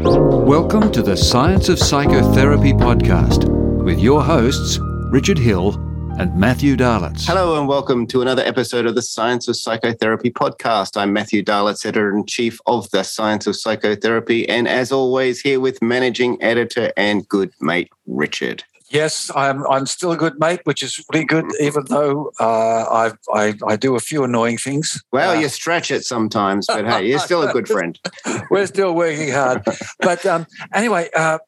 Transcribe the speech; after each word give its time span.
Welcome 0.00 0.90
to 0.92 1.02
the 1.02 1.14
Science 1.14 1.68
of 1.68 1.78
Psychotherapy 1.78 2.72
podcast 2.72 3.44
with 3.84 4.00
your 4.00 4.22
hosts, 4.22 4.78
Richard 5.10 5.36
Hill 5.36 5.74
and 6.18 6.34
Matthew 6.34 6.76
Dahlitz. 6.76 7.26
Hello, 7.26 7.58
and 7.58 7.68
welcome 7.68 8.06
to 8.06 8.22
another 8.22 8.42
episode 8.42 8.86
of 8.86 8.94
the 8.94 9.02
Science 9.02 9.48
of 9.48 9.56
Psychotherapy 9.56 10.30
podcast. 10.30 10.96
I'm 10.96 11.12
Matthew 11.12 11.44
Dahlitz, 11.44 11.84
editor 11.84 12.16
in 12.16 12.24
chief 12.24 12.58
of 12.66 12.90
the 12.90 13.02
Science 13.02 13.46
of 13.46 13.54
Psychotherapy, 13.54 14.48
and 14.48 14.66
as 14.66 14.92
always, 14.92 15.42
here 15.42 15.60
with 15.60 15.82
managing 15.82 16.42
editor 16.42 16.90
and 16.96 17.28
good 17.28 17.52
mate, 17.60 17.90
Richard. 18.06 18.64
Yes, 18.92 19.30
I'm. 19.34 19.66
I'm 19.68 19.86
still 19.86 20.12
a 20.12 20.18
good 20.18 20.38
mate, 20.38 20.60
which 20.64 20.82
is 20.82 21.02
really 21.10 21.24
good, 21.24 21.46
even 21.58 21.84
though 21.88 22.30
uh, 22.38 22.84
I, 23.08 23.12
I 23.32 23.54
I 23.66 23.76
do 23.76 23.96
a 23.96 24.00
few 24.00 24.22
annoying 24.22 24.58
things. 24.58 25.02
Well, 25.10 25.30
uh, 25.30 25.40
you 25.40 25.48
stretch 25.48 25.90
it 25.90 26.04
sometimes, 26.04 26.66
but 26.66 26.84
hey, 26.86 27.08
you're 27.08 27.18
still 27.18 27.42
a 27.42 27.52
good 27.52 27.66
friend. 27.66 27.98
We're 28.50 28.66
still 28.66 28.94
working 28.94 29.30
hard, 29.30 29.64
but 30.00 30.26
um, 30.26 30.46
anyway, 30.74 31.08
uh, 31.16 31.38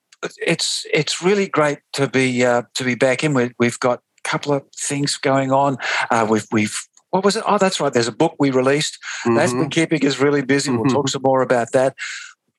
it's 0.46 0.86
it's 0.92 1.22
really 1.22 1.46
great 1.46 1.80
to 1.92 2.08
be 2.08 2.44
uh, 2.44 2.62
to 2.74 2.84
be 2.84 2.94
back 2.94 3.22
in. 3.22 3.34
We, 3.34 3.52
we've 3.58 3.78
got 3.78 3.98
a 3.98 4.28
couple 4.28 4.54
of 4.54 4.62
things 4.74 5.18
going 5.18 5.52
on. 5.52 5.76
Uh, 6.10 6.26
we've 6.28 6.46
we've 6.50 6.78
what 7.10 7.24
was 7.24 7.36
it? 7.36 7.44
Oh, 7.46 7.58
that's 7.58 7.78
right. 7.78 7.92
There's 7.92 8.08
a 8.08 8.12
book 8.12 8.36
we 8.38 8.52
released. 8.52 8.98
Mm-hmm. 9.26 9.34
That's 9.36 9.52
been 9.52 9.68
keeping 9.68 10.04
us 10.06 10.18
really 10.18 10.42
busy. 10.42 10.70
We'll 10.70 10.84
mm-hmm. 10.84 10.94
talk 10.94 11.08
some 11.10 11.22
more 11.22 11.42
about 11.42 11.72
that 11.72 11.94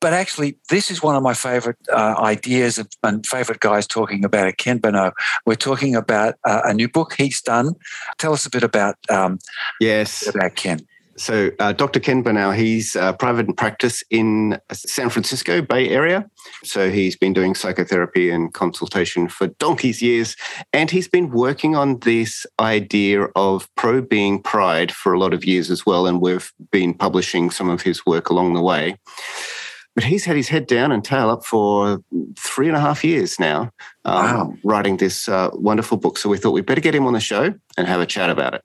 but 0.05 0.13
actually, 0.13 0.55
this 0.69 0.91
is 0.91 1.01
one 1.01 1.15
of 1.15 1.23
my 1.23 1.33
favorite 1.33 1.79
uh, 1.91 2.13
ideas 2.19 2.79
and 3.01 3.25
favorite 3.25 3.59
guys 3.59 3.87
talking 3.87 4.23
about 4.23 4.47
it, 4.47 4.59
Ken 4.59 4.79
Benau. 4.79 5.11
We're 5.47 5.55
talking 5.55 5.95
about 5.95 6.35
uh, 6.43 6.61
a 6.63 6.75
new 6.75 6.87
book 6.87 7.15
he's 7.17 7.41
done. 7.41 7.73
Tell 8.19 8.31
us 8.31 8.45
a 8.45 8.51
bit 8.51 8.61
about 8.61 8.97
um, 9.09 9.39
yes 9.79 10.27
about 10.27 10.57
Ken. 10.57 10.85
So, 11.17 11.49
uh, 11.57 11.73
Dr. 11.73 11.99
Ken 11.99 12.23
Benau, 12.23 12.55
he's 12.55 12.95
uh, 12.95 13.13
private 13.13 13.47
in 13.47 13.55
practice 13.55 14.03
in 14.11 14.59
San 14.71 15.09
Francisco 15.09 15.63
Bay 15.63 15.89
Area. 15.89 16.29
So, 16.63 16.91
he's 16.91 17.15
been 17.15 17.33
doing 17.33 17.55
psychotherapy 17.55 18.29
and 18.29 18.53
consultation 18.53 19.27
for 19.27 19.47
donkey's 19.57 20.03
years. 20.03 20.35
And 20.71 20.91
he's 20.91 21.07
been 21.07 21.31
working 21.31 21.75
on 21.75 21.97
this 22.01 22.45
idea 22.59 23.23
of 23.35 23.67
pro 23.73 24.03
being 24.03 24.39
pride 24.39 24.91
for 24.91 25.13
a 25.13 25.19
lot 25.19 25.33
of 25.33 25.45
years 25.45 25.71
as 25.71 25.83
well. 25.83 26.05
And 26.05 26.21
we've 26.21 26.53
been 26.69 26.93
publishing 26.93 27.49
some 27.49 27.71
of 27.71 27.81
his 27.81 28.05
work 28.05 28.29
along 28.29 28.53
the 28.53 28.61
way. 28.61 28.99
But 29.95 30.03
he's 30.03 30.25
had 30.25 30.35
his 30.35 30.49
head 30.49 30.67
down 30.67 30.91
and 30.91 31.03
tail 31.03 31.29
up 31.29 31.45
for 31.45 32.03
three 32.37 32.67
and 32.67 32.75
a 32.75 32.81
half 32.81 33.03
years 33.03 33.39
now, 33.39 33.71
um, 34.03 34.25
wow. 34.25 34.53
writing 34.63 34.97
this 34.97 35.29
uh, 35.29 35.49
wonderful 35.53 35.97
book. 35.97 36.17
So 36.17 36.29
we 36.29 36.37
thought 36.37 36.51
we'd 36.51 36.65
better 36.65 36.81
get 36.81 36.93
him 36.93 37.07
on 37.07 37.13
the 37.13 37.21
show 37.21 37.53
and 37.77 37.87
have 37.87 38.01
a 38.01 38.05
chat 38.05 38.29
about 38.29 38.53
it. 38.53 38.61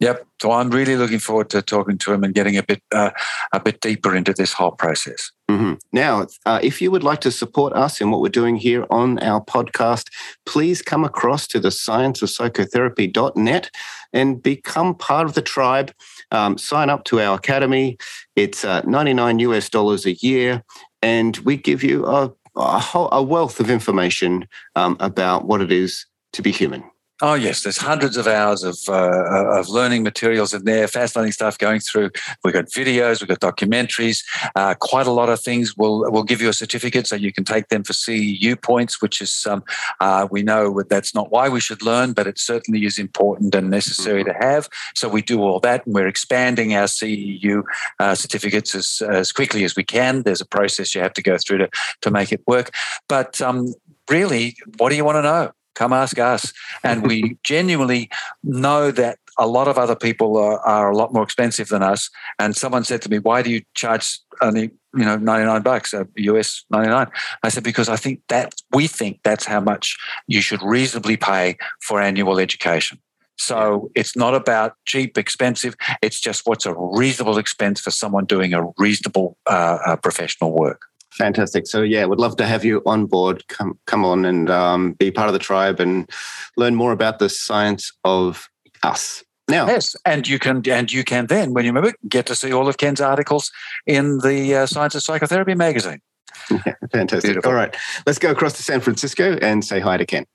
Yep. 0.00 0.26
So 0.42 0.52
I'm 0.52 0.68
really 0.70 0.96
looking 0.96 1.18
forward 1.18 1.48
to 1.50 1.60
talking 1.62 1.96
to 1.98 2.12
him 2.12 2.22
and 2.22 2.34
getting 2.34 2.58
a 2.58 2.62
bit 2.62 2.82
uh, 2.92 3.10
a 3.52 3.60
bit 3.60 3.80
deeper 3.80 4.14
into 4.14 4.34
this 4.34 4.52
whole 4.52 4.72
process. 4.72 5.32
Mm-hmm. 5.50 5.74
Now, 5.92 6.26
uh, 6.44 6.60
if 6.62 6.82
you 6.82 6.90
would 6.90 7.02
like 7.02 7.22
to 7.22 7.30
support 7.30 7.72
us 7.72 7.98
in 8.00 8.10
what 8.10 8.20
we're 8.20 8.28
doing 8.28 8.56
here 8.56 8.84
on 8.90 9.18
our 9.20 9.42
podcast, 9.42 10.08
please 10.44 10.82
come 10.82 11.04
across 11.04 11.46
to 11.48 11.58
the 11.58 11.70
scienceofpsychotherapy.net 11.70 13.70
and 14.12 14.42
become 14.42 14.94
part 14.94 15.26
of 15.26 15.32
the 15.32 15.40
tribe. 15.40 15.94
Um, 16.32 16.58
sign 16.58 16.90
up 16.90 17.04
to 17.04 17.20
our 17.20 17.36
academy. 17.36 17.98
It's 18.34 18.64
uh, 18.64 18.82
99 18.82 19.38
US 19.40 19.68
dollars 19.68 20.06
a 20.06 20.14
year, 20.14 20.62
and 21.02 21.36
we 21.38 21.56
give 21.56 21.84
you 21.84 22.04
a, 22.06 22.32
a, 22.56 22.78
whole, 22.78 23.08
a 23.12 23.22
wealth 23.22 23.60
of 23.60 23.70
information 23.70 24.48
um, 24.74 24.96
about 25.00 25.46
what 25.46 25.60
it 25.60 25.70
is 25.70 26.06
to 26.32 26.42
be 26.42 26.50
human. 26.50 26.84
Oh 27.22 27.32
yes, 27.32 27.62
there's 27.62 27.78
hundreds 27.78 28.18
of 28.18 28.26
hours 28.26 28.62
of 28.62 28.76
uh, 28.88 29.58
of 29.58 29.70
learning 29.70 30.02
materials 30.02 30.52
in 30.52 30.64
there, 30.64 30.86
fascinating 30.86 31.32
stuff 31.32 31.56
going 31.56 31.80
through. 31.80 32.10
We've 32.44 32.52
got 32.52 32.66
videos, 32.66 33.20
we've 33.20 33.28
got 33.28 33.40
documentaries, 33.40 34.22
uh, 34.54 34.74
quite 34.74 35.06
a 35.06 35.10
lot 35.10 35.30
of 35.30 35.40
things. 35.40 35.74
We'll 35.78 36.10
we'll 36.12 36.24
give 36.24 36.42
you 36.42 36.50
a 36.50 36.52
certificate 36.52 37.06
so 37.06 37.16
you 37.16 37.32
can 37.32 37.44
take 37.44 37.68
them 37.68 37.84
for 37.84 37.94
CEU 37.94 38.60
points, 38.60 39.00
which 39.00 39.22
is 39.22 39.46
um, 39.48 39.64
uh, 40.00 40.28
we 40.30 40.42
know 40.42 40.82
that's 40.90 41.14
not 41.14 41.30
why 41.30 41.48
we 41.48 41.58
should 41.58 41.80
learn, 41.80 42.12
but 42.12 42.26
it 42.26 42.38
certainly 42.38 42.84
is 42.84 42.98
important 42.98 43.54
and 43.54 43.70
necessary 43.70 44.22
mm-hmm. 44.22 44.38
to 44.38 44.46
have. 44.46 44.68
So 44.94 45.08
we 45.08 45.22
do 45.22 45.40
all 45.40 45.58
that, 45.60 45.86
and 45.86 45.94
we're 45.94 46.08
expanding 46.08 46.74
our 46.74 46.84
CEU 46.84 47.62
uh, 47.98 48.14
certificates 48.14 48.74
as 48.74 49.00
as 49.08 49.32
quickly 49.32 49.64
as 49.64 49.74
we 49.74 49.84
can. 49.84 50.22
There's 50.22 50.42
a 50.42 50.46
process 50.46 50.94
you 50.94 51.00
have 51.00 51.14
to 51.14 51.22
go 51.22 51.38
through 51.38 51.58
to 51.58 51.70
to 52.02 52.10
make 52.10 52.30
it 52.30 52.42
work, 52.46 52.74
but 53.08 53.40
um, 53.40 53.72
really, 54.10 54.54
what 54.76 54.90
do 54.90 54.96
you 54.96 55.04
want 55.04 55.16
to 55.16 55.22
know? 55.22 55.52
Come 55.76 55.92
ask 55.92 56.18
us. 56.18 56.52
And 56.82 57.06
we 57.06 57.38
genuinely 57.44 58.10
know 58.42 58.90
that 58.90 59.18
a 59.38 59.46
lot 59.46 59.68
of 59.68 59.78
other 59.78 59.94
people 59.94 60.36
are, 60.38 60.58
are, 60.60 60.90
a 60.90 60.96
lot 60.96 61.12
more 61.12 61.22
expensive 61.22 61.68
than 61.68 61.82
us. 61.82 62.10
And 62.38 62.56
someone 62.56 62.84
said 62.84 63.02
to 63.02 63.10
me, 63.10 63.18
why 63.18 63.42
do 63.42 63.50
you 63.50 63.62
charge 63.74 64.18
only, 64.40 64.70
you 64.94 65.04
know, 65.04 65.16
99 65.16 65.62
bucks, 65.62 65.92
uh, 65.92 66.04
US 66.16 66.64
99? 66.70 67.06
I 67.42 67.48
said, 67.50 67.62
because 67.62 67.88
I 67.88 67.96
think 67.96 68.22
that 68.28 68.54
we 68.72 68.86
think 68.86 69.20
that's 69.22 69.44
how 69.44 69.60
much 69.60 69.96
you 70.26 70.40
should 70.40 70.62
reasonably 70.62 71.16
pay 71.16 71.58
for 71.82 72.00
annual 72.00 72.38
education. 72.38 72.98
So 73.38 73.90
it's 73.94 74.16
not 74.16 74.34
about 74.34 74.76
cheap, 74.86 75.18
expensive. 75.18 75.76
It's 76.00 76.18
just 76.20 76.46
what's 76.46 76.64
a 76.64 76.74
reasonable 76.74 77.36
expense 77.36 77.80
for 77.80 77.90
someone 77.90 78.24
doing 78.24 78.54
a 78.54 78.66
reasonable 78.78 79.36
uh, 79.46 79.78
uh, 79.84 79.96
professional 79.96 80.52
work. 80.52 80.80
Fantastic. 81.16 81.66
So 81.66 81.82
yeah, 81.82 82.04
would 82.04 82.20
love 82.20 82.36
to 82.36 82.46
have 82.46 82.64
you 82.64 82.82
on 82.84 83.06
board. 83.06 83.46
Come 83.48 83.78
come 83.86 84.04
on 84.04 84.24
and 84.24 84.50
um, 84.50 84.92
be 84.92 85.10
part 85.10 85.28
of 85.28 85.32
the 85.32 85.38
tribe 85.38 85.80
and 85.80 86.08
learn 86.56 86.74
more 86.74 86.92
about 86.92 87.18
the 87.18 87.28
science 87.28 87.90
of 88.04 88.50
us. 88.82 89.24
Now, 89.48 89.66
yes, 89.66 89.96
and 90.04 90.26
you 90.28 90.38
can 90.38 90.62
and 90.68 90.92
you 90.92 91.04
can 91.04 91.26
then, 91.26 91.54
when 91.54 91.64
you 91.64 91.70
remember, 91.70 91.96
get 92.08 92.26
to 92.26 92.34
see 92.34 92.52
all 92.52 92.68
of 92.68 92.76
Ken's 92.78 93.00
articles 93.00 93.50
in 93.86 94.18
the 94.18 94.54
uh, 94.54 94.66
Science 94.66 94.94
of 94.94 95.02
Psychotherapy 95.02 95.54
magazine. 95.54 96.00
Yeah, 96.50 96.74
fantastic. 96.92 97.28
Beautiful. 97.30 97.50
All 97.50 97.56
right, 97.56 97.74
let's 98.06 98.20
go 98.20 98.30
across 98.30 98.52
to 98.58 98.62
San 98.62 98.80
Francisco 98.80 99.36
and 99.40 99.64
say 99.64 99.80
hi 99.80 99.96
to 99.96 100.06
Ken. 100.06 100.26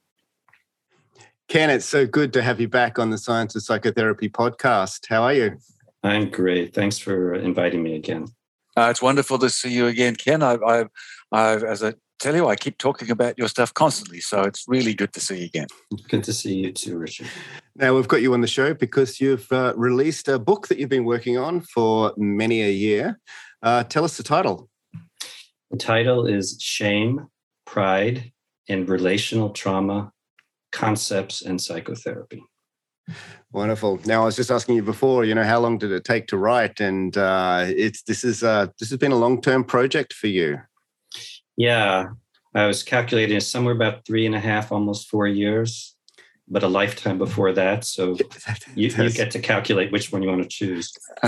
Ken, 1.47 1.69
it's 1.69 1.85
so 1.85 2.05
good 2.05 2.33
to 2.33 2.41
have 2.41 2.59
you 2.59 2.67
back 2.67 2.97
on 2.97 3.11
the 3.11 3.17
Science 3.17 3.55
of 3.55 3.61
Psychotherapy 3.61 4.27
podcast. 4.27 5.05
How 5.07 5.23
are 5.23 5.33
you? 5.33 5.57
I'm 6.03 6.29
great. 6.29 6.73
Thanks 6.73 6.97
for 6.97 7.35
inviting 7.35 7.83
me 7.83 7.95
again. 7.95 8.27
Uh, 8.81 8.89
it's 8.89 9.01
wonderful 9.01 9.37
to 9.37 9.47
see 9.47 9.71
you 9.71 9.85
again, 9.85 10.15
Ken. 10.15 10.41
I, 10.41 10.53
I, 10.55 10.85
I, 11.31 11.53
as 11.57 11.83
I 11.83 11.93
tell 12.19 12.35
you, 12.35 12.47
I 12.47 12.55
keep 12.55 12.79
talking 12.79 13.11
about 13.11 13.37
your 13.37 13.47
stuff 13.47 13.71
constantly, 13.75 14.21
so 14.21 14.41
it's 14.41 14.65
really 14.67 14.95
good 14.95 15.13
to 15.13 15.19
see 15.19 15.41
you 15.41 15.45
again. 15.45 15.67
Good 16.09 16.23
to 16.23 16.33
see 16.33 16.55
you 16.55 16.71
too, 16.71 16.97
Richard. 16.97 17.27
Now 17.75 17.95
we've 17.95 18.07
got 18.07 18.23
you 18.23 18.33
on 18.33 18.41
the 18.41 18.47
show 18.47 18.73
because 18.73 19.21
you've 19.21 19.51
uh, 19.51 19.73
released 19.75 20.27
a 20.27 20.39
book 20.39 20.67
that 20.67 20.79
you've 20.79 20.89
been 20.89 21.05
working 21.05 21.37
on 21.37 21.61
for 21.61 22.13
many 22.17 22.63
a 22.63 22.71
year. 22.71 23.19
Uh, 23.61 23.83
tell 23.83 24.03
us 24.03 24.17
the 24.17 24.23
title. 24.23 24.67
The 25.69 25.77
title 25.77 26.25
is 26.25 26.57
Shame, 26.59 27.27
Pride, 27.67 28.31
and 28.67 28.89
Relational 28.89 29.51
Trauma 29.51 30.11
Concepts 30.71 31.43
and 31.43 31.61
Psychotherapy. 31.61 32.41
Wonderful. 33.51 33.99
Now, 34.05 34.21
I 34.21 34.25
was 34.25 34.37
just 34.37 34.49
asking 34.49 34.75
you 34.75 34.83
before, 34.83 35.25
you 35.25 35.35
know, 35.35 35.43
how 35.43 35.59
long 35.59 35.77
did 35.77 35.91
it 35.91 36.05
take 36.05 36.27
to 36.27 36.37
write? 36.37 36.79
And 36.79 37.17
uh, 37.17 37.65
it's 37.67 38.03
this 38.03 38.23
is 38.23 38.43
uh, 38.43 38.67
this 38.79 38.89
has 38.89 38.97
been 38.97 39.11
a 39.11 39.17
long 39.17 39.41
term 39.41 39.63
project 39.63 40.13
for 40.13 40.27
you. 40.27 40.59
Yeah, 41.57 42.11
I 42.55 42.65
was 42.65 42.81
calculating 42.83 43.39
somewhere 43.41 43.73
about 43.73 44.05
three 44.05 44.25
and 44.25 44.35
a 44.35 44.39
half, 44.39 44.71
almost 44.71 45.09
four 45.09 45.27
years, 45.27 45.95
but 46.47 46.63
a 46.63 46.67
lifetime 46.67 47.17
before 47.17 47.51
that. 47.53 47.83
So 47.83 48.17
you, 48.75 48.87
you 48.87 49.09
get 49.11 49.31
to 49.31 49.39
calculate 49.39 49.91
which 49.91 50.13
one 50.13 50.23
you 50.23 50.29
want 50.29 50.43
to 50.43 50.49
choose. 50.49 50.93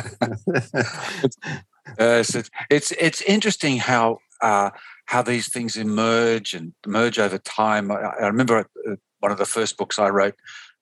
uh, 2.00 2.24
so 2.24 2.42
it's 2.70 2.92
it's 2.92 3.22
interesting 3.24 3.78
how 3.78 4.20
uh, 4.42 4.70
how 5.08 5.22
these 5.22 5.52
things 5.52 5.76
emerge 5.76 6.54
and 6.54 6.74
emerge 6.86 7.20
over 7.20 7.38
time. 7.38 7.92
I, 7.92 7.96
I 7.96 8.28
remember 8.28 8.60
uh, 8.60 8.96
one 9.20 9.32
of 9.32 9.38
the 9.38 9.46
first 9.46 9.78
books 9.78 10.00
I 10.00 10.10
wrote 10.10 10.36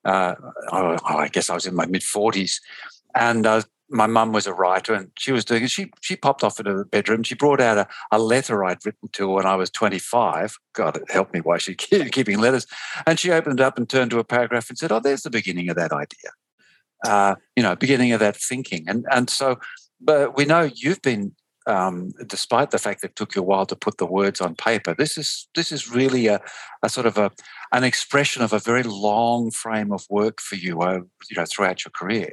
uh, 0.04 0.34
oh, 0.72 0.98
I 1.04 1.28
guess 1.28 1.50
I 1.50 1.54
was 1.54 1.66
in 1.66 1.74
my 1.74 1.86
mid 1.86 2.02
40s. 2.02 2.60
And 3.14 3.46
uh, 3.46 3.62
my 3.88 4.06
mum 4.06 4.32
was 4.32 4.46
a 4.46 4.54
writer 4.54 4.94
and 4.94 5.10
she 5.18 5.32
was 5.32 5.44
doing. 5.44 5.66
She, 5.66 5.90
she 6.00 6.16
popped 6.16 6.42
off 6.42 6.58
into 6.58 6.74
the 6.74 6.84
bedroom. 6.84 7.22
She 7.22 7.34
brought 7.34 7.60
out 7.60 7.78
a, 7.78 7.88
a 8.10 8.18
letter 8.18 8.64
I'd 8.64 8.84
written 8.84 9.10
to 9.12 9.28
her 9.28 9.34
when 9.34 9.46
I 9.46 9.54
was 9.54 9.70
25. 9.70 10.56
God, 10.72 11.00
help 11.10 11.32
me 11.32 11.40
why 11.40 11.58
she 11.58 11.74
keeping 11.76 12.40
letters. 12.40 12.66
And 13.06 13.18
she 13.18 13.30
opened 13.30 13.60
it 13.60 13.62
up 13.62 13.76
and 13.76 13.88
turned 13.88 14.10
to 14.12 14.18
a 14.18 14.24
paragraph 14.24 14.68
and 14.68 14.78
said, 14.78 14.92
Oh, 14.92 15.00
there's 15.00 15.22
the 15.22 15.30
beginning 15.30 15.68
of 15.68 15.76
that 15.76 15.92
idea. 15.92 16.30
Uh, 17.06 17.34
you 17.56 17.62
know, 17.62 17.76
beginning 17.76 18.12
of 18.12 18.20
that 18.20 18.36
thinking. 18.36 18.84
And, 18.88 19.04
and 19.10 19.28
so, 19.28 19.58
but 20.00 20.36
we 20.36 20.44
know 20.44 20.70
you've 20.74 21.02
been 21.02 21.34
um, 21.66 22.12
despite 22.26 22.70
the 22.70 22.78
fact 22.78 23.02
that 23.02 23.10
it 23.10 23.16
took 23.16 23.34
you 23.34 23.42
a 23.42 23.44
while 23.44 23.66
to 23.66 23.76
put 23.76 23.98
the 23.98 24.06
words 24.06 24.40
on 24.40 24.54
paper, 24.54 24.94
this 24.94 25.16
is 25.16 25.48
this 25.54 25.72
is 25.72 25.90
really 25.90 26.26
a, 26.26 26.40
a 26.82 26.88
sort 26.88 27.06
of 27.06 27.18
a 27.18 27.30
an 27.72 27.84
expression 27.84 28.42
of 28.42 28.52
a 28.52 28.58
very 28.58 28.82
long 28.82 29.50
frame 29.50 29.92
of 29.92 30.04
work 30.10 30.40
for 30.40 30.56
you, 30.56 30.80
uh, 30.80 31.00
you 31.30 31.36
know, 31.36 31.44
throughout 31.44 31.84
your 31.84 31.92
career. 31.92 32.32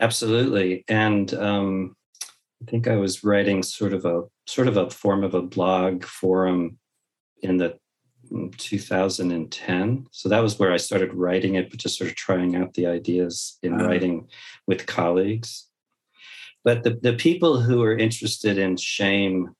Absolutely, 0.00 0.84
and 0.88 1.34
um, 1.34 1.96
I 2.62 2.70
think 2.70 2.88
I 2.88 2.96
was 2.96 3.24
writing 3.24 3.62
sort 3.62 3.92
of 3.92 4.04
a 4.04 4.22
sort 4.46 4.68
of 4.68 4.76
a 4.76 4.90
form 4.90 5.24
of 5.24 5.34
a 5.34 5.42
blog 5.42 6.04
forum 6.04 6.78
in 7.42 7.58
the 7.58 7.78
2010. 8.56 10.06
So 10.10 10.28
that 10.28 10.42
was 10.42 10.58
where 10.58 10.72
I 10.72 10.76
started 10.76 11.14
writing 11.14 11.56
it, 11.56 11.70
but 11.70 11.78
just 11.78 11.98
sort 11.98 12.10
of 12.10 12.16
trying 12.16 12.56
out 12.56 12.74
the 12.74 12.86
ideas 12.86 13.58
in 13.62 13.80
uh 13.80 13.86
writing 13.86 14.28
with 14.66 14.86
colleagues. 14.86 15.66
But 16.64 16.82
the, 16.82 16.98
the 17.02 17.12
people 17.12 17.60
who 17.60 17.82
are 17.82 17.96
interested 17.96 18.58
in 18.58 18.76
shame 18.76 19.54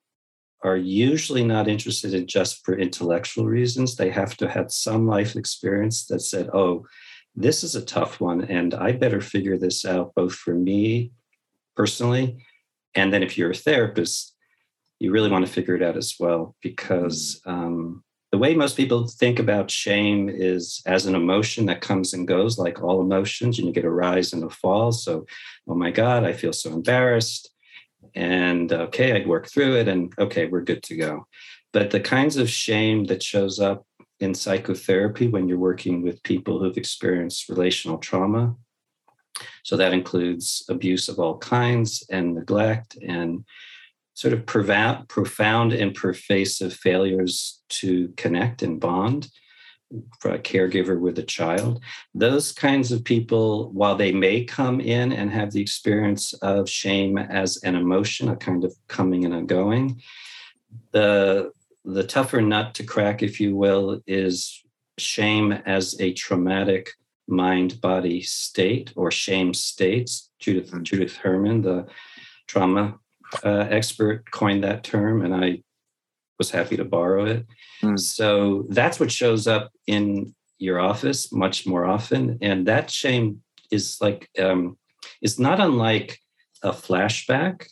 are 0.63 0.77
usually 0.77 1.45
not 1.45 1.69
interested 1.69 2.15
in 2.15 2.27
just 2.27 2.65
for 2.65 2.79
intellectual 2.79 3.45
reasons. 3.45 3.95
They 3.95 4.11
have 4.11 4.37
to 4.39 4.49
have 4.49 4.73
some 4.73 5.07
life 5.07 5.37
experience 5.37 6.07
that 6.07 6.21
said, 6.21 6.49
oh, 6.55 6.87
this 7.37 7.63
is 7.63 7.75
a 7.75 7.85
tough 7.85 8.21
one, 8.21 8.45
and 8.45 8.75
I 8.75 8.93
better 8.93 9.21
figure 9.21 9.59
this 9.59 9.85
out 9.85 10.15
both 10.15 10.35
for 10.35 10.55
me 10.55 11.11
personally. 11.77 12.45
And 12.95 13.13
then 13.13 13.23
if 13.23 13.37
you're 13.37 13.51
a 13.51 13.55
therapist, 13.55 14.35
you 15.01 15.11
really 15.11 15.31
want 15.31 15.45
to 15.45 15.53
figure 15.53 15.75
it 15.75 15.83
out 15.83 15.97
as 15.97 16.15
well 16.19 16.55
because 16.63 17.43
um, 17.45 18.04
the 18.35 18.39
way 18.39 18.53
most 18.53 18.77
people 18.77 19.07
think 19.07 19.39
about 19.39 19.71
shame 19.71 20.29
is 20.29 20.83
as 20.87 21.07
an 21.07 21.15
emotion 21.15 21.67
that 21.67 21.81
comes 21.81 22.13
and 22.13 22.27
goes, 22.27 22.59
like 22.59 22.83
all 22.83 23.01
emotions, 23.01 23.61
and 23.61 23.69
you 23.69 23.73
get 23.73 23.85
a 23.85 23.89
rise 23.89 24.33
and 24.33 24.43
a 24.43 24.51
fall. 24.51 24.91
So, 24.91 25.25
oh 25.69 25.77
my 25.77 25.93
God, 25.93 26.25
I 26.25 26.33
feel 26.33 26.53
so 26.53 26.73
embarrassed 26.73 27.55
and 28.17 28.73
okay, 28.73 29.13
I'd 29.13 29.29
work 29.29 29.47
through 29.47 29.77
it 29.77 29.87
and 29.87 30.13
okay, 30.19 30.47
we're 30.47 30.63
good 30.63 30.83
to 30.83 30.97
go. 30.97 31.29
But 31.73 31.93
the 31.93 32.01
kinds 32.01 32.37
of 32.37 32.51
shame 32.51 33.05
that 33.05 33.23
shows 33.23 33.61
up 33.61 33.87
in 34.19 34.35
psychotherapy 34.35 35.29
when 35.29 35.47
you're 35.47 35.57
working 35.57 36.03
with 36.03 36.21
people 36.25 36.59
who've 36.59 36.77
experienced 36.77 37.49
relational 37.49 37.99
trauma, 37.99 38.57
so 39.63 39.77
that 39.77 39.95
includes 39.95 40.65
abuse 40.69 41.09
of 41.09 41.21
all 41.21 41.39
kinds 41.39 42.05
and 42.11 42.35
neglect 42.35 42.99
and 43.01 43.45
sort 44.15 44.33
of 44.33 44.47
profound, 44.47 45.09
profound 45.09 45.73
and 45.73 45.95
pervasive 45.95 46.73
failures 46.73 47.63
to 47.69 48.09
connect 48.17 48.63
and 48.63 48.81
bond 48.81 49.29
for 50.21 50.33
a 50.33 50.39
caregiver 50.39 50.99
with 50.99 51.19
a 51.19 51.23
child. 51.23 51.81
Those 52.15 52.53
kinds 52.53 52.91
of 52.91 53.05
people, 53.05 53.71
while 53.73 53.97
they 53.97 54.13
may 54.13 54.45
come 54.45 54.81
in 54.81 55.13
and 55.13 55.31
have 55.31 55.53
the 55.53 55.61
experience 55.61 56.33
of 56.35 56.69
shame 56.69 57.19
as 57.19 57.59
an 57.63 57.75
emotion, 57.75 58.29
a 58.29 58.37
kind 58.37 58.65
of 58.65 58.75
coming 58.89 59.25
and 59.25 59.35
a 59.35 59.43
going, 59.43 60.01
the 60.93 61.53
the 61.85 62.05
tougher 62.05 62.41
nut 62.41 62.73
to 62.75 62.83
crack, 62.83 63.23
if 63.23 63.39
you 63.39 63.55
will, 63.55 64.01
is 64.07 64.65
shame 64.97 65.53
as 65.53 66.01
a 66.01 66.15
traumatic 66.15 66.91
mind 67.29 67.81
body 67.81 68.23
state 68.23 68.93
or 68.97 69.11
shame 69.11 69.53
states. 69.53 70.31
Judith 70.39 70.71
mm-hmm. 70.71 70.83
Judith 70.83 71.17
Herman, 71.17 71.63
the 71.63 71.87
trauma 72.47 72.99
uh, 73.45 73.67
expert, 73.71 74.31
coined 74.31 74.65
that 74.65 74.85
term, 74.85 75.25
and 75.25 75.35
I 75.35 75.63
was 76.39 76.51
happy 76.51 76.77
to 76.77 76.85
borrow 76.85 77.25
it. 77.27 77.47
Mm. 77.83 77.99
So 77.99 78.67
that's 78.69 78.99
what 78.99 79.11
shows 79.11 79.47
up 79.47 79.71
in 79.87 80.35
your 80.59 80.81
office 80.81 81.33
much 81.33 81.67
more 81.67 81.85
often. 81.85 82.39
And 82.41 82.67
that 82.67 82.91
shame 82.91 83.43
is 83.71 83.99
like, 84.01 84.29
um, 84.39 84.77
is 85.21 85.39
not 85.39 85.61
unlike 85.61 86.19
a 86.63 86.71
flashback, 86.71 87.67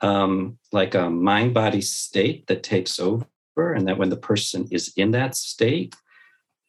um, 0.00 0.58
like 0.72 0.94
a 0.94 1.10
mind 1.10 1.54
body 1.54 1.80
state 1.80 2.46
that 2.46 2.62
takes 2.62 2.98
over. 3.00 3.26
And 3.56 3.88
that 3.88 3.98
when 3.98 4.08
the 4.08 4.16
person 4.16 4.68
is 4.70 4.92
in 4.96 5.10
that 5.12 5.34
state, 5.34 5.94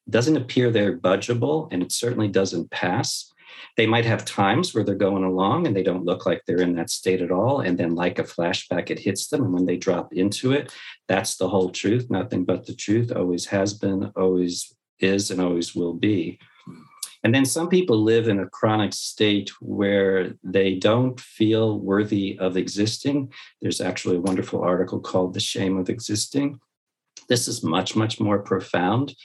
doesn't 0.09 0.37
appear 0.37 0.71
they're 0.71 0.97
budgeable 0.97 1.67
and 1.71 1.83
it 1.83 1.91
certainly 1.91 2.27
doesn't 2.27 2.71
pass. 2.71 3.31
They 3.77 3.87
might 3.87 4.05
have 4.05 4.25
times 4.25 4.73
where 4.73 4.83
they're 4.83 4.95
going 4.95 5.23
along 5.23 5.67
and 5.67 5.75
they 5.75 5.83
don't 5.83 6.05
look 6.05 6.25
like 6.25 6.41
they're 6.45 6.61
in 6.61 6.75
that 6.75 6.89
state 6.89 7.21
at 7.21 7.31
all. 7.31 7.61
And 7.61 7.77
then, 7.77 7.95
like 7.95 8.19
a 8.19 8.23
flashback, 8.23 8.89
it 8.89 8.99
hits 8.99 9.27
them. 9.27 9.43
And 9.43 9.53
when 9.53 9.65
they 9.65 9.77
drop 9.77 10.13
into 10.13 10.51
it, 10.51 10.73
that's 11.07 11.37
the 11.37 11.49
whole 11.49 11.69
truth, 11.69 12.09
nothing 12.09 12.45
but 12.45 12.65
the 12.65 12.75
truth, 12.75 13.11
always 13.15 13.45
has 13.47 13.73
been, 13.73 14.11
always 14.15 14.73
is, 14.99 15.31
and 15.31 15.39
always 15.39 15.75
will 15.75 15.93
be. 15.93 16.39
And 17.23 17.35
then 17.35 17.45
some 17.45 17.67
people 17.67 18.01
live 18.01 18.27
in 18.27 18.39
a 18.39 18.49
chronic 18.49 18.93
state 18.93 19.51
where 19.59 20.33
they 20.43 20.75
don't 20.75 21.19
feel 21.19 21.79
worthy 21.79 22.37
of 22.39 22.55
existing. 22.55 23.33
There's 23.61 23.81
actually 23.81 24.17
a 24.17 24.21
wonderful 24.21 24.61
article 24.61 24.99
called 24.99 25.33
The 25.33 25.41
Shame 25.41 25.77
of 25.77 25.89
Existing. 25.89 26.59
This 27.27 27.47
is 27.47 27.61
much, 27.61 27.95
much 27.95 28.19
more 28.19 28.39
profound. 28.39 29.15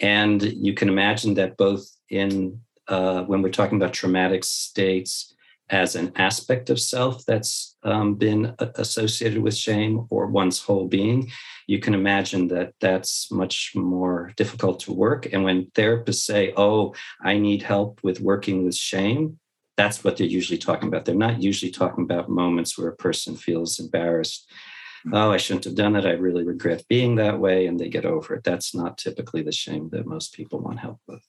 And 0.00 0.42
you 0.42 0.74
can 0.74 0.88
imagine 0.88 1.34
that 1.34 1.56
both 1.56 1.88
in 2.10 2.60
uh, 2.88 3.22
when 3.24 3.42
we're 3.42 3.50
talking 3.50 3.80
about 3.80 3.92
traumatic 3.92 4.44
states 4.44 5.34
as 5.70 5.96
an 5.96 6.12
aspect 6.16 6.70
of 6.70 6.80
self 6.80 7.24
that's 7.26 7.76
um, 7.82 8.14
been 8.14 8.54
associated 8.76 9.38
with 9.38 9.54
shame 9.54 10.06
or 10.10 10.26
one's 10.26 10.60
whole 10.60 10.86
being, 10.86 11.30
you 11.66 11.78
can 11.78 11.94
imagine 11.94 12.48
that 12.48 12.72
that's 12.80 13.30
much 13.30 13.72
more 13.74 14.32
difficult 14.36 14.80
to 14.80 14.92
work. 14.92 15.28
And 15.32 15.44
when 15.44 15.66
therapists 15.72 16.24
say, 16.24 16.54
Oh, 16.56 16.94
I 17.22 17.38
need 17.38 17.62
help 17.62 18.00
with 18.02 18.20
working 18.20 18.64
with 18.64 18.74
shame, 18.74 19.38
that's 19.76 20.02
what 20.02 20.16
they're 20.16 20.26
usually 20.26 20.58
talking 20.58 20.88
about. 20.88 21.04
They're 21.04 21.14
not 21.14 21.42
usually 21.42 21.70
talking 21.70 22.04
about 22.04 22.30
moments 22.30 22.76
where 22.76 22.88
a 22.88 22.96
person 22.96 23.36
feels 23.36 23.78
embarrassed. 23.78 24.50
Oh, 25.12 25.30
I 25.30 25.36
shouldn't 25.36 25.64
have 25.64 25.76
done 25.76 25.94
it. 25.94 26.04
I 26.04 26.12
really 26.12 26.42
regret 26.42 26.84
being 26.88 27.14
that 27.16 27.38
way. 27.38 27.66
And 27.66 27.78
they 27.78 27.88
get 27.88 28.04
over 28.04 28.34
it. 28.34 28.44
That's 28.44 28.74
not 28.74 28.98
typically 28.98 29.42
the 29.42 29.52
shame 29.52 29.88
that 29.92 30.06
most 30.06 30.34
people 30.34 30.58
want 30.58 30.80
help 30.80 30.98
with. 31.06 31.22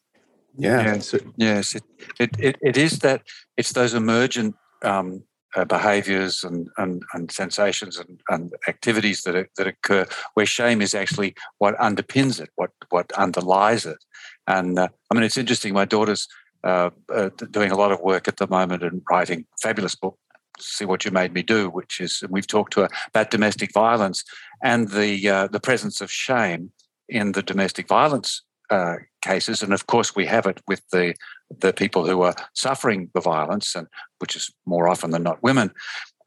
Yeah. 0.57 0.83
Yes, 0.83 1.13
it, 1.13 1.25
yes, 1.37 1.75
it, 1.75 1.83
it, 2.19 2.29
it, 2.39 2.55
it 2.61 2.77
is 2.77 2.99
that 2.99 3.21
it's 3.57 3.71
those 3.71 3.93
emergent 3.93 4.55
um, 4.83 5.23
uh, 5.55 5.65
behaviors 5.65 6.43
and, 6.43 6.69
and, 6.77 7.01
and 7.13 7.31
sensations 7.31 7.97
and, 7.97 8.19
and 8.29 8.53
activities 8.67 9.23
that, 9.23 9.47
that 9.57 9.67
occur 9.67 10.05
where 10.33 10.45
shame 10.45 10.81
is 10.81 10.93
actually 10.93 11.33
what 11.57 11.77
underpins 11.77 12.39
it, 12.39 12.49
what, 12.55 12.71
what 12.89 13.11
underlies 13.13 13.85
it. 13.85 14.03
And 14.47 14.77
uh, 14.77 14.89
I 15.11 15.15
mean, 15.15 15.23
it's 15.23 15.37
interesting. 15.37 15.73
My 15.73 15.85
daughter's 15.85 16.27
uh, 16.63 16.89
uh, 17.13 17.29
doing 17.51 17.71
a 17.71 17.77
lot 17.77 17.91
of 17.91 18.01
work 18.01 18.27
at 18.27 18.37
the 18.37 18.47
moment 18.47 18.83
and 18.83 19.01
writing 19.09 19.45
fabulous 19.61 19.95
book 19.95 20.17
see 20.61 20.85
what 20.85 21.05
you 21.05 21.11
made 21.11 21.33
me 21.33 21.41
do, 21.41 21.69
which 21.69 21.99
is 21.99 22.23
we've 22.29 22.47
talked 22.47 22.73
to 22.73 22.81
her 22.81 22.89
about 23.07 23.31
domestic 23.31 23.73
violence 23.73 24.23
and 24.63 24.89
the 24.89 25.29
uh, 25.29 25.47
the 25.47 25.59
presence 25.59 26.01
of 26.01 26.11
shame 26.11 26.71
in 27.07 27.31
the 27.31 27.41
domestic 27.41 27.87
violence 27.87 28.43
uh, 28.69 28.97
cases, 29.21 29.61
and 29.61 29.73
of 29.73 29.87
course 29.87 30.15
we 30.15 30.25
have 30.25 30.45
it 30.45 30.61
with 30.67 30.81
the 30.91 31.13
the 31.59 31.73
people 31.73 32.05
who 32.05 32.21
are 32.21 32.35
suffering 32.53 33.09
the 33.13 33.21
violence, 33.21 33.75
and 33.75 33.87
which 34.19 34.35
is 34.35 34.51
more 34.65 34.87
often 34.87 35.11
than 35.11 35.23
not 35.23 35.43
women, 35.43 35.71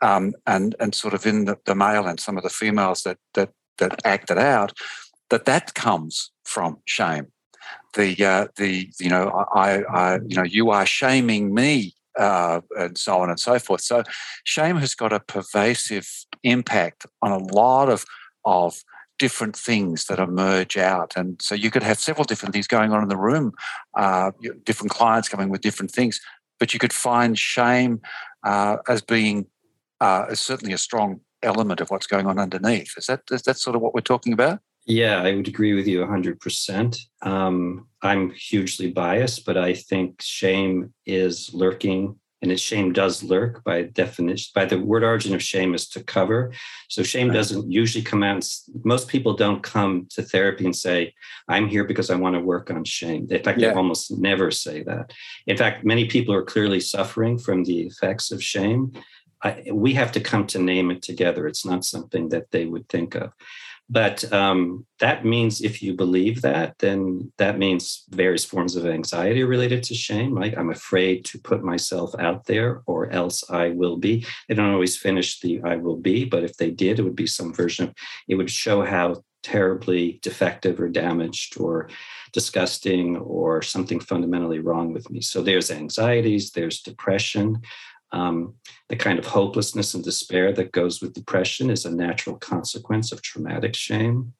um, 0.01 0.33
and 0.47 0.75
and 0.81 0.95
sort 0.95 1.15
of 1.15 1.27
in 1.27 1.45
the, 1.45 1.57
the, 1.65 1.75
male 1.75 2.07
and 2.07 2.21
some 2.21 2.37
of 2.37 2.43
the 2.43 2.51
females 2.51 3.03
that 3.03 3.19
that 3.35 3.51
that 3.79 4.01
act 4.05 4.31
it 4.31 4.39
out, 4.39 4.73
that 5.31 5.45
that 5.45 5.75
comes 5.75 6.31
from 6.45 6.79
shame. 6.85 7.29
The 7.95 8.25
uh, 8.25 8.47
the 8.57 8.89
you 8.99 9.09
know 9.09 9.47
I, 9.55 9.83
I 9.83 10.15
you 10.27 10.37
know 10.37 10.45
you 10.45 10.71
are 10.71 10.87
shaming 10.87 11.55
me 11.55 11.95
uh, 12.19 12.61
and 12.79 12.97
so 12.99 13.21
on 13.21 13.31
and 13.31 13.41
so 13.41 13.59
forth. 13.59 13.81
So 13.81 14.03
shame 14.45 14.77
has 14.77 14.95
got 14.95 15.13
a 15.13 15.21
pervasive 15.21 16.09
impact 16.43 17.07
on 17.23 17.33
a 17.33 17.39
lot 17.39 17.89
of 17.89 18.05
of 18.45 18.83
different 19.23 19.55
things 19.55 20.07
that 20.07 20.19
emerge 20.19 20.77
out. 20.77 21.13
And 21.15 21.41
so 21.41 21.55
you 21.55 21.71
could 21.71 21.85
have 21.85 22.01
several 22.01 22.25
different 22.25 22.53
things 22.53 22.67
going 22.67 22.91
on 22.91 23.05
in 23.05 23.09
the 23.09 23.17
room, 23.17 23.53
uh, 23.97 24.33
different 24.65 24.91
clients 24.91 25.29
coming 25.29 25.49
with 25.49 25.61
different 25.61 25.93
things, 25.93 26.21
but 26.59 26.75
you 26.75 26.81
could 26.81 26.93
find 26.93 27.39
shame 27.39 28.01
uh, 28.43 28.79
as 28.89 29.01
being 29.01 29.47
uh, 30.01 30.35
certainly 30.35 30.75
a 30.75 30.79
strong 30.79 31.21
element 31.45 31.81
of 31.81 31.89
what's 31.89 32.09
going 32.09 32.27
on 32.27 32.41
underneath. 32.41 32.95
Is 32.97 33.07
that 33.07 33.21
is 33.31 33.43
that 33.43 33.59
sort 33.59 33.77
of 33.77 33.81
what 33.83 33.95
we're 33.95 34.01
talking 34.01 34.33
about? 34.33 34.59
Yeah, 34.87 35.23
I 35.23 35.33
would 35.37 35.47
agree 35.47 35.75
with 35.75 35.87
you 35.87 36.01
100%. 36.01 36.99
Um, 37.23 37.87
I'm 38.03 38.33
hugely 38.33 38.91
biased, 38.91 39.47
but 39.47 39.57
I 39.57 39.75
think 39.75 40.21
shame 40.21 40.93
is 41.07 41.55
lurking 41.55 42.17
and 42.43 42.51
its 42.51 42.61
shame 42.61 42.93
does 42.93 43.23
lurk 43.23 43.63
by 43.65 43.83
definition 43.83 44.51
by 44.55 44.65
the 44.65 44.79
word 44.79 45.05
origin 45.05 45.35
of 45.35 45.43
shame 45.43 45.75
is 45.75 45.89
to 45.89 46.03
cover. 46.03 46.53
So 46.89 47.03
shame 47.03 47.29
right. 47.29 47.35
doesn't 47.35 47.71
usually 47.71 48.05
come 48.05 48.23
out. 48.23 48.47
Most 48.85 49.09
people 49.09 49.35
don't 49.35 49.63
come 49.63 50.07
to 50.11 50.23
therapy 50.23 50.65
and 50.65 50.77
say 50.77 51.15
i'm 51.49 51.69
here 51.69 51.85
because 51.85 52.11
i 52.11 52.17
want 52.17 52.35
to 52.35 52.41
work 52.41 52.71
on 52.71 52.85
shame. 52.85 53.27
In 53.31 53.43
fact 53.43 53.61
yeah. 53.61 53.69
they 53.69 53.75
almost 53.75 54.11
never 54.11 54.51
say 54.51 54.83
that. 54.83 55.13
In 55.47 55.57
fact 55.57 55.85
many 55.85 56.07
people 56.07 56.35
are 56.35 56.43
clearly 56.43 56.81
suffering 56.81 57.39
from 57.39 57.65
the 57.65 57.83
effects 57.83 58.33
of 58.33 58.43
shame 58.43 58.93
I, 59.43 59.65
we 59.73 59.95
have 59.95 60.13
to 60.13 60.21
come 60.21 60.47
to 60.49 60.59
name 60.59 60.91
it 60.91 61.03
together 61.03 61.47
it's 61.47 61.67
not 61.67 61.85
something 61.85 62.29
that 62.31 62.51
they 62.51 62.67
would 62.67 62.89
think 62.89 63.15
of 63.15 63.33
but 63.93 64.33
um, 64.33 64.87
that 65.01 65.27
means 65.27 65.61
if 65.61 65.83
you 65.83 65.93
believe 65.93 66.41
that, 66.41 66.79
then 66.79 67.31
that 67.37 67.59
means 67.59 68.05
various 68.09 68.43
forms 68.43 68.75
of 68.75 68.87
anxiety 68.87 69.45
related 69.45 69.83
to 69.83 69.95
shame, 69.95 70.35
right? 70.35 70.57
I'm 70.57 70.71
afraid 70.71 71.27
to 71.27 71.39
put 71.39 71.63
myself 71.63 72.15
out 72.19 72.47
there 72.47 72.83
or 72.87 73.11
else 73.11 73.45
I 73.51 73.69
will 73.69 73.99
be. 73.99 74.25
They 74.49 74.55
don't 74.55 74.73
always 74.73 74.97
finish 74.97 75.41
the 75.41 75.61
I 75.63 75.77
will 75.77 75.99
be, 75.99 76.25
but 76.25 76.43
if 76.43 76.57
they 76.57 76.71
did, 76.71 76.99
it 76.99 77.03
would 77.03 77.17
be 77.17 77.27
some 77.27 77.53
version 77.53 77.89
of 77.89 77.95
it 78.29 78.37
would 78.37 78.51
show 78.51 78.83
how 78.83 79.25
terribly 79.43 80.21
defective 80.23 80.81
or 80.81 80.89
damaged 80.89 81.61
or 81.61 81.91
disgusting 82.33 83.17
or 83.19 83.61
something 83.61 84.01
fundamentally 84.01 84.61
wrong 84.61 84.93
with 84.93 85.11
me. 85.11 85.21
So 85.21 85.43
there's 85.43 85.71
anxieties, 85.71 86.53
there's 86.53 86.81
depression, 86.81 87.61
um, 88.13 88.55
the 88.89 88.97
kind 88.97 89.19
of 89.19 89.27
hopelessness 89.27 89.95
and 89.95 90.05
despair 90.05 90.53
that 90.53 90.73
goes 90.73 91.01
with 91.01 91.15
depression 91.15 91.71
is 91.71 91.85
a 91.85 91.95
natural 91.95 92.37
consequence 92.37 93.11
of 93.13 93.23
traumatic 93.23 93.75
shame. 93.75 94.35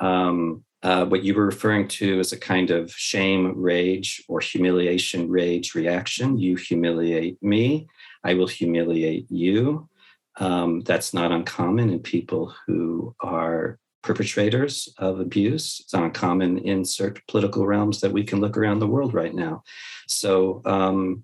Um, 0.00 0.64
uh, 0.82 1.04
what 1.06 1.22
you 1.22 1.34
were 1.34 1.46
referring 1.46 1.86
to 1.86 2.18
is 2.18 2.32
a 2.32 2.38
kind 2.38 2.70
of 2.70 2.90
shame, 2.92 3.54
rage, 3.56 4.22
or 4.28 4.40
humiliation, 4.40 5.30
rage 5.30 5.74
reaction. 5.74 6.38
You 6.38 6.56
humiliate 6.56 7.40
me, 7.42 7.86
I 8.24 8.34
will 8.34 8.48
humiliate 8.48 9.30
you. 9.30 9.88
Um, 10.38 10.80
that's 10.80 11.12
not 11.14 11.30
uncommon 11.30 11.90
in 11.90 12.00
people 12.00 12.54
who 12.66 13.14
are 13.20 13.78
perpetrators 14.02 14.88
of 14.98 15.20
abuse. 15.20 15.80
It's 15.80 15.92
not 15.92 16.04
uncommon 16.04 16.58
in 16.58 16.84
certain 16.84 17.22
political 17.28 17.66
realms 17.66 18.00
that 18.00 18.12
we 18.12 18.24
can 18.24 18.40
look 18.40 18.56
around 18.56 18.80
the 18.80 18.88
world 18.88 19.14
right 19.14 19.34
now. 19.34 19.62
So, 20.08 20.62
um, 20.64 21.22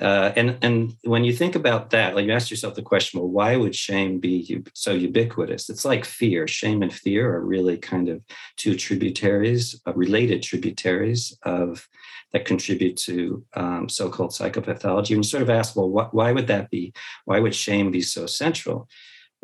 uh, 0.00 0.32
and 0.34 0.58
and 0.62 0.96
when 1.04 1.24
you 1.24 1.32
think 1.32 1.54
about 1.54 1.90
that, 1.90 2.14
like 2.14 2.26
you 2.26 2.32
ask 2.32 2.50
yourself 2.50 2.74
the 2.74 2.82
question, 2.82 3.20
well, 3.20 3.28
why 3.28 3.56
would 3.56 3.74
shame 3.76 4.18
be 4.18 4.62
so 4.74 4.92
ubiquitous? 4.92 5.70
It's 5.70 5.84
like 5.84 6.04
fear. 6.04 6.48
Shame 6.48 6.82
and 6.82 6.92
fear 6.92 7.32
are 7.34 7.44
really 7.44 7.78
kind 7.78 8.08
of 8.08 8.20
two 8.56 8.74
tributaries, 8.74 9.80
uh, 9.86 9.92
related 9.94 10.42
tributaries 10.42 11.36
of 11.44 11.88
that 12.32 12.44
contribute 12.44 12.96
to 12.96 13.44
um, 13.54 13.88
so-called 13.88 14.32
psychopathology. 14.32 15.10
And 15.10 15.18
you 15.18 15.22
sort 15.22 15.44
of 15.44 15.50
ask, 15.50 15.76
well, 15.76 15.88
what, 15.88 16.12
why 16.12 16.32
would 16.32 16.48
that 16.48 16.68
be? 16.68 16.92
Why 17.26 17.38
would 17.38 17.54
shame 17.54 17.92
be 17.92 18.02
so 18.02 18.26
central? 18.26 18.88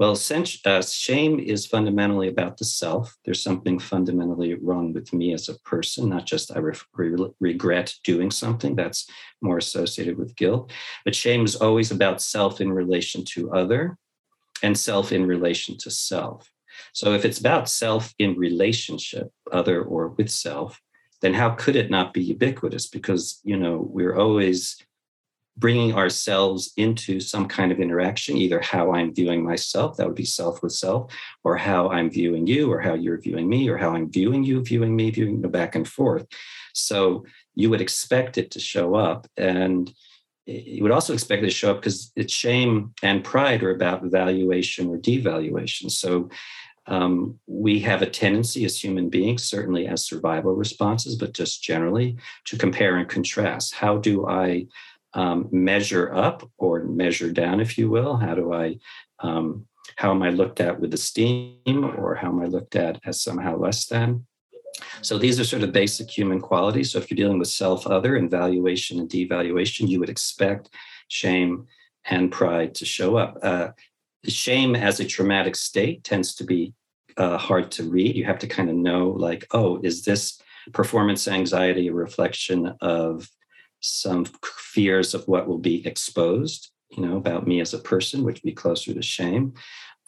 Well, 0.01 0.19
uh, 0.65 0.81
shame 0.81 1.39
is 1.39 1.67
fundamentally 1.67 2.29
about 2.29 2.57
the 2.57 2.65
self. 2.65 3.15
There's 3.27 3.43
something 3.43 3.79
fundamentally 3.79 4.55
wrong 4.55 4.95
with 4.95 5.13
me 5.13 5.35
as 5.35 5.51
a 5.51 5.59
person, 5.59 6.09
not 6.09 6.25
just 6.25 6.51
I 6.57 6.59
re- 6.59 7.35
regret 7.39 7.95
doing 8.03 8.31
something 8.31 8.75
that's 8.75 9.07
more 9.43 9.59
associated 9.59 10.17
with 10.17 10.37
guilt. 10.37 10.73
But 11.05 11.15
shame 11.15 11.45
is 11.45 11.55
always 11.55 11.91
about 11.91 12.23
self 12.23 12.63
in 12.63 12.73
relation 12.73 13.27
to 13.35 13.53
other 13.53 13.99
and 14.63 14.79
self 14.79 15.13
in 15.13 15.27
relation 15.27 15.77
to 15.81 15.91
self. 15.91 16.51
So 16.95 17.13
if 17.13 17.27
it's 17.27 17.39
about 17.39 17.69
self 17.69 18.15
in 18.19 18.39
relationship, 18.39 19.29
other 19.53 19.83
or 19.83 20.09
with 20.09 20.31
self, 20.31 20.81
then 21.21 21.35
how 21.35 21.51
could 21.51 21.77
it 21.77 21.91
not 21.91 22.15
be 22.15 22.23
ubiquitous? 22.23 22.87
Because, 22.87 23.39
you 23.45 23.59
know, 23.59 23.87
we're 23.93 24.17
always 24.17 24.79
bringing 25.61 25.95
ourselves 25.95 26.73
into 26.77 27.21
some 27.21 27.47
kind 27.47 27.71
of 27.71 27.81
interaction, 27.81 28.37
either 28.37 28.61
how 28.61 28.93
I'm 28.93 29.15
viewing 29.15 29.45
myself, 29.45 29.97
that 29.97 30.07
would 30.07 30.17
be 30.17 30.25
self 30.25 30.63
with 30.63 30.73
self, 30.73 31.13
or 31.45 31.57
how 31.57 31.89
I'm 31.91 32.11
viewing 32.11 32.47
you, 32.47 32.73
or 32.73 32.81
how 32.81 32.95
you're 32.95 33.21
viewing 33.21 33.49
me, 33.49 33.69
or 33.69 33.77
how 33.77 33.91
I'm 33.91 34.11
viewing 34.11 34.43
you, 34.43 34.63
viewing 34.65 34.97
me, 34.97 35.11
viewing 35.11 35.43
the 35.43 35.49
back 35.49 35.75
and 35.77 35.87
forth. 35.87 36.27
So 36.73 37.25
you 37.55 37.71
would 37.71 37.81
expect 37.81 38.39
it 38.39 38.51
to 38.53 38.61
show 38.61 38.95
up. 38.95 39.27
And 39.37 39.93
you 40.47 40.83
would 40.83 40.93
also 40.93 41.13
expect 41.13 41.43
it 41.43 41.47
to 41.47 41.53
show 41.53 41.73
up 41.73 41.77
because 41.77 42.11
it's 42.17 42.33
shame 42.33 42.95
and 43.03 43.23
pride 43.23 43.63
are 43.63 43.75
about 43.75 44.03
valuation 44.05 44.89
or 44.89 44.99
devaluation. 44.99 45.91
So 45.91 46.31
um, 46.87 47.39
we 47.47 47.81
have 47.81 48.03
a 48.03 48.11
tendency 48.11 48.65
as 48.65 48.83
human 48.83 49.11
beings, 49.11 49.45
certainly 49.45 49.87
as 49.87 50.05
survival 50.05 50.55
responses, 50.55 51.15
but 51.15 51.35
just 51.35 51.63
generally, 51.63 52.17
to 52.47 52.57
compare 52.57 52.97
and 52.97 53.09
contrast. 53.09 53.75
How 53.75 53.99
do 53.99 54.27
I 54.27 54.67
um, 55.15 55.49
measure 55.51 56.13
up 56.15 56.49
or 56.59 56.85
measure 56.85 57.31
down, 57.33 57.61
if 57.61 57.77
you 57.79 57.91
will? 57.91 58.17
How 58.17 58.35
do 58.35 58.53
I, 58.53 58.77
um, 59.21 59.67
how 59.97 60.11
am 60.11 60.23
I 60.23 60.31
looked 60.31 60.61
at 60.61 60.81
with 60.81 60.95
esteem 60.95 61.85
or 61.97 62.15
how 62.15 62.29
am 62.29 62.41
I 62.41 62.47
looked 62.47 62.77
at 62.77 63.01
as 63.05 63.21
somehow 63.21 63.57
less 63.57 63.87
than? 63.87 64.27
So 65.03 65.19
these 65.19 65.41
are 65.41 65.45
sort 65.45 65.63
of 65.63 65.73
basic 65.73 66.11
human 66.11 66.41
qualities. 66.41 66.93
So 66.93 66.99
if 66.99 67.11
you're 67.11 67.17
dealing 67.17 67.39
with 67.39 67.49
self 67.49 67.87
other 67.87 68.17
and 68.17 68.31
valuation 68.31 68.99
and 68.99 69.09
devaluation, 69.09 69.89
you 69.89 70.01
would 70.01 70.09
expect 70.09 70.71
shame 71.09 71.67
and 72.05 72.31
pride 72.31 72.75
to 72.77 72.85
show 72.85 73.17
up. 73.17 73.39
Uh, 73.43 73.69
shame 74.27 74.75
as 74.77 75.01
a 75.01 75.05
traumatic 75.05 75.57
state 75.57 76.05
tends 76.05 76.35
to 76.37 76.45
be 76.45 76.73
uh, 77.17 77.37
hard 77.37 77.71
to 77.73 77.85
read. 77.85 78.17
You 78.17 78.25
have 78.25 78.39
to 78.41 78.47
kind 78.47 78.71
of 78.71 78.77
know, 78.77 79.09
like, 79.09 79.47
oh, 79.53 79.81
is 79.83 80.05
this 80.05 80.41
performance 80.73 81.27
anxiety 81.27 81.89
a 81.89 81.93
reflection 81.93 82.75
of 82.81 83.29
some 83.81 84.25
fears 84.45 85.15
of 85.15 85.27
what 85.27 85.47
will 85.47 85.59
be 85.59 85.87
exposed, 85.87 86.71
you 86.91 87.05
know, 87.05 87.17
about 87.17 87.47
me 87.47 87.61
as 87.61 87.75
a 87.75 87.79
person, 87.79 88.23
which 88.23 88.37
would 88.37 88.49
be 88.49 88.53
closer 88.53 88.95
to 88.95 89.03
shame. 89.03 89.55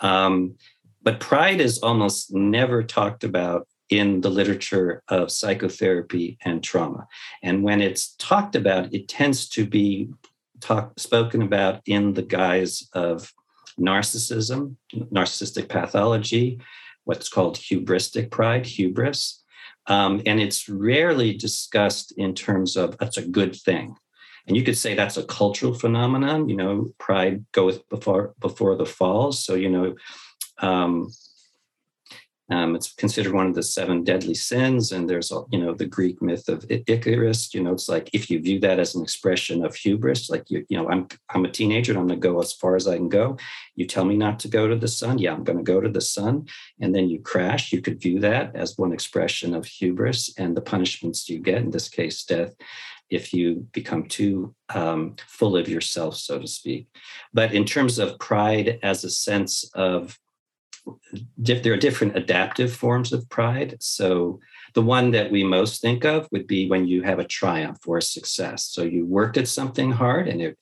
Um, 0.00 0.56
but 1.02 1.20
pride 1.20 1.60
is 1.60 1.78
almost 1.78 2.32
never 2.32 2.82
talked 2.82 3.24
about 3.24 3.66
in 3.88 4.20
the 4.20 4.30
literature 4.30 5.02
of 5.08 5.30
psychotherapy 5.30 6.38
and 6.44 6.62
trauma. 6.62 7.06
And 7.42 7.62
when 7.62 7.82
it's 7.82 8.14
talked 8.16 8.56
about, 8.56 8.92
it 8.94 9.08
tends 9.08 9.48
to 9.50 9.66
be 9.66 10.08
talk, 10.60 10.98
spoken 10.98 11.42
about 11.42 11.82
in 11.86 12.14
the 12.14 12.22
guise 12.22 12.88
of 12.94 13.32
narcissism, 13.78 14.76
narcissistic 14.94 15.68
pathology, 15.68 16.60
what's 17.04 17.28
called 17.28 17.56
hubristic 17.56 18.30
pride, 18.30 18.64
hubris. 18.64 19.41
Um, 19.86 20.22
and 20.26 20.40
it's 20.40 20.68
rarely 20.68 21.34
discussed 21.34 22.12
in 22.16 22.34
terms 22.34 22.76
of 22.76 22.96
that's 22.98 23.16
a 23.16 23.26
good 23.26 23.56
thing. 23.56 23.96
And 24.46 24.56
you 24.56 24.62
could 24.62 24.76
say 24.76 24.94
that's 24.94 25.16
a 25.16 25.24
cultural 25.24 25.74
phenomenon. 25.74 26.48
You 26.48 26.56
know, 26.56 26.92
pride 26.98 27.44
goeth 27.52 27.88
before 27.88 28.34
before 28.40 28.76
the 28.76 28.86
fall. 28.86 29.32
So 29.32 29.54
you 29.54 29.70
know, 29.70 29.94
um, 30.58 31.10
um, 32.52 32.76
it's 32.76 32.92
considered 32.92 33.32
one 33.32 33.46
of 33.46 33.54
the 33.54 33.62
seven 33.62 34.04
deadly 34.04 34.34
sins, 34.34 34.92
and 34.92 35.08
there's 35.08 35.32
you 35.50 35.58
know 35.58 35.72
the 35.72 35.86
Greek 35.86 36.20
myth 36.20 36.48
of 36.48 36.66
Icarus. 36.68 37.54
You 37.54 37.62
know, 37.62 37.72
it's 37.72 37.88
like 37.88 38.10
if 38.12 38.30
you 38.30 38.40
view 38.40 38.60
that 38.60 38.78
as 38.78 38.94
an 38.94 39.02
expression 39.02 39.64
of 39.64 39.74
hubris, 39.74 40.28
like 40.28 40.50
you, 40.50 40.66
you 40.68 40.76
know, 40.76 40.88
I'm 40.90 41.08
I'm 41.30 41.46
a 41.46 41.50
teenager 41.50 41.92
and 41.92 42.00
I'm 42.00 42.06
going 42.08 42.20
to 42.20 42.28
go 42.28 42.40
as 42.40 42.52
far 42.52 42.76
as 42.76 42.86
I 42.86 42.96
can 42.96 43.08
go. 43.08 43.38
You 43.74 43.86
tell 43.86 44.04
me 44.04 44.16
not 44.16 44.38
to 44.40 44.48
go 44.48 44.68
to 44.68 44.76
the 44.76 44.88
sun, 44.88 45.18
yeah, 45.18 45.32
I'm 45.32 45.44
going 45.44 45.58
to 45.58 45.64
go 45.64 45.80
to 45.80 45.88
the 45.88 46.02
sun, 46.02 46.46
and 46.78 46.94
then 46.94 47.08
you 47.08 47.20
crash. 47.20 47.72
You 47.72 47.80
could 47.80 48.02
view 48.02 48.20
that 48.20 48.54
as 48.54 48.76
one 48.76 48.92
expression 48.92 49.54
of 49.54 49.64
hubris, 49.64 50.34
and 50.36 50.54
the 50.54 50.60
punishments 50.60 51.30
you 51.30 51.38
get, 51.38 51.62
in 51.62 51.70
this 51.70 51.88
case, 51.88 52.22
death, 52.22 52.54
if 53.08 53.32
you 53.32 53.66
become 53.72 54.08
too 54.08 54.54
um, 54.74 55.16
full 55.26 55.56
of 55.56 55.70
yourself, 55.70 56.16
so 56.16 56.38
to 56.38 56.46
speak. 56.46 56.86
But 57.32 57.54
in 57.54 57.64
terms 57.64 57.98
of 57.98 58.18
pride 58.18 58.78
as 58.82 59.04
a 59.04 59.10
sense 59.10 59.64
of 59.74 60.18
there 61.36 61.72
are 61.72 61.76
different 61.76 62.16
adaptive 62.16 62.72
forms 62.72 63.12
of 63.12 63.28
pride. 63.28 63.76
So 63.80 64.40
the 64.74 64.82
one 64.82 65.10
that 65.12 65.30
we 65.30 65.44
most 65.44 65.80
think 65.80 66.04
of 66.04 66.28
would 66.32 66.46
be 66.46 66.68
when 66.68 66.86
you 66.86 67.02
have 67.02 67.18
a 67.18 67.24
triumph 67.24 67.80
or 67.86 67.98
a 67.98 68.02
success. 68.02 68.66
So 68.66 68.82
you 68.82 69.06
worked 69.06 69.36
at 69.36 69.48
something 69.48 69.92
hard 69.92 70.28
and 70.28 70.40
it 70.40 70.58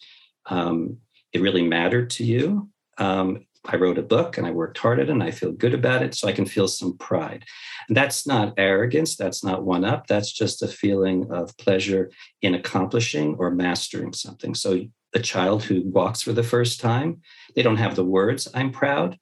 um, 0.46 0.98
it 1.32 1.40
really 1.40 1.62
mattered 1.62 2.10
to 2.10 2.24
you. 2.24 2.68
Um, 2.98 3.46
I 3.66 3.76
wrote 3.76 3.98
a 3.98 4.02
book 4.02 4.38
and 4.38 4.46
I 4.46 4.50
worked 4.50 4.78
hard 4.78 5.00
at 5.00 5.08
it 5.08 5.12
and 5.12 5.22
I 5.22 5.30
feel 5.30 5.52
good 5.52 5.74
about 5.74 6.02
it, 6.02 6.14
so 6.14 6.26
I 6.26 6.32
can 6.32 6.46
feel 6.46 6.66
some 6.66 6.96
pride. 6.96 7.44
And 7.88 7.96
that's 7.96 8.26
not 8.26 8.54
arrogance, 8.56 9.16
that's 9.16 9.44
not 9.44 9.64
one 9.64 9.84
up, 9.84 10.06
that's 10.06 10.32
just 10.32 10.62
a 10.62 10.68
feeling 10.68 11.30
of 11.30 11.56
pleasure 11.58 12.10
in 12.40 12.54
accomplishing 12.54 13.36
or 13.38 13.50
mastering 13.50 14.12
something. 14.12 14.54
So 14.54 14.86
a 15.14 15.20
child 15.20 15.62
who 15.62 15.82
walks 15.82 16.22
for 16.22 16.32
the 16.32 16.42
first 16.42 16.80
time, 16.80 17.20
they 17.54 17.62
don't 17.62 17.76
have 17.76 17.96
the 17.96 18.04
words, 18.04 18.48
I'm 18.54 18.70
proud, 18.70 19.18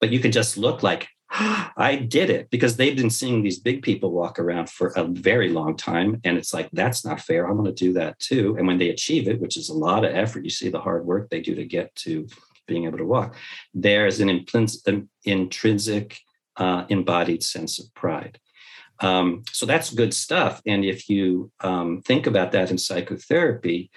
but 0.00 0.10
you 0.10 0.20
can 0.20 0.32
just 0.32 0.56
look 0.56 0.82
like 0.82 1.08
I 1.30 1.96
did 1.96 2.30
it 2.30 2.50
because 2.50 2.76
they've 2.76 2.96
been 2.96 3.10
seeing 3.10 3.42
these 3.42 3.58
big 3.58 3.82
people 3.82 4.12
walk 4.12 4.38
around 4.38 4.70
for 4.70 4.92
a 4.96 5.04
very 5.04 5.50
long 5.50 5.76
time. 5.76 6.20
And 6.24 6.38
it's 6.38 6.54
like, 6.54 6.68
that's 6.72 7.04
not 7.04 7.20
fair. 7.20 7.48
I 7.48 7.52
want 7.52 7.66
to 7.66 7.72
do 7.72 7.92
that 7.94 8.18
too. 8.18 8.56
And 8.58 8.66
when 8.66 8.78
they 8.78 8.90
achieve 8.90 9.28
it, 9.28 9.40
which 9.40 9.56
is 9.56 9.68
a 9.68 9.74
lot 9.74 10.04
of 10.04 10.14
effort, 10.14 10.44
you 10.44 10.50
see 10.50 10.68
the 10.68 10.80
hard 10.80 11.04
work 11.04 11.28
they 11.28 11.40
do 11.40 11.54
to 11.54 11.64
get 11.64 11.94
to 11.96 12.26
being 12.66 12.84
able 12.84 12.98
to 12.98 13.04
walk, 13.04 13.36
there's 13.74 14.20
an, 14.20 14.28
an 14.54 15.08
intrinsic, 15.24 16.18
uh, 16.56 16.84
embodied 16.88 17.42
sense 17.42 17.78
of 17.78 17.92
pride. 17.94 18.38
Um, 19.00 19.42
so 19.52 19.66
that's 19.66 19.92
good 19.92 20.14
stuff. 20.14 20.62
And 20.66 20.84
if 20.84 21.08
you 21.08 21.50
um, 21.60 22.02
think 22.02 22.26
about 22.26 22.52
that 22.52 22.70
in 22.70 22.78
psychotherapy, 22.78 23.90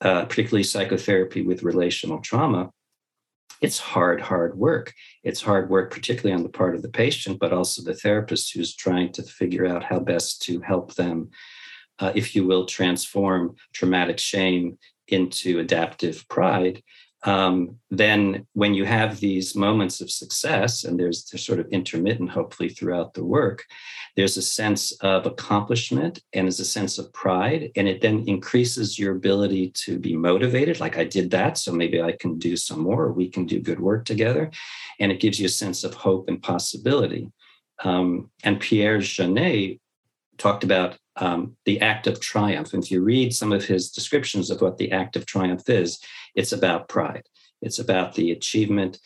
uh, 0.00 0.24
particularly 0.24 0.64
psychotherapy 0.64 1.42
with 1.42 1.62
relational 1.62 2.18
trauma, 2.18 2.70
it's 3.62 3.78
hard, 3.78 4.20
hard 4.20 4.58
work. 4.58 4.92
It's 5.22 5.40
hard 5.40 5.70
work, 5.70 5.92
particularly 5.92 6.34
on 6.34 6.42
the 6.42 6.48
part 6.48 6.74
of 6.74 6.82
the 6.82 6.88
patient, 6.88 7.38
but 7.38 7.52
also 7.52 7.80
the 7.80 7.94
therapist 7.94 8.52
who's 8.52 8.74
trying 8.74 9.12
to 9.12 9.22
figure 9.22 9.66
out 9.66 9.84
how 9.84 10.00
best 10.00 10.42
to 10.42 10.60
help 10.60 10.94
them, 10.96 11.30
uh, 12.00 12.12
if 12.14 12.34
you 12.34 12.44
will, 12.44 12.66
transform 12.66 13.54
traumatic 13.72 14.18
shame 14.18 14.78
into 15.06 15.60
adaptive 15.60 16.26
pride 16.28 16.82
um, 17.24 17.76
then 17.90 18.46
when 18.54 18.74
you 18.74 18.84
have 18.84 19.20
these 19.20 19.54
moments 19.54 20.00
of 20.00 20.10
success, 20.10 20.84
and 20.84 20.98
there's 20.98 21.24
they're 21.26 21.38
sort 21.38 21.60
of 21.60 21.68
intermittent, 21.68 22.30
hopefully 22.30 22.68
throughout 22.68 23.14
the 23.14 23.24
work, 23.24 23.64
there's 24.16 24.36
a 24.36 24.42
sense 24.42 24.92
of 25.00 25.24
accomplishment 25.26 26.20
and 26.32 26.46
there's 26.46 26.60
a 26.60 26.64
sense 26.64 26.98
of 26.98 27.12
pride, 27.12 27.70
and 27.76 27.86
it 27.86 28.00
then 28.00 28.24
increases 28.26 28.98
your 28.98 29.14
ability 29.14 29.70
to 29.70 29.98
be 29.98 30.16
motivated. 30.16 30.80
Like 30.80 30.98
I 30.98 31.04
did 31.04 31.30
that, 31.30 31.58
so 31.58 31.72
maybe 31.72 32.02
I 32.02 32.12
can 32.12 32.38
do 32.38 32.56
some 32.56 32.80
more. 32.80 33.12
we 33.12 33.28
can 33.28 33.46
do 33.46 33.60
good 33.60 33.80
work 33.80 34.04
together, 34.04 34.50
and 34.98 35.12
it 35.12 35.20
gives 35.20 35.38
you 35.38 35.46
a 35.46 35.50
sense 35.50 35.84
of 35.84 35.94
hope 35.94 36.28
and 36.28 36.42
possibility. 36.42 37.30
Um, 37.84 38.30
and 38.42 38.60
Pierre 38.60 38.98
Janet 38.98 39.80
talked 40.38 40.64
about 40.64 40.96
um, 41.16 41.56
the 41.66 41.80
act 41.80 42.06
of 42.06 42.20
triumph. 42.20 42.72
And 42.72 42.82
if 42.82 42.90
you 42.90 43.02
read 43.02 43.34
some 43.34 43.52
of 43.52 43.64
his 43.64 43.90
descriptions 43.90 44.50
of 44.50 44.60
what 44.60 44.78
the 44.78 44.90
act 44.92 45.16
of 45.16 45.26
triumph 45.26 45.68
is, 45.68 46.00
it's 46.34 46.52
about 46.52 46.88
pride. 46.88 47.24
It's 47.60 47.78
about 47.78 48.14
the 48.14 48.30
achievement 48.30 48.98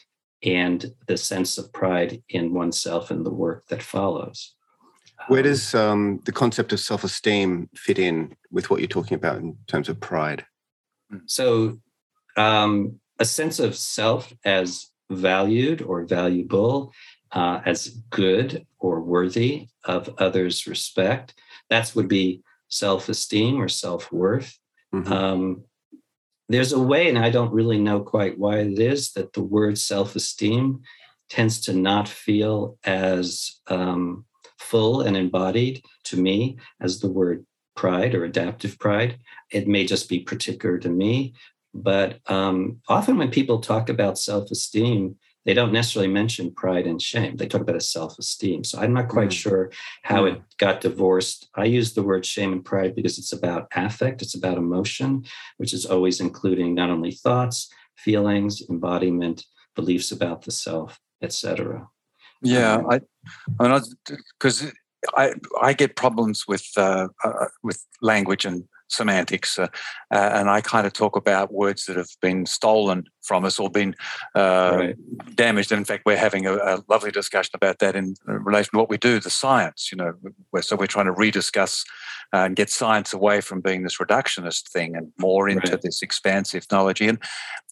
and 0.42 0.92
the 1.06 1.16
sense 1.16 1.58
of 1.58 1.72
pride 1.72 2.22
in 2.28 2.52
oneself 2.52 3.10
and 3.10 3.24
the 3.24 3.32
work 3.32 3.66
that 3.68 3.82
follows. 3.82 4.54
Where 5.28 5.40
um, 5.40 5.44
does 5.44 5.74
um, 5.74 6.20
the 6.24 6.32
concept 6.32 6.72
of 6.72 6.80
self 6.80 7.04
esteem 7.04 7.68
fit 7.74 7.98
in 7.98 8.36
with 8.50 8.70
what 8.70 8.80
you're 8.80 8.88
talking 8.88 9.14
about 9.14 9.38
in 9.38 9.56
terms 9.66 9.88
of 9.88 10.00
pride? 10.00 10.44
So, 11.26 11.78
um, 12.36 13.00
a 13.18 13.24
sense 13.24 13.58
of 13.58 13.76
self 13.76 14.32
as 14.44 14.90
valued 15.10 15.82
or 15.82 16.04
valuable, 16.04 16.92
uh, 17.32 17.60
as 17.64 17.88
good 18.10 18.66
or 18.78 19.00
worthy 19.00 19.68
of 19.84 20.14
others' 20.18 20.66
respect. 20.66 21.34
That 21.70 21.92
would 21.94 22.08
be 22.08 22.42
self 22.68 23.08
esteem 23.08 23.60
or 23.60 23.68
self 23.68 24.12
worth. 24.12 24.58
Mm-hmm. 24.94 25.12
Um, 25.12 25.64
there's 26.48 26.72
a 26.72 26.80
way, 26.80 27.08
and 27.08 27.18
I 27.18 27.30
don't 27.30 27.52
really 27.52 27.78
know 27.78 28.00
quite 28.00 28.38
why 28.38 28.58
it 28.58 28.78
is, 28.78 29.12
that 29.12 29.32
the 29.32 29.42
word 29.42 29.78
self 29.78 30.14
esteem 30.16 30.82
tends 31.28 31.60
to 31.62 31.72
not 31.72 32.08
feel 32.08 32.78
as 32.84 33.60
um, 33.66 34.24
full 34.58 35.00
and 35.00 35.16
embodied 35.16 35.82
to 36.04 36.16
me 36.16 36.58
as 36.80 37.00
the 37.00 37.08
word 37.08 37.44
pride 37.74 38.14
or 38.14 38.24
adaptive 38.24 38.78
pride. 38.78 39.18
It 39.50 39.68
may 39.68 39.84
just 39.84 40.08
be 40.08 40.20
particular 40.20 40.78
to 40.78 40.88
me, 40.88 41.34
but 41.74 42.20
um, 42.26 42.80
often 42.88 43.18
when 43.18 43.30
people 43.30 43.60
talk 43.60 43.88
about 43.88 44.18
self 44.18 44.50
esteem, 44.50 45.16
they 45.46 45.54
don't 45.54 45.72
necessarily 45.72 46.12
mention 46.12 46.50
pride 46.50 46.86
and 46.86 47.00
shame. 47.00 47.36
They 47.36 47.46
talk 47.46 47.60
about 47.60 47.76
a 47.76 47.80
self 47.80 48.18
esteem. 48.18 48.64
So 48.64 48.80
I'm 48.80 48.92
not 48.92 49.08
quite 49.08 49.28
mm. 49.28 49.40
sure 49.40 49.70
how 50.02 50.24
mm. 50.24 50.32
it 50.32 50.42
got 50.58 50.80
divorced. 50.80 51.48
I 51.54 51.64
use 51.64 51.94
the 51.94 52.02
word 52.02 52.26
shame 52.26 52.52
and 52.52 52.64
pride 52.64 52.96
because 52.96 53.16
it's 53.16 53.32
about 53.32 53.68
affect, 53.74 54.22
it's 54.22 54.34
about 54.34 54.58
emotion, 54.58 55.24
which 55.56 55.72
is 55.72 55.86
always 55.86 56.20
including 56.20 56.74
not 56.74 56.90
only 56.90 57.12
thoughts, 57.12 57.72
feelings, 57.96 58.60
embodiment, 58.68 59.46
beliefs 59.76 60.10
about 60.10 60.42
the 60.42 60.50
self, 60.50 60.98
etc. 61.22 61.88
Yeah, 62.42 62.74
um, 62.74 62.86
I, 62.90 63.00
I 63.60 63.80
because 64.38 64.72
I 65.16 65.32
I 65.62 65.72
get 65.74 65.94
problems 65.94 66.44
with 66.48 66.66
uh, 66.76 67.06
uh, 67.24 67.46
with 67.62 67.84
language 68.02 68.44
and 68.44 68.64
semantics. 68.88 69.58
Uh, 69.58 69.68
uh, 70.12 70.30
and 70.34 70.48
I 70.48 70.60
kind 70.60 70.86
of 70.86 70.92
talk 70.92 71.16
about 71.16 71.52
words 71.52 71.86
that 71.86 71.96
have 71.96 72.10
been 72.20 72.46
stolen 72.46 73.04
from 73.22 73.44
us 73.44 73.58
or 73.58 73.68
been 73.68 73.94
uh, 74.34 74.76
right. 74.76 75.36
damaged. 75.36 75.72
And 75.72 75.78
in 75.78 75.84
fact, 75.84 76.04
we're 76.06 76.16
having 76.16 76.46
a, 76.46 76.54
a, 76.54 76.82
lovely 76.88 77.10
discussion 77.10 77.52
about 77.54 77.80
that 77.80 77.96
in 77.96 78.14
relation 78.26 78.70
to 78.72 78.78
what 78.78 78.88
we 78.88 78.98
do, 78.98 79.18
the 79.18 79.30
science. 79.30 79.90
You 79.90 79.98
know, 79.98 80.12
we're, 80.52 80.62
so 80.62 80.76
we're 80.76 80.86
trying 80.86 81.06
to 81.06 81.12
rediscuss 81.12 81.84
uh, 82.32 82.38
and 82.38 82.56
get 82.56 82.70
science 82.70 83.12
away 83.12 83.40
from 83.40 83.60
being 83.60 83.82
this 83.82 83.98
reductionist 83.98 84.70
thing 84.70 84.96
and 84.96 85.12
more 85.18 85.48
into 85.48 85.72
right. 85.72 85.82
this 85.82 86.02
expansive 86.02 86.66
knowledge. 86.70 87.00
And 87.00 87.18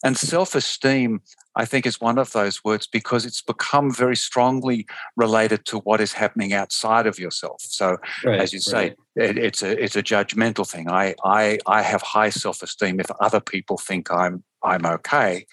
and 0.03 0.17
self-esteem 0.17 1.21
I 1.57 1.65
think 1.65 1.87
is 1.87 2.01
one 2.01 2.19
of 2.19 2.33
those 2.33 2.65
words 2.65 2.87
because 2.87 3.25
it's 3.25 3.43
become 3.43 3.93
very 3.93 4.17
strongly 4.17 4.87
related 5.17 5.65
to 5.67 5.79
what 5.79 6.01
is 6.01 6.13
happening 6.13 6.53
outside 6.53 7.07
of 7.07 7.19
yourself. 7.19 7.61
So, 7.61 7.99
right, 8.25 8.41
as 8.41 8.53
you 8.53 8.61
say, 8.61 8.95
right. 9.17 9.31
it, 9.31 9.39
it's 9.39 9.63
a 9.63 9.83
it's 9.83 9.97
a 9.97 10.03
judgmental 10.03 10.69
thing. 10.69 10.91
I 10.91 11.15
I 11.25 11.59
I 11.67 11.83
have 11.83 12.03
high 12.03 12.31
self 12.31 12.63
esteem 12.63 13.01
if 13.01 13.11
other 13.21 13.41
people 13.41 13.79
think 13.79 14.11
I'm 14.11 14.43
I'm 14.63 14.85
okay, 14.87 15.47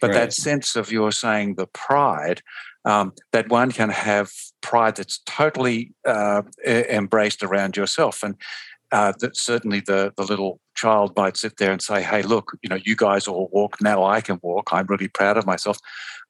but 0.00 0.10
right. 0.10 0.14
that 0.14 0.32
sense 0.32 0.76
of 0.76 0.92
you're 0.92 1.12
saying 1.12 1.54
the 1.54 1.66
pride. 1.66 2.42
Um, 2.86 3.12
that 3.32 3.50
one 3.50 3.72
can 3.72 3.90
have 3.90 4.32
pride 4.62 4.96
that's 4.96 5.18
totally 5.26 5.92
uh, 6.06 6.40
embraced 6.66 7.42
around 7.42 7.76
yourself, 7.76 8.22
and 8.22 8.36
uh, 8.92 9.12
that 9.20 9.36
certainly 9.36 9.80
the 9.80 10.12
the 10.16 10.24
little 10.24 10.60
child 10.74 11.14
might 11.16 11.36
sit 11.36 11.56
there 11.58 11.72
and 11.72 11.82
say, 11.82 12.02
"Hey, 12.02 12.22
look, 12.22 12.52
you 12.62 12.68
know, 12.68 12.78
you 12.84 12.96
guys 12.96 13.28
all 13.28 13.48
walk 13.52 13.80
now. 13.80 14.04
I 14.04 14.20
can 14.20 14.38
walk. 14.42 14.70
I'm 14.72 14.86
really 14.86 15.08
proud 15.08 15.36
of 15.36 15.46
myself." 15.46 15.78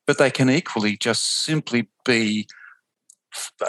But 0.07 0.19
they 0.19 0.31
can 0.31 0.51
equally 0.51 0.97
just 0.97 1.45
simply 1.45 1.89
be 2.05 2.47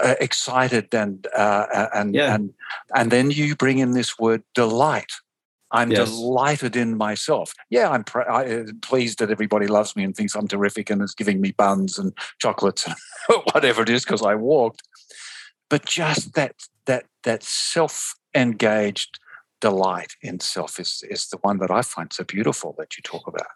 uh, 0.03 0.15
excited 0.19 0.93
and 0.93 1.27
uh, 1.35 1.87
and 1.93 2.15
yeah. 2.15 2.33
and 2.33 2.53
and 2.95 3.11
then 3.11 3.31
you 3.31 3.55
bring 3.55 3.79
in 3.79 3.91
this 3.91 4.17
word 4.17 4.43
delight. 4.53 5.11
I'm 5.73 5.91
yes. 5.91 6.09
delighted 6.09 6.75
in 6.75 6.97
myself. 6.97 7.53
Yeah, 7.69 7.89
I'm 7.89 8.03
pr- 8.03 8.29
I, 8.29 8.45
uh, 8.45 8.63
pleased 8.81 9.19
that 9.19 9.31
everybody 9.31 9.67
loves 9.67 9.95
me 9.95 10.03
and 10.03 10.13
thinks 10.13 10.35
I'm 10.35 10.47
terrific 10.47 10.89
and 10.89 11.01
is 11.01 11.15
giving 11.15 11.39
me 11.39 11.51
buns 11.53 11.97
and 11.97 12.11
chocolates 12.39 12.85
and 12.85 12.95
whatever 13.53 13.81
it 13.81 13.89
is 13.89 14.03
because 14.03 14.21
I 14.21 14.35
walked. 14.35 14.83
But 15.69 15.85
just 15.85 16.33
that 16.33 16.55
that 16.85 17.05
that 17.23 17.43
self 17.43 18.15
engaged 18.35 19.19
delight 19.59 20.13
in 20.21 20.39
self 20.39 20.79
is, 20.79 21.03
is 21.09 21.27
the 21.27 21.37
one 21.37 21.59
that 21.59 21.71
I 21.71 21.81
find 21.81 22.11
so 22.11 22.23
beautiful 22.23 22.75
that 22.77 22.97
you 22.97 23.03
talk 23.03 23.27
about. 23.27 23.47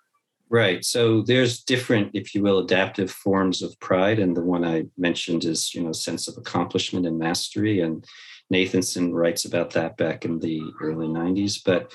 Right. 0.49 0.85
So 0.85 1.23
there's 1.23 1.63
different, 1.63 2.11
if 2.13 2.35
you 2.35 2.43
will, 2.43 2.59
adaptive 2.59 3.09
forms 3.09 3.63
of 3.63 3.77
pride. 3.79 4.19
And 4.19 4.38
the 4.38 4.43
one 4.43 4.63
I 4.63 4.85
mentioned 4.97 5.43
is, 5.43 5.73
you 5.73 5.81
know, 5.81 5.91
sense 5.91 6.27
of 6.27 6.38
accomplishment 6.38 7.07
and 7.07 7.17
mastery. 7.17 7.81
And 7.81 8.05
Nathanson 8.53 9.11
writes 9.11 9.45
about 9.45 9.71
that 9.71 9.97
back 9.97 10.23
in 10.23 10.39
the 10.39 10.61
early 10.79 11.07
90s. 11.07 11.59
But 11.65 11.91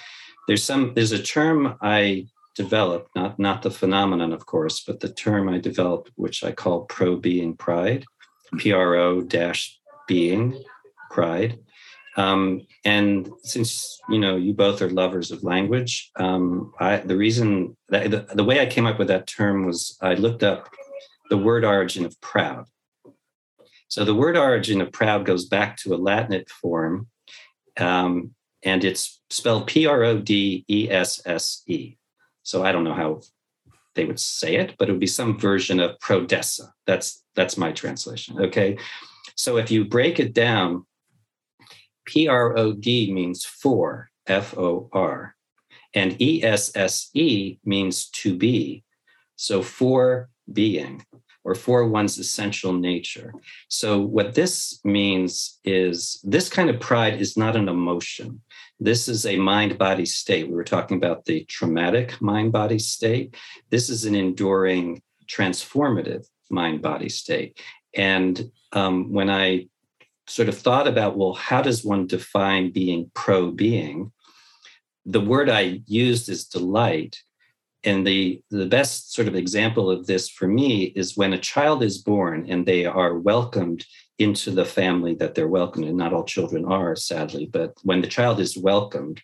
there's 0.48 0.64
some, 0.64 0.94
there's 0.94 1.12
a 1.12 1.22
term 1.22 1.76
I 1.80 2.26
developed, 2.56 3.10
not, 3.14 3.38
not 3.38 3.62
the 3.62 3.70
phenomenon, 3.70 4.32
of 4.32 4.46
course, 4.46 4.82
but 4.84 4.98
the 4.98 5.12
term 5.12 5.48
I 5.48 5.58
developed, 5.58 6.10
which 6.16 6.42
I 6.42 6.50
call 6.50 6.86
pro 6.86 7.16
being 7.16 7.56
pride, 7.56 8.04
P 8.58 8.72
R 8.72 8.96
O 8.96 9.20
dash 9.20 9.78
being 10.08 10.60
pride. 11.10 11.60
Um, 12.16 12.66
and 12.84 13.30
since 13.42 14.00
you 14.08 14.18
know 14.18 14.36
you 14.36 14.52
both 14.52 14.82
are 14.82 14.90
lovers 14.90 15.30
of 15.30 15.44
language, 15.44 16.10
um, 16.16 16.72
I, 16.80 16.96
the 16.98 17.16
reason 17.16 17.76
that 17.88 18.10
the, 18.10 18.26
the 18.34 18.44
way 18.44 18.60
I 18.60 18.66
came 18.66 18.86
up 18.86 18.98
with 18.98 19.08
that 19.08 19.26
term 19.26 19.66
was 19.66 19.96
I 20.00 20.14
looked 20.14 20.42
up 20.42 20.68
the 21.28 21.38
word 21.38 21.64
origin 21.64 22.04
of 22.04 22.20
proud. 22.20 22.66
So 23.88 24.04
the 24.04 24.14
word 24.14 24.36
origin 24.36 24.80
of 24.80 24.92
proud 24.92 25.24
goes 25.24 25.46
back 25.46 25.76
to 25.78 25.94
a 25.94 25.98
Latinate 25.98 26.48
form, 26.48 27.08
um, 27.76 28.34
and 28.62 28.84
it's 28.84 29.20
spelled 29.30 29.66
P 29.66 29.86
R 29.86 30.02
O 30.02 30.18
D 30.18 30.64
E 30.68 30.88
S 30.90 31.20
S 31.26 31.62
E. 31.66 31.96
So 32.42 32.64
I 32.64 32.72
don't 32.72 32.84
know 32.84 32.94
how 32.94 33.20
they 33.94 34.04
would 34.04 34.20
say 34.20 34.56
it, 34.56 34.74
but 34.78 34.88
it 34.88 34.92
would 34.92 35.00
be 35.00 35.06
some 35.06 35.38
version 35.38 35.80
of 35.80 35.98
prodessa. 35.98 36.70
That's 36.86 37.22
that's 37.34 37.56
my 37.56 37.72
translation. 37.72 38.40
Okay. 38.40 38.78
So 39.36 39.56
if 39.56 39.70
you 39.70 39.84
break 39.84 40.20
it 40.20 40.34
down, 40.34 40.86
P 42.10 42.26
R 42.26 42.58
O 42.58 42.72
D 42.72 43.12
means 43.12 43.44
for, 43.44 44.10
F 44.26 44.58
O 44.58 44.90
R, 44.92 45.36
and 45.94 46.20
E 46.20 46.42
S 46.42 46.72
S 46.74 47.08
E 47.14 47.58
means 47.64 48.10
to 48.10 48.36
be. 48.36 48.82
So 49.36 49.62
for 49.62 50.28
being 50.52 51.04
or 51.44 51.54
for 51.54 51.86
one's 51.86 52.18
essential 52.18 52.72
nature. 52.72 53.32
So, 53.68 54.00
what 54.00 54.34
this 54.34 54.80
means 54.84 55.58
is 55.64 56.20
this 56.22 56.48
kind 56.48 56.68
of 56.68 56.80
pride 56.80 57.20
is 57.20 57.36
not 57.36 57.56
an 57.56 57.68
emotion. 57.68 58.40
This 58.78 59.08
is 59.08 59.24
a 59.24 59.36
mind 59.36 59.78
body 59.78 60.04
state. 60.04 60.48
We 60.48 60.54
were 60.54 60.64
talking 60.64 60.96
about 60.96 61.24
the 61.24 61.44
traumatic 61.44 62.20
mind 62.20 62.52
body 62.52 62.78
state. 62.78 63.36
This 63.70 63.88
is 63.88 64.04
an 64.04 64.14
enduring, 64.14 65.00
transformative 65.26 66.26
mind 66.50 66.82
body 66.82 67.08
state. 67.08 67.60
And 67.94 68.50
um, 68.72 69.12
when 69.12 69.30
I 69.30 69.68
sort 70.30 70.48
of 70.48 70.56
thought 70.56 70.86
about 70.86 71.16
well, 71.16 71.34
how 71.34 71.60
does 71.60 71.84
one 71.84 72.06
define 72.06 72.70
being 72.70 73.10
pro 73.14 73.50
being? 73.50 74.12
The 75.04 75.20
word 75.20 75.50
I 75.50 75.82
used 75.86 76.28
is 76.28 76.46
delight. 76.46 77.18
And 77.82 78.06
the, 78.06 78.42
the 78.50 78.66
best 78.66 79.14
sort 79.14 79.26
of 79.26 79.34
example 79.34 79.90
of 79.90 80.06
this 80.06 80.28
for 80.28 80.46
me 80.46 80.84
is 80.94 81.16
when 81.16 81.32
a 81.32 81.38
child 81.38 81.82
is 81.82 81.98
born 81.98 82.46
and 82.48 82.64
they 82.64 82.84
are 82.84 83.18
welcomed 83.18 83.86
into 84.18 84.50
the 84.50 84.66
family 84.66 85.14
that 85.14 85.34
they're 85.34 85.48
welcomed, 85.48 85.86
and 85.86 85.96
not 85.96 86.12
all 86.12 86.24
children 86.24 86.66
are, 86.66 86.94
sadly, 86.94 87.46
but 87.50 87.72
when 87.82 88.02
the 88.02 88.06
child 88.06 88.38
is 88.38 88.56
welcomed, 88.56 89.22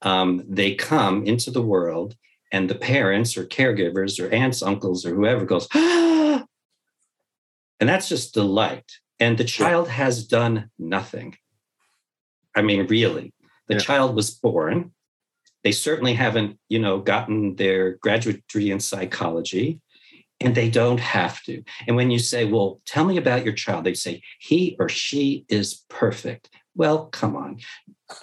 um, 0.00 0.42
they 0.48 0.74
come 0.74 1.26
into 1.26 1.50
the 1.50 1.60
world 1.60 2.16
and 2.50 2.70
the 2.70 2.74
parents 2.74 3.36
or 3.36 3.44
caregivers 3.44 4.18
or 4.18 4.32
aunts, 4.32 4.62
uncles, 4.62 5.04
or 5.04 5.14
whoever 5.14 5.44
goes, 5.44 5.68
ah! 5.74 6.42
and 7.80 7.88
that's 7.88 8.08
just 8.08 8.32
delight 8.32 8.90
and 9.20 9.38
the 9.38 9.44
child 9.44 9.88
has 9.88 10.26
done 10.26 10.70
nothing. 10.78 11.36
I 12.54 12.62
mean, 12.62 12.86
really, 12.86 13.32
the 13.68 13.74
yeah. 13.74 13.80
child 13.80 14.14
was 14.14 14.30
born. 14.30 14.92
They 15.62 15.72
certainly 15.72 16.14
haven't, 16.14 16.58
you 16.68 16.78
know, 16.78 17.00
gotten 17.00 17.56
their 17.56 17.94
graduate 17.96 18.46
degree 18.46 18.70
in 18.70 18.80
psychology, 18.80 19.80
and 20.40 20.54
they 20.54 20.68
don't 20.68 21.00
have 21.00 21.42
to. 21.44 21.62
And 21.86 21.96
when 21.96 22.10
you 22.10 22.18
say, 22.18 22.44
"Well, 22.44 22.80
tell 22.86 23.04
me 23.04 23.16
about 23.16 23.44
your 23.44 23.54
child," 23.54 23.84
they 23.84 23.94
say, 23.94 24.22
"He 24.40 24.76
or 24.78 24.88
she 24.88 25.44
is 25.48 25.84
perfect." 25.88 26.50
Well, 26.76 27.06
come 27.06 27.36
on, 27.36 27.60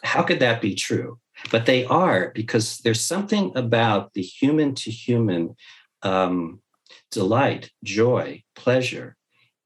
how 0.03 0.23
could 0.23 0.39
that 0.39 0.61
be 0.61 0.75
true? 0.75 1.19
But 1.49 1.65
they 1.65 1.85
are 1.85 2.31
because 2.35 2.79
there's 2.79 3.01
something 3.01 3.51
about 3.55 4.13
the 4.13 4.21
human 4.21 4.75
to 4.75 4.91
human 4.91 5.55
um, 6.03 6.61
delight, 7.09 7.71
joy, 7.83 8.43
pleasure 8.55 9.15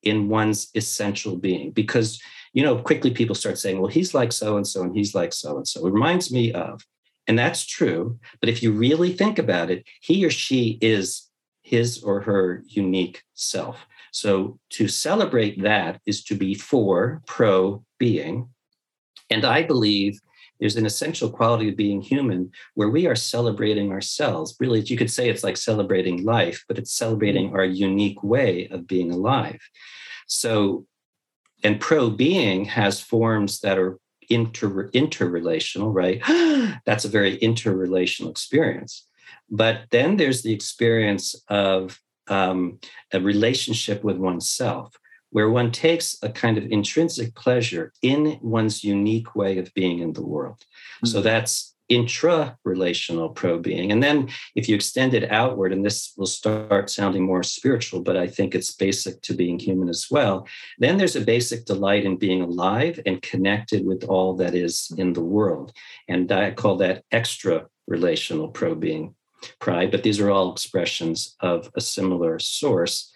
in 0.05 0.29
one's 0.29 0.69
essential 0.75 1.35
being. 1.35 1.71
Because 1.71 2.21
you 2.53 2.63
know 2.63 2.77
quickly 2.77 3.11
people 3.11 3.35
start 3.35 3.59
saying 3.59 3.79
well 3.79 3.91
he's 3.91 4.13
like 4.13 4.31
so 4.31 4.55
and 4.55 4.65
so 4.65 4.81
and 4.81 4.95
he's 4.95 5.13
like 5.13 5.33
so 5.33 5.57
and 5.57 5.67
so 5.67 5.85
it 5.85 5.91
reminds 5.91 6.31
me 6.31 6.53
of 6.53 6.81
and 7.27 7.37
that's 7.37 7.65
true 7.65 8.17
but 8.39 8.47
if 8.47 8.63
you 8.63 8.71
really 8.71 9.11
think 9.11 9.37
about 9.37 9.69
it 9.69 9.85
he 9.99 10.25
or 10.25 10.29
she 10.29 10.79
is 10.81 11.29
his 11.65 12.03
or 12.03 12.21
her 12.21 12.63
unique 12.67 13.23
self. 13.33 13.87
So 14.11 14.59
to 14.69 14.87
celebrate 14.87 15.63
that 15.63 15.99
is 16.05 16.23
to 16.25 16.35
be 16.35 16.53
for 16.53 17.21
pro 17.25 17.83
being 17.97 18.47
and 19.29 19.43
i 19.43 19.63
believe 19.63 20.19
there's 20.59 20.75
an 20.75 20.85
essential 20.85 21.29
quality 21.29 21.69
of 21.69 21.75
being 21.75 22.01
human 22.01 22.51
where 22.75 22.89
we 22.89 23.07
are 23.07 23.15
celebrating 23.15 23.91
ourselves. 23.91 24.55
Really, 24.59 24.81
you 24.81 24.97
could 24.97 25.11
say 25.11 25.29
it's 25.29 25.43
like 25.43 25.57
celebrating 25.57 26.23
life, 26.23 26.63
but 26.67 26.77
it's 26.77 26.93
celebrating 26.93 27.53
our 27.53 27.65
unique 27.65 28.23
way 28.23 28.67
of 28.69 28.87
being 28.87 29.11
alive. 29.11 29.59
So, 30.27 30.85
and 31.63 31.79
pro 31.79 32.09
being 32.09 32.65
has 32.65 33.01
forms 33.01 33.59
that 33.61 33.77
are 33.77 33.99
inter 34.29 34.89
interrelational, 34.91 35.93
right? 35.93 36.21
That's 36.85 37.05
a 37.05 37.09
very 37.09 37.37
interrelational 37.39 38.31
experience. 38.31 39.07
But 39.49 39.85
then 39.91 40.17
there's 40.17 40.41
the 40.41 40.53
experience 40.53 41.35
of 41.49 41.99
um, 42.27 42.79
a 43.13 43.19
relationship 43.19 44.03
with 44.03 44.17
oneself, 44.17 44.95
where 45.35 45.49
one 45.49 45.69
takes 45.69 46.15
a 46.23 46.29
kind 46.29 46.57
of 46.57 46.63
intrinsic 46.71 47.35
pleasure 47.35 47.91
in 48.01 48.39
one's 48.41 48.85
unique 48.85 49.35
way 49.35 49.57
of 49.57 49.73
being 49.73 49.99
in 49.99 50.13
the 50.13 50.25
world. 50.25 50.59
Mm-hmm. 50.59 51.07
So 51.07 51.19
that's 51.19 51.75
intra-relational 51.89 53.27
pro-being. 53.31 53.91
And 53.91 54.01
then 54.01 54.29
if 54.55 54.69
you 54.69 54.75
extend 54.75 55.13
it 55.13 55.29
outward, 55.29 55.73
and 55.73 55.83
this 55.83 56.13
will 56.15 56.25
start 56.25 56.89
sounding 56.89 57.25
more 57.25 57.43
spiritual, 57.43 57.99
but 58.01 58.15
I 58.15 58.27
think 58.27 58.55
it's 58.55 58.73
basic 58.73 59.21
to 59.23 59.33
being 59.33 59.59
human 59.59 59.89
as 59.89 60.07
well, 60.09 60.47
then 60.79 60.95
there's 60.95 61.17
a 61.17 61.31
basic 61.35 61.65
delight 61.65 62.05
in 62.05 62.15
being 62.15 62.41
alive 62.41 62.97
and 63.05 63.21
connected 63.21 63.85
with 63.85 64.05
all 64.05 64.35
that 64.37 64.55
is 64.55 64.89
in 64.97 65.11
the 65.11 65.27
world. 65.37 65.73
And 66.07 66.31
I 66.31 66.51
call 66.51 66.77
that 66.77 67.03
extra-relational 67.11 68.47
pro-being 68.59 69.15
pride, 69.59 69.91
but 69.91 70.03
these 70.03 70.21
are 70.21 70.31
all 70.31 70.53
expressions 70.53 71.35
of 71.41 71.69
a 71.75 71.81
similar 71.81 72.39
source. 72.39 73.11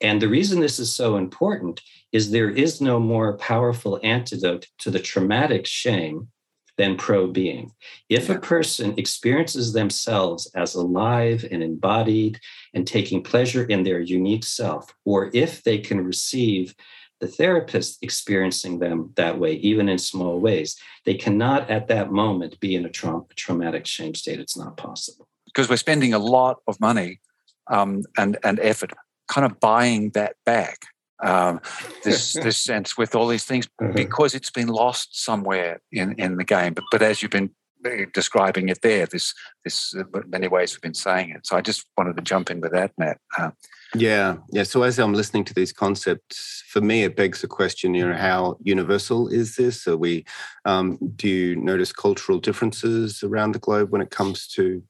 And 0.00 0.20
the 0.20 0.28
reason 0.28 0.60
this 0.60 0.78
is 0.78 0.92
so 0.92 1.16
important 1.16 1.80
is 2.12 2.30
there 2.30 2.50
is 2.50 2.80
no 2.80 2.98
more 3.00 3.36
powerful 3.38 4.00
antidote 4.02 4.66
to 4.78 4.90
the 4.90 4.98
traumatic 4.98 5.66
shame 5.66 6.28
than 6.76 6.96
pro 6.96 7.28
being. 7.28 7.70
If 8.08 8.28
a 8.28 8.38
person 8.38 8.94
experiences 8.96 9.72
themselves 9.72 10.50
as 10.54 10.74
alive 10.74 11.46
and 11.50 11.62
embodied 11.62 12.40
and 12.72 12.86
taking 12.86 13.22
pleasure 13.22 13.64
in 13.64 13.84
their 13.84 14.00
unique 14.00 14.44
self, 14.44 14.92
or 15.04 15.30
if 15.32 15.62
they 15.62 15.78
can 15.78 16.00
receive 16.00 16.74
the 17.20 17.28
therapist 17.28 17.98
experiencing 18.02 18.80
them 18.80 19.12
that 19.14 19.38
way, 19.38 19.52
even 19.54 19.88
in 19.88 19.98
small 19.98 20.40
ways, 20.40 20.76
they 21.04 21.14
cannot 21.14 21.70
at 21.70 21.86
that 21.88 22.10
moment 22.10 22.58
be 22.58 22.74
in 22.74 22.84
a 22.84 22.90
tra- 22.90 23.22
traumatic 23.36 23.86
shame 23.86 24.14
state. 24.14 24.40
It's 24.40 24.58
not 24.58 24.76
possible 24.76 25.28
because 25.46 25.68
we're 25.68 25.76
spending 25.76 26.12
a 26.12 26.18
lot 26.18 26.58
of 26.66 26.78
money 26.80 27.20
um, 27.68 28.02
and 28.18 28.36
and 28.42 28.58
effort 28.60 28.92
kind 29.28 29.44
of 29.44 29.60
buying 29.60 30.10
that 30.10 30.36
back. 30.44 30.86
Um, 31.22 31.60
this 32.02 32.32
this 32.42 32.58
sense 32.58 32.98
with 32.98 33.14
all 33.14 33.28
these 33.28 33.44
things 33.44 33.68
uh-huh. 33.80 33.92
because 33.94 34.34
it's 34.34 34.50
been 34.50 34.68
lost 34.68 35.24
somewhere 35.24 35.80
in 35.92 36.14
in 36.18 36.36
the 36.36 36.44
game. 36.44 36.74
But 36.74 36.84
but 36.90 37.02
as 37.02 37.22
you've 37.22 37.30
been 37.30 37.50
uh, 37.86 38.06
describing 38.12 38.68
it 38.68 38.80
there, 38.82 39.06
this 39.06 39.34
this 39.64 39.94
uh, 39.94 40.04
many 40.26 40.48
ways 40.48 40.74
we've 40.74 40.82
been 40.82 40.94
saying 40.94 41.30
it. 41.30 41.46
So 41.46 41.56
I 41.56 41.60
just 41.60 41.86
wanted 41.96 42.16
to 42.16 42.22
jump 42.22 42.50
in 42.50 42.60
with 42.60 42.72
that, 42.72 42.92
Matt. 42.98 43.18
Uh, 43.38 43.50
yeah, 43.94 44.36
yeah. 44.50 44.64
So 44.64 44.82
as 44.82 44.98
I'm 44.98 45.14
listening 45.14 45.44
to 45.44 45.54
these 45.54 45.72
concepts, 45.72 46.64
for 46.68 46.80
me, 46.80 47.04
it 47.04 47.16
begs 47.16 47.40
the 47.40 47.46
question: 47.46 47.94
you 47.94 48.08
know, 48.08 48.16
how 48.16 48.56
universal 48.60 49.28
is 49.28 49.56
this? 49.56 49.86
Are 49.86 49.96
we? 49.96 50.24
Um, 50.64 50.98
do 51.16 51.28
you 51.28 51.56
notice 51.56 51.92
cultural 51.92 52.38
differences 52.38 53.22
around 53.22 53.52
the 53.52 53.60
globe 53.60 53.90
when 53.90 54.00
it 54.00 54.10
comes 54.10 54.48
to 54.48 54.82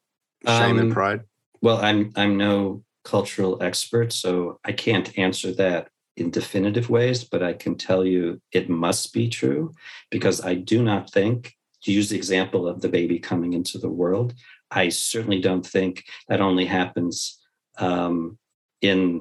shame 0.47 0.73
um, 0.73 0.79
and 0.79 0.93
pride? 0.93 1.21
Well, 1.61 1.79
I'm 1.79 2.13
I'm 2.17 2.37
no 2.37 2.85
cultural 3.05 3.63
expert, 3.63 4.13
so 4.13 4.59
I 4.65 4.73
can't 4.73 5.17
answer 5.19 5.53
that 5.55 5.89
in 6.17 6.31
definitive 6.31 6.89
ways, 6.91 7.25
but 7.25 7.43
I 7.43 7.53
can 7.53 7.77
tell 7.77 8.05
you 8.05 8.41
it 8.53 8.71
must 8.71 9.13
be 9.13 9.29
true 9.29 9.73
because 10.11 10.45
I 10.45 10.55
do 10.55 10.83
not 10.83 11.11
think, 11.11 11.55
to 11.83 11.93
use 11.93 12.09
the 12.09 12.17
example 12.17 12.67
of 12.67 12.81
the 12.81 12.89
baby 12.89 13.19
coming 13.19 13.53
into 13.53 13.79
the 13.79 13.91
world, 13.91 14.35
I 14.71 14.89
certainly 14.89 15.41
don't 15.41 15.67
think 15.67 16.05
that 16.29 16.41
only 16.41 16.65
happens 16.65 17.41
um, 17.79 18.39
in 18.81 19.19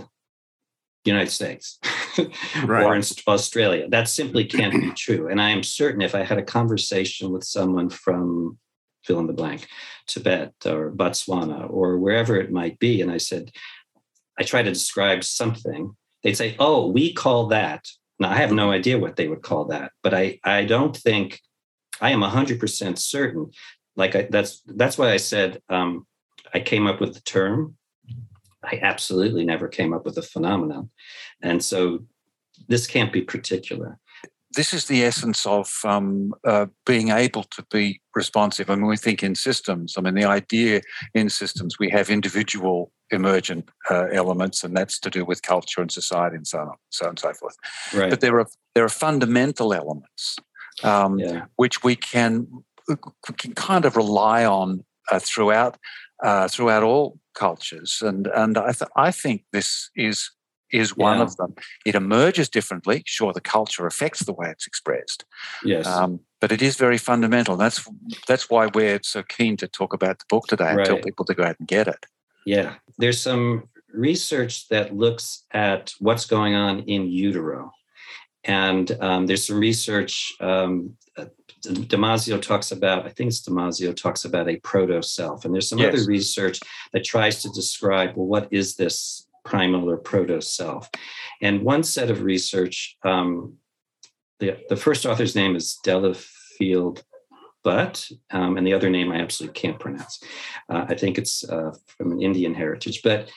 the 1.03 1.11
United 1.11 1.31
States 1.31 1.79
right. 2.63 2.85
or 2.85 2.95
in 2.95 3.03
Australia. 3.27 3.89
That 3.89 4.07
simply 4.07 4.45
can't 4.45 4.73
be 4.73 4.91
true. 4.91 5.27
And 5.27 5.41
I 5.41 5.49
am 5.49 5.63
certain 5.63 6.01
if 6.01 6.15
I 6.15 6.23
had 6.23 6.37
a 6.37 6.43
conversation 6.43 7.31
with 7.31 7.43
someone 7.43 7.89
from 7.89 8.57
fill 9.03 9.19
in 9.19 9.27
the 9.27 9.33
blank, 9.33 9.67
Tibet 10.07 10.53
or 10.65 10.91
Botswana 10.91 11.69
or 11.69 11.97
wherever 11.97 12.35
it 12.37 12.51
might 12.51 12.79
be. 12.79 13.01
And 13.01 13.11
I 13.11 13.17
said, 13.17 13.51
I 14.39 14.43
try 14.43 14.63
to 14.63 14.71
describe 14.71 15.23
something. 15.23 15.95
They'd 16.23 16.37
say, 16.37 16.55
oh, 16.59 16.87
we 16.87 17.13
call 17.13 17.47
that. 17.47 17.85
Now, 18.19 18.31
I 18.31 18.35
have 18.35 18.51
no 18.51 18.71
idea 18.71 18.99
what 18.99 19.15
they 19.15 19.27
would 19.27 19.41
call 19.41 19.65
that, 19.65 19.91
but 20.01 20.13
I, 20.13 20.39
I 20.43 20.65
don't 20.65 20.95
think 20.95 21.41
I 21.99 22.11
am 22.11 22.21
100% 22.21 22.97
certain. 22.97 23.51
Like 23.95 24.15
I, 24.15 24.27
that's 24.29 24.61
that's 24.65 24.97
why 24.97 25.11
I 25.11 25.17
said 25.17 25.61
um, 25.69 26.07
I 26.53 26.59
came 26.59 26.87
up 26.87 26.99
with 26.99 27.13
the 27.13 27.21
term. 27.21 27.75
I 28.63 28.79
absolutely 28.81 29.45
never 29.45 29.67
came 29.67 29.93
up 29.93 30.05
with 30.05 30.17
a 30.17 30.21
phenomenon, 30.21 30.89
and 31.41 31.63
so 31.63 32.05
this 32.67 32.87
can't 32.87 33.13
be 33.13 33.21
particular 33.21 33.99
this 34.55 34.73
is 34.73 34.85
the 34.85 35.03
essence 35.03 35.45
of 35.45 35.71
um, 35.83 36.33
uh, 36.45 36.67
being 36.85 37.09
able 37.09 37.43
to 37.43 37.65
be 37.71 38.01
responsive. 38.15 38.69
I 38.69 38.75
mean, 38.75 38.87
we 38.87 38.97
think 38.97 39.23
in 39.23 39.35
systems. 39.35 39.95
I 39.97 40.01
mean, 40.01 40.15
the 40.15 40.25
idea 40.25 40.81
in 41.13 41.29
systems 41.29 41.79
we 41.79 41.89
have 41.89 42.09
individual 42.09 42.91
emergent 43.11 43.69
uh, 43.89 44.07
elements, 44.11 44.63
and 44.63 44.75
that's 44.75 44.99
to 44.99 45.09
do 45.09 45.25
with 45.25 45.41
culture 45.41 45.81
and 45.81 45.91
society 45.91 46.35
and 46.35 46.47
so 46.47 46.59
on, 46.59 46.75
so 46.89 47.05
on 47.05 47.09
and 47.09 47.19
so 47.19 47.33
forth. 47.33 47.55
Right. 47.93 48.09
But 48.09 48.21
there 48.21 48.39
are 48.39 48.47
there 48.75 48.83
are 48.83 48.89
fundamental 48.89 49.73
elements 49.73 50.37
um, 50.83 51.19
yeah. 51.19 51.45
which 51.55 51.83
we 51.83 51.95
can 51.95 52.47
can 52.87 53.53
kind 53.53 53.85
of 53.85 53.95
rely 53.95 54.45
on 54.45 54.83
uh, 55.11 55.19
throughout 55.19 55.77
uh, 56.23 56.47
throughout 56.47 56.83
all 56.83 57.19
cultures, 57.33 58.01
and 58.01 58.27
and 58.27 58.57
I 58.57 58.71
th- 58.71 58.91
I 58.95 59.11
think 59.11 59.43
this 59.51 59.89
is 59.95 60.31
is 60.73 60.97
one 60.97 61.17
yeah. 61.17 61.23
of 61.23 61.37
them. 61.37 61.53
It 61.85 61.95
emerges 61.95 62.49
differently. 62.49 63.03
Sure, 63.05 63.31
the 63.31 63.41
culture 63.41 63.87
affects 63.87 64.25
the 64.25 64.33
way 64.33 64.49
it's 64.49 64.67
expressed. 64.67 65.23
Yes. 65.63 65.87
Um, 65.87 66.19
but 66.41 66.51
it 66.51 66.61
is 66.61 66.75
very 66.75 66.97
fundamental. 66.97 67.55
That's 67.55 67.87
that's 68.27 68.49
why 68.49 68.67
we're 68.73 68.99
so 69.03 69.23
keen 69.23 69.55
to 69.57 69.67
talk 69.67 69.93
about 69.93 70.19
the 70.19 70.25
book 70.27 70.47
today 70.47 70.67
and 70.67 70.77
right. 70.77 70.85
tell 70.85 70.99
people 70.99 71.25
to 71.25 71.33
go 71.33 71.43
out 71.43 71.55
and 71.59 71.67
get 71.67 71.87
it. 71.87 72.05
Yeah. 72.45 72.75
There's 72.97 73.21
some 73.21 73.69
research 73.93 74.67
that 74.69 74.95
looks 74.95 75.45
at 75.51 75.93
what's 75.99 76.25
going 76.25 76.55
on 76.55 76.79
in 76.79 77.07
utero. 77.07 77.71
And 78.43 78.91
um, 78.99 79.25
there's 79.27 79.47
some 79.47 79.59
research 79.59 80.33
um, 80.41 80.97
Damasio 81.71 82.41
talks 82.41 82.71
about, 82.71 83.05
I 83.05 83.09
think 83.09 83.29
it's 83.29 83.41
Damasio 83.41 83.95
talks 83.95 84.25
about 84.25 84.49
a 84.49 84.57
proto 84.57 85.01
self. 85.01 85.45
And 85.45 85.53
there's 85.53 85.69
some 85.69 85.79
yes. 85.79 85.93
other 85.93 86.05
research 86.05 86.59
that 86.91 87.05
tries 87.05 87.41
to 87.43 87.49
describe, 87.49 88.15
well, 88.15 88.27
what 88.27 88.47
is 88.51 88.75
this 88.75 89.27
primal 89.43 89.89
or 89.89 89.97
proto 89.97 90.41
self. 90.41 90.89
And 91.41 91.61
one 91.61 91.83
set 91.83 92.09
of 92.09 92.23
research, 92.23 92.97
um, 93.03 93.55
the, 94.39 94.57
the 94.69 94.77
first 94.77 95.05
author's 95.05 95.35
name 95.35 95.55
is 95.55 95.79
Delafield 95.83 97.03
Butt, 97.63 98.09
um, 98.31 98.57
and 98.57 98.67
the 98.67 98.73
other 98.73 98.89
name 98.89 99.11
I 99.11 99.19
absolutely 99.19 99.59
can't 99.59 99.79
pronounce. 99.79 100.21
Uh, 100.69 100.85
I 100.87 100.95
think 100.95 101.17
it's 101.17 101.47
uh, 101.47 101.71
from 101.87 102.11
an 102.11 102.21
Indian 102.21 102.53
heritage, 102.53 103.01
but 103.03 103.31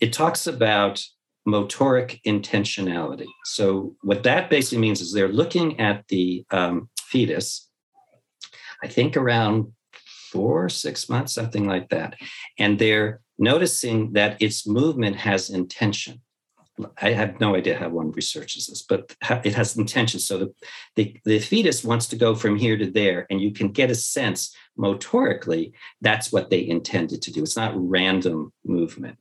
it 0.00 0.12
talks 0.12 0.46
about 0.46 1.02
motoric 1.48 2.20
intentionality. 2.26 3.26
So, 3.44 3.96
what 4.02 4.22
that 4.24 4.50
basically 4.50 4.78
means 4.78 5.00
is 5.00 5.12
they're 5.12 5.28
looking 5.28 5.80
at 5.80 6.06
the 6.08 6.44
um, 6.50 6.90
fetus, 7.00 7.68
I 8.82 8.88
think 8.88 9.16
around 9.16 9.72
four, 10.32 10.68
six 10.68 11.08
months, 11.08 11.34
something 11.34 11.66
like 11.66 11.90
that. 11.90 12.16
And 12.58 12.78
they're 12.78 13.20
noticing 13.38 14.12
that 14.14 14.40
its 14.40 14.66
movement 14.66 15.16
has 15.16 15.50
intention. 15.50 16.20
I 17.00 17.10
have 17.10 17.38
no 17.38 17.54
idea 17.54 17.78
how 17.78 17.90
one 17.90 18.12
researches 18.12 18.66
this, 18.66 18.82
but 18.82 19.14
it 19.44 19.54
has 19.54 19.76
intention. 19.76 20.20
So 20.20 20.38
the, 20.38 20.54
the, 20.96 21.16
the, 21.26 21.38
fetus 21.38 21.84
wants 21.84 22.06
to 22.08 22.16
go 22.16 22.34
from 22.34 22.56
here 22.56 22.78
to 22.78 22.90
there, 22.90 23.26
and 23.28 23.40
you 23.42 23.52
can 23.52 23.68
get 23.68 23.90
a 23.90 23.94
sense 23.94 24.56
motorically 24.78 25.72
that's 26.00 26.32
what 26.32 26.48
they 26.48 26.66
intended 26.66 27.20
to 27.22 27.30
do. 27.30 27.42
It's 27.42 27.58
not 27.58 27.74
random 27.76 28.52
movement. 28.64 29.18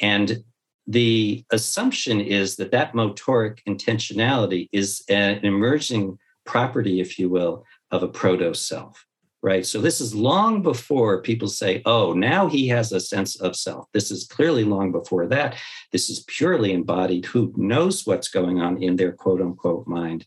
And 0.00 0.44
the 0.86 1.44
assumption 1.50 2.20
is 2.20 2.56
that 2.56 2.70
that 2.70 2.92
motoric 2.92 3.58
intentionality 3.68 4.68
is 4.70 5.02
an 5.08 5.44
emerging 5.44 6.18
property, 6.46 7.00
if 7.00 7.18
you 7.18 7.28
will, 7.28 7.64
of 7.90 8.02
a 8.04 8.08
proto 8.08 8.54
self 8.54 9.04
right? 9.44 9.66
So 9.66 9.78
this 9.78 10.00
is 10.00 10.14
long 10.14 10.62
before 10.62 11.20
people 11.20 11.48
say, 11.48 11.82
oh, 11.84 12.14
now 12.14 12.48
he 12.48 12.66
has 12.68 12.92
a 12.92 12.98
sense 12.98 13.36
of 13.36 13.54
self. 13.54 13.86
This 13.92 14.10
is 14.10 14.26
clearly 14.26 14.64
long 14.64 14.90
before 14.90 15.26
that. 15.26 15.56
This 15.92 16.08
is 16.08 16.24
purely 16.26 16.72
embodied. 16.72 17.26
Who 17.26 17.52
knows 17.54 18.06
what's 18.06 18.28
going 18.28 18.62
on 18.62 18.82
in 18.82 18.96
their 18.96 19.12
quote 19.12 19.42
unquote 19.42 19.86
mind? 19.86 20.24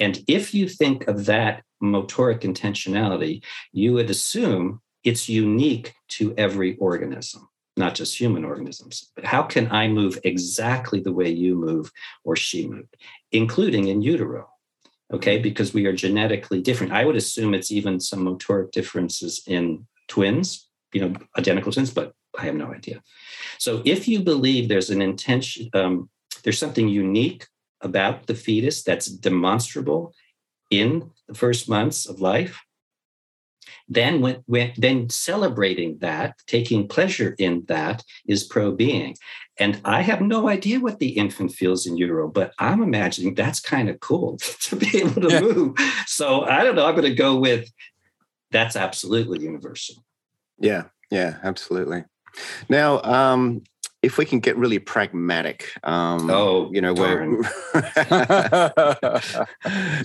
And 0.00 0.18
if 0.26 0.54
you 0.54 0.68
think 0.68 1.06
of 1.06 1.26
that 1.26 1.62
motoric 1.80 2.40
intentionality, 2.40 3.44
you 3.70 3.92
would 3.92 4.10
assume 4.10 4.80
it's 5.04 5.28
unique 5.28 5.94
to 6.08 6.34
every 6.36 6.76
organism, 6.78 7.48
not 7.76 7.94
just 7.94 8.18
human 8.18 8.44
organisms. 8.44 9.12
But 9.14 9.24
how 9.24 9.44
can 9.44 9.70
I 9.70 9.86
move 9.86 10.18
exactly 10.24 10.98
the 10.98 11.12
way 11.12 11.30
you 11.30 11.54
move 11.54 11.92
or 12.24 12.34
she 12.34 12.66
moved, 12.66 12.96
including 13.30 13.86
in 13.86 14.02
utero? 14.02 14.48
Okay, 15.12 15.38
because 15.38 15.72
we 15.72 15.86
are 15.86 15.92
genetically 15.92 16.60
different. 16.60 16.92
I 16.92 17.04
would 17.04 17.16
assume 17.16 17.54
it's 17.54 17.72
even 17.72 18.00
some 18.00 18.20
motoric 18.20 18.72
differences 18.72 19.42
in 19.46 19.86
twins, 20.08 20.68
you 20.92 21.00
know, 21.00 21.14
identical 21.36 21.72
twins, 21.72 21.90
but 21.90 22.12
I 22.38 22.44
have 22.44 22.54
no 22.54 22.72
idea. 22.72 23.02
So 23.58 23.82
if 23.84 24.06
you 24.06 24.20
believe 24.20 24.68
there's 24.68 24.90
an 24.90 25.02
intention, 25.02 25.70
um, 25.74 26.10
there's 26.44 26.58
something 26.58 26.88
unique 26.88 27.46
about 27.80 28.26
the 28.26 28.34
fetus 28.34 28.82
that's 28.82 29.06
demonstrable 29.06 30.14
in 30.70 31.10
the 31.26 31.34
first 31.34 31.68
months 31.68 32.06
of 32.06 32.20
life, 32.20 32.60
then 33.88 34.20
when, 34.20 34.42
when, 34.46 34.72
then 34.76 35.08
celebrating 35.08 35.98
that 35.98 36.36
taking 36.46 36.86
pleasure 36.86 37.34
in 37.38 37.64
that 37.68 38.04
is 38.26 38.44
pro-being. 38.44 39.16
And 39.58 39.80
i 39.84 40.02
have 40.02 40.20
no 40.20 40.48
idea 40.48 40.78
what 40.78 40.98
the 41.00 41.10
infant 41.10 41.52
feels 41.52 41.84
in 41.86 41.96
utero 41.96 42.28
but 42.28 42.52
i'm 42.60 42.80
imagining 42.80 43.34
that's 43.34 43.58
kind 43.58 43.88
of 43.88 43.98
cool 43.98 44.36
to 44.62 44.76
be 44.76 44.98
able 44.98 45.22
to 45.22 45.28
yeah. 45.28 45.40
move. 45.40 45.76
So 46.06 46.42
i 46.42 46.62
don't 46.62 46.76
know 46.76 46.86
i'm 46.86 46.94
going 46.94 47.08
to 47.08 47.14
go 47.14 47.36
with 47.36 47.68
that's 48.50 48.76
absolutely 48.76 49.42
universal. 49.42 50.04
Yeah 50.58 50.84
yeah 51.10 51.38
absolutely. 51.42 52.04
Now 52.68 53.02
um 53.02 53.62
if 54.02 54.16
we 54.16 54.24
can 54.24 54.38
get 54.38 54.56
really 54.56 54.78
pragmatic, 54.78 55.72
um, 55.82 56.30
oh, 56.30 56.70
you 56.72 56.80
know, 56.80 56.94
where 56.94 57.20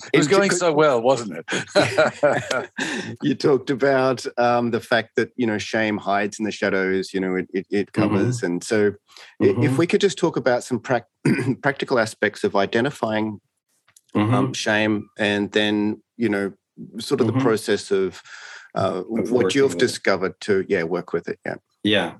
it 0.09 0.17
was 0.17 0.27
going 0.27 0.49
so 0.49 0.73
well, 0.73 0.99
wasn't 0.99 1.37
it? 1.37 2.69
you 3.21 3.35
talked 3.35 3.69
about 3.69 4.25
um, 4.37 4.71
the 4.71 4.79
fact 4.79 5.11
that 5.15 5.31
you 5.35 5.45
know 5.45 5.59
shame 5.59 5.97
hides 5.97 6.39
in 6.39 6.45
the 6.45 6.51
shadows. 6.51 7.13
You 7.13 7.19
know, 7.19 7.35
it 7.35 7.47
it, 7.53 7.67
it 7.69 7.93
covers, 7.93 8.37
mm-hmm. 8.37 8.45
and 8.47 8.63
so 8.63 8.93
mm-hmm. 9.41 9.63
if 9.63 9.77
we 9.77 9.85
could 9.85 10.01
just 10.01 10.17
talk 10.17 10.37
about 10.37 10.63
some 10.63 10.79
pra- 10.79 11.05
practical 11.61 11.99
aspects 11.99 12.43
of 12.43 12.55
identifying 12.55 13.39
mm-hmm. 14.15 14.33
um, 14.33 14.53
shame, 14.53 15.07
and 15.19 15.51
then 15.51 16.01
you 16.17 16.29
know, 16.29 16.51
sort 16.97 17.21
of 17.21 17.27
the 17.27 17.33
mm-hmm. 17.33 17.43
process 17.43 17.91
of 17.91 18.23
uh, 18.73 19.01
what 19.01 19.53
you've 19.53 19.77
discovered 19.77 20.33
to 20.41 20.65
yeah 20.67 20.81
work 20.81 21.13
with 21.13 21.27
it. 21.27 21.37
Yeah. 21.45 21.55
Yeah. 21.83 22.13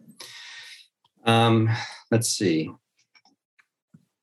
Um, 1.26 1.70
let's 2.12 2.30
see. 2.30 2.72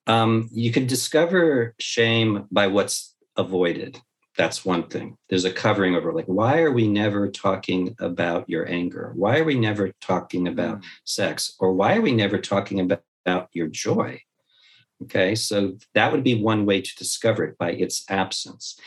Um, 0.07 0.49
you 0.53 0.73
can 0.73 0.87
discover 0.87 1.75
shame 1.79 2.47
by 2.51 2.67
what's 2.67 3.15
avoided. 3.37 4.01
That's 4.37 4.65
one 4.65 4.89
thing. 4.89 5.17
There's 5.29 5.45
a 5.45 5.53
covering 5.53 5.95
over, 5.95 6.13
like, 6.13 6.27
why 6.27 6.63
are 6.63 6.73
we 6.73 6.89
never 6.89 7.29
talking 7.31 7.95
about 8.01 8.49
your 8.49 8.69
anger? 8.69 9.13
Why 9.15 9.39
are 9.39 9.45
we 9.45 9.59
never 9.59 9.93
talking 10.01 10.49
about 10.49 10.81
mm. 10.81 10.85
sex? 11.05 11.55
Or 11.59 11.73
why 11.73 11.97
are 11.97 12.01
we 12.01 12.13
never 12.13 12.39
talking 12.39 12.81
about, 12.81 13.03
about 13.27 13.49
your 13.53 13.67
joy? 13.67 14.21
Okay, 15.03 15.35
so 15.35 15.79
that 15.95 16.13
would 16.13 16.23
be 16.23 16.43
one 16.43 16.67
way 16.67 16.83
to 16.83 16.97
discover 16.97 17.45
it 17.45 17.57
by 17.57 17.73
its 17.73 18.05
absence. 18.11 18.79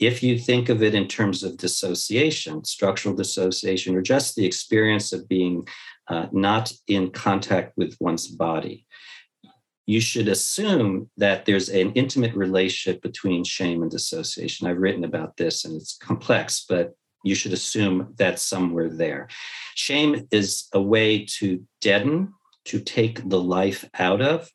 If 0.00 0.20
you 0.20 0.36
think 0.36 0.68
of 0.68 0.82
it 0.82 0.96
in 0.96 1.06
terms 1.06 1.44
of 1.44 1.58
dissociation, 1.58 2.64
structural 2.64 3.14
dissociation, 3.14 3.94
or 3.94 4.02
just 4.02 4.34
the 4.34 4.44
experience 4.44 5.12
of 5.12 5.28
being 5.28 5.68
uh, 6.10 6.26
not 6.32 6.72
in 6.88 7.10
contact 7.10 7.72
with 7.76 7.96
one's 8.00 8.26
body. 8.26 8.84
You 9.86 10.00
should 10.00 10.28
assume 10.28 11.08
that 11.16 11.46
there's 11.46 11.68
an 11.68 11.92
intimate 11.92 12.34
relationship 12.34 13.00
between 13.00 13.44
shame 13.44 13.82
and 13.82 13.90
dissociation. 13.90 14.66
I've 14.66 14.78
written 14.78 15.04
about 15.04 15.36
this 15.36 15.64
and 15.64 15.74
it's 15.74 15.96
complex, 15.96 16.64
but 16.68 16.94
you 17.24 17.34
should 17.34 17.52
assume 17.52 18.14
that's 18.18 18.42
somewhere 18.42 18.88
there. 18.88 19.28
Shame 19.74 20.26
is 20.30 20.68
a 20.74 20.82
way 20.82 21.24
to 21.38 21.64
deaden, 21.80 22.34
to 22.66 22.80
take 22.80 23.28
the 23.28 23.40
life 23.40 23.88
out 23.98 24.20
of 24.20 24.50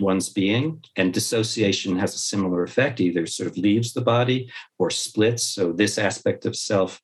one's 0.00 0.30
being, 0.30 0.82
and 0.96 1.12
dissociation 1.12 1.98
has 1.98 2.14
a 2.14 2.18
similar 2.18 2.62
effect, 2.62 3.00
either 3.00 3.26
sort 3.26 3.50
of 3.50 3.56
leaves 3.56 3.92
the 3.92 4.00
body 4.00 4.50
or 4.78 4.90
splits. 4.90 5.44
So, 5.44 5.72
this 5.72 5.98
aspect 5.98 6.46
of 6.46 6.56
self 6.56 7.00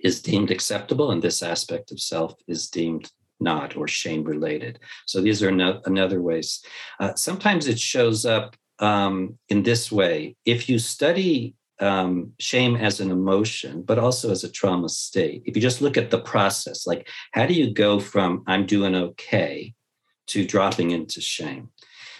is 0.00 0.22
deemed 0.22 0.50
acceptable 0.50 1.10
and 1.10 1.22
this 1.22 1.42
aspect 1.42 1.90
of 1.90 2.00
self 2.00 2.34
is 2.46 2.68
deemed 2.68 3.10
not 3.40 3.76
or 3.76 3.86
shame 3.86 4.24
related. 4.24 4.78
So 5.06 5.20
these 5.20 5.42
are 5.42 5.50
no, 5.50 5.80
another 5.84 6.22
ways. 6.22 6.64
Uh, 6.98 7.14
sometimes 7.14 7.66
it 7.66 7.78
shows 7.78 8.24
up 8.24 8.56
um, 8.78 9.38
in 9.48 9.62
this 9.62 9.92
way. 9.92 10.36
If 10.44 10.68
you 10.68 10.78
study 10.78 11.54
um, 11.80 12.32
shame 12.38 12.76
as 12.76 13.00
an 13.00 13.10
emotion, 13.10 13.82
but 13.82 13.98
also 13.98 14.30
as 14.30 14.44
a 14.44 14.50
trauma 14.50 14.88
state, 14.88 15.42
if 15.44 15.54
you 15.54 15.62
just 15.62 15.82
look 15.82 15.96
at 15.96 16.10
the 16.10 16.20
process, 16.20 16.86
like 16.86 17.08
how 17.32 17.46
do 17.46 17.54
you 17.54 17.72
go 17.72 18.00
from 18.00 18.42
I'm 18.46 18.66
doing 18.66 18.94
okay 18.94 19.74
to 20.28 20.46
dropping 20.46 20.90
into 20.90 21.20
shame? 21.20 21.70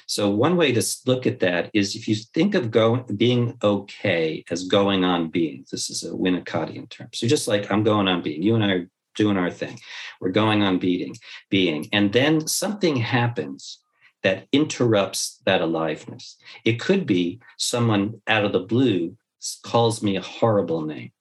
So 0.07 0.31
one 0.31 0.57
way 0.57 0.73
to 0.73 0.83
look 1.05 1.27
at 1.27 1.41
that 1.41 1.71
is 1.75 1.97
if 1.97 2.07
you 2.07 2.15
think 2.15 2.55
of 2.55 2.71
going 2.71 3.05
being 3.17 3.59
okay 3.63 4.45
as 4.51 4.65
going 4.65 5.05
on 5.05 5.31
being. 5.31 5.67
This 5.71 5.91
is 5.91 6.05
a 6.05 6.11
Winnicottian 6.11 6.89
term. 6.89 7.09
So 7.13 7.27
just 7.27 7.49
like 7.49 7.71
I'm 7.71 7.83
going 7.83 8.07
on 8.07 8.23
being, 8.23 8.43
you 8.43 8.55
and 8.55 8.65
I 8.65 8.71
are 8.71 8.91
doing 9.17 9.37
our 9.37 9.51
thing. 9.51 9.81
We're 10.21 10.31
going 10.31 10.63
on 10.63 10.79
beating, 10.79 11.17
being, 11.51 11.89
and 11.93 12.13
then 12.13 12.47
something 12.47 12.97
happens 12.97 13.81
that 14.23 14.47
interrupts 14.53 15.41
that 15.45 15.61
aliveness. 15.61 16.37
It 16.65 16.81
could 16.81 17.07
be 17.07 17.41
someone 17.59 18.21
out 18.27 18.45
of 18.45 18.53
the 18.53 18.61
blue 18.61 19.17
calls 19.63 20.03
me 20.03 20.17
a 20.17 20.23
horrible 20.23 20.83
name, 20.83 21.13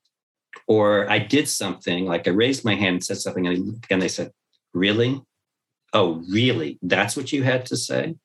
or 0.67 1.09
I 1.09 1.19
did 1.19 1.47
something 1.47 2.05
like 2.05 2.27
I 2.27 2.31
raised 2.31 2.65
my 2.65 2.75
hand 2.75 2.95
and 2.95 3.03
said 3.03 3.17
something, 3.17 3.47
and 3.47 4.01
they 4.01 4.07
said, 4.07 4.31
"Really?" 4.73 5.21
Oh, 5.95 6.21
really? 6.29 6.77
That's 6.81 7.15
what 7.15 7.31
you 7.31 7.41
had 7.41 7.65
to 7.67 7.77
say? 7.77 8.15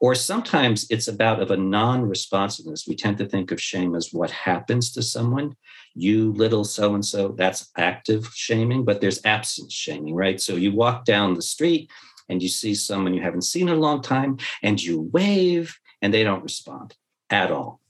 Or 0.00 0.14
sometimes 0.14 0.86
it's 0.90 1.06
about 1.06 1.40
of 1.40 1.52
a 1.52 1.56
non-responsiveness. 1.56 2.86
We 2.88 2.96
tend 2.96 3.16
to 3.18 3.26
think 3.26 3.52
of 3.52 3.62
shame 3.62 3.94
as 3.94 4.12
what 4.12 4.30
happens 4.32 4.90
to 4.92 5.02
someone. 5.02 5.54
You 5.94 6.32
little 6.32 6.64
so 6.64 6.94
and 6.94 7.04
so, 7.04 7.28
that's 7.28 7.70
active 7.78 8.28
shaming, 8.34 8.84
but 8.84 9.00
there's 9.00 9.24
absence 9.24 9.72
shaming, 9.72 10.16
right? 10.16 10.40
So 10.40 10.56
you 10.56 10.74
walk 10.74 11.04
down 11.04 11.34
the 11.34 11.42
street 11.42 11.90
and 12.28 12.42
you 12.42 12.48
see 12.48 12.74
someone 12.74 13.14
you 13.14 13.22
haven't 13.22 13.42
seen 13.42 13.68
in 13.68 13.74
a 13.74 13.80
long 13.80 14.02
time 14.02 14.38
and 14.64 14.82
you 14.82 15.08
wave 15.12 15.78
and 16.02 16.12
they 16.12 16.24
don't 16.24 16.42
respond 16.42 16.96
at 17.30 17.52
all. 17.52 17.80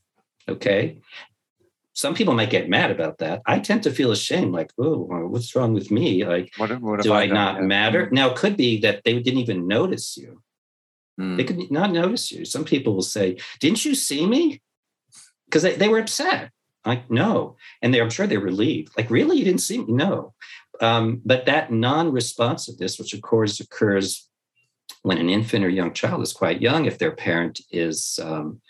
Okay 0.47 0.99
some 1.95 2.15
people 2.15 2.35
might 2.35 2.51
get 2.51 2.69
mad 2.69 2.91
about 2.91 3.19
that. 3.19 3.43
I 3.47 3.59
tend 3.59 3.83
to 3.83 3.91
feel 3.91 4.13
ashamed, 4.13 4.53
like, 4.53 4.71
oh, 4.79 5.07
what's 5.29 5.55
wrong 5.55 5.75
with 5.75 5.91
me? 5.91 6.25
Like, 6.25 6.53
what, 6.57 6.81
what 6.81 7.03
do 7.03 7.13
I, 7.13 7.25
I 7.25 7.27
not 7.27 7.63
matter? 7.63 8.09
Now, 8.11 8.31
it 8.31 8.37
could 8.37 8.57
be 8.57 8.81
that 8.81 9.03
they 9.05 9.21
didn't 9.21 9.41
even 9.41 9.67
notice 9.67 10.17
you. 10.17 10.43
Mm. 11.21 11.37
They 11.37 11.45
could 11.45 11.71
not 11.71 11.93
notice 11.93 12.33
you. 12.33 12.45
Some 12.45 12.65
people 12.65 12.95
will 12.95 13.03
say, 13.03 13.37
didn't 13.61 13.85
you 13.85 13.95
see 13.95 14.27
me? 14.27 14.63
Because 15.47 15.63
they, 15.63 15.75
they 15.75 15.89
were 15.89 15.99
upset. 15.99 16.51
Like, 16.87 17.11
no. 17.11 17.57
And 17.83 17.93
they, 17.93 18.01
I'm 18.01 18.11
sure 18.11 18.27
they're 18.27 18.41
relieved. 18.41 18.97
Like, 18.97 19.11
really? 19.11 19.37
You 19.37 19.45
didn't 19.45 19.61
see 19.61 19.79
me? 19.79 19.93
No. 19.93 20.35
Um, 20.81 21.21
but 21.25 21.47
that 21.47 21.71
non 21.71 22.11
responsiveness, 22.11 22.99
which 22.99 23.15
of 23.15 23.21
course 23.21 23.61
occurs 23.61 24.29
when 25.03 25.19
an 25.19 25.29
infant 25.29 25.65
or 25.65 25.69
young 25.69 25.93
child 25.93 26.23
is 26.23 26.33
quite 26.33 26.63
young, 26.63 26.87
if 26.87 26.99
their 26.99 27.13
parent 27.13 27.61
is 27.71 28.19
um, 28.23 28.61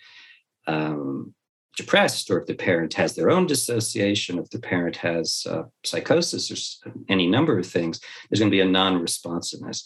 um, 0.66 1.34
depressed 1.76 2.30
or 2.30 2.40
if 2.40 2.46
the 2.46 2.54
parent 2.54 2.94
has 2.94 3.14
their 3.14 3.30
own 3.30 3.46
dissociation, 3.46 4.38
if 4.38 4.50
the 4.50 4.58
parent 4.58 4.96
has 4.96 5.46
uh, 5.48 5.62
psychosis 5.84 6.82
or 6.84 6.92
any 7.08 7.26
number 7.26 7.58
of 7.58 7.66
things, 7.66 8.00
there's 8.28 8.40
going 8.40 8.50
to 8.50 8.56
be 8.56 8.60
a 8.60 8.66
non 8.66 9.00
responsiveness. 9.00 9.84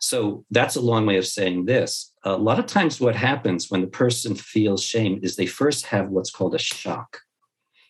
So 0.00 0.44
that's 0.50 0.76
a 0.76 0.80
long 0.80 1.06
way 1.06 1.16
of 1.16 1.26
saying 1.26 1.64
this. 1.64 2.12
A 2.24 2.36
lot 2.36 2.58
of 2.58 2.66
times, 2.66 3.00
what 3.00 3.16
happens 3.16 3.70
when 3.70 3.80
the 3.80 3.86
person 3.86 4.34
feels 4.34 4.82
shame 4.82 5.20
is 5.22 5.36
they 5.36 5.46
first 5.46 5.86
have 5.86 6.08
what's 6.08 6.30
called 6.30 6.54
a 6.54 6.58
shock, 6.58 7.20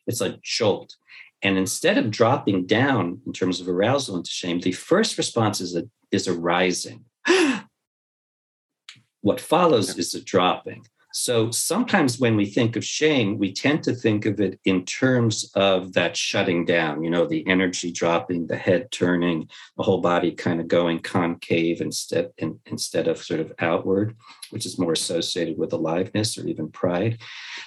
it's 0.07 0.21
a 0.21 0.39
jolt. 0.43 0.97
And 1.43 1.59
instead 1.59 1.99
of 1.99 2.11
dropping 2.11 2.67
down 2.67 3.21
in 3.27 3.33
terms 3.35 3.61
of 3.61 3.69
arousal 3.69 4.17
into 4.17 4.31
shame, 4.31 4.61
the 4.61 4.73
first 4.73 5.19
response 5.19 5.61
is 5.61 5.77
a, 5.77 5.85
is 6.11 6.27
a 6.27 6.33
rising. 6.33 7.05
what 9.21 9.41
follows 9.41 9.99
is 9.99 10.15
a 10.15 10.25
dropping. 10.25 10.87
So 11.17 11.53
sometimes 11.53 12.19
when 12.19 12.35
we 12.37 12.45
think 12.45 12.75
of 12.75 12.85
shame, 12.85 13.39
we 13.39 13.53
tend 13.53 13.85
to 13.85 13.95
think 13.95 14.27
of 14.27 14.41
it 14.41 14.59
in 14.65 14.85
terms 14.85 15.49
of 15.55 15.93
that 15.93 16.17
shutting 16.17 16.65
down, 16.65 17.05
you 17.05 17.11
know, 17.11 17.25
the 17.25 17.47
energy 17.47 17.93
dropping, 17.93 18.49
the 18.49 18.57
head 18.57 18.91
turning, 18.91 19.49
the 19.77 19.85
whole 19.85 20.01
body 20.01 20.33
kind 20.33 20.61
of 20.61 20.67
going 20.67 20.99
concave 20.99 21.81
instead 21.81 22.33
in, 22.39 22.59
instead 22.67 23.07
of 23.07 23.19
sort 23.19 23.39
of 23.39 23.53
outward, 23.61 24.17
which 24.55 24.65
is 24.65 24.79
more 24.79 24.93
associated 24.93 25.59
with 25.59 25.73
aliveness 25.73 26.39
or 26.39 26.47
even 26.47 26.71
pride. 26.71 27.19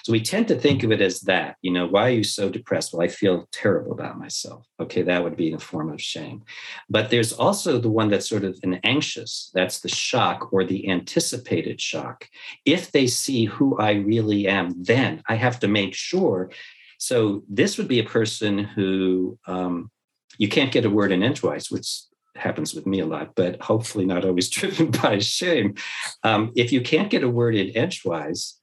So 0.02 0.12
we 0.12 0.20
tend 0.20 0.48
to 0.48 0.58
think 0.58 0.82
of 0.82 0.90
it 0.90 1.00
as 1.00 1.20
that, 1.20 1.56
you 1.62 1.70
know, 1.70 1.86
why 1.86 2.08
are 2.08 2.10
you 2.10 2.24
so 2.24 2.48
depressed? 2.48 2.92
Well, 2.92 3.02
I 3.02 3.08
feel 3.08 3.46
terrible 3.52 3.92
about 3.92 4.18
myself. 4.18 4.66
Okay, 4.80 5.02
that 5.02 5.22
would 5.22 5.36
be 5.36 5.48
in 5.48 5.54
a 5.54 5.60
form 5.60 5.92
of 5.92 6.00
shame. 6.00 6.42
But 6.88 7.10
there's 7.10 7.32
also 7.32 7.78
the 7.78 7.90
one 7.90 8.08
that's 8.08 8.28
sort 8.28 8.44
of 8.44 8.58
an 8.62 8.80
anxious, 8.84 9.50
that's 9.54 9.80
the 9.80 9.88
shock 9.88 10.52
or 10.52 10.64
the 10.64 10.88
anticipated 10.88 11.80
shock. 11.80 12.26
If 12.64 12.90
they 12.90 13.06
see 13.06 13.44
who 13.44 13.78
I 13.78 13.92
really 13.92 14.48
am, 14.48 14.82
then 14.82 15.22
I 15.28 15.34
have 15.34 15.60
to 15.60 15.68
make 15.68 15.94
sure. 15.94 16.50
So 16.98 17.44
this 17.48 17.76
would 17.76 17.88
be 17.88 18.00
a 18.00 18.04
person 18.04 18.58
who 18.58 19.38
um, 19.46 19.90
you 20.38 20.48
can't 20.48 20.72
get 20.72 20.84
a 20.84 20.90
word 20.90 21.12
in 21.12 21.22
edgewise, 21.22 21.70
which 21.70 22.07
happens 22.38 22.74
with 22.74 22.86
me 22.86 23.00
a 23.00 23.06
lot, 23.06 23.34
but 23.34 23.60
hopefully 23.60 24.06
not 24.06 24.24
always 24.24 24.48
driven 24.58 24.90
by 24.90 25.18
shame. 25.18 25.74
Um, 26.22 26.52
if 26.56 26.72
you 26.72 26.80
can't 26.80 27.10
get 27.10 27.24
a 27.24 27.28
word 27.28 27.54
in 27.54 27.76
edgewise, 27.76 28.54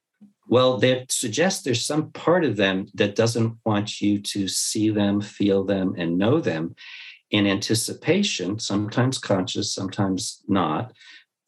Well, 0.48 0.78
that 0.78 1.12
suggests 1.12 1.64
there's 1.64 1.86
some 1.86 2.12
part 2.12 2.46
of 2.46 2.56
them 2.56 2.88
that 2.94 3.16
doesn't 3.16 3.58
want 3.66 4.00
you 4.02 4.20
to 4.22 4.48
see 4.48 4.92
them, 4.92 5.22
feel 5.22 5.64
them, 5.64 5.96
and 5.98 6.18
know 6.18 6.40
them 6.40 6.76
in 7.32 7.48
anticipation, 7.48 8.60
sometimes 8.60 9.18
conscious, 9.18 9.74
sometimes 9.74 10.44
not, 10.48 10.94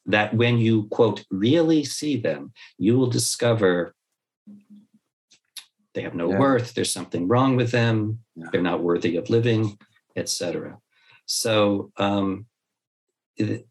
that 0.08 0.34
when 0.34 0.58
you, 0.58 0.88
quote, 0.88 1.24
really 1.30 1.84
see 1.84 2.18
them, 2.18 2.52
you 2.78 2.98
will 2.98 3.10
discover 3.10 3.94
they 5.94 6.02
have 6.02 6.16
no 6.16 6.32
yeah. 6.32 6.40
worth, 6.40 6.74
there's 6.74 6.94
something 6.94 7.28
wrong 7.28 7.56
with 7.56 7.72
them, 7.72 8.20
yeah. 8.36 8.48
they're 8.52 8.62
not 8.62 8.84
worthy 8.84 9.18
of 9.18 9.30
living, 9.30 9.78
etc. 10.16 10.78
So, 11.28 11.92
um, 11.98 12.48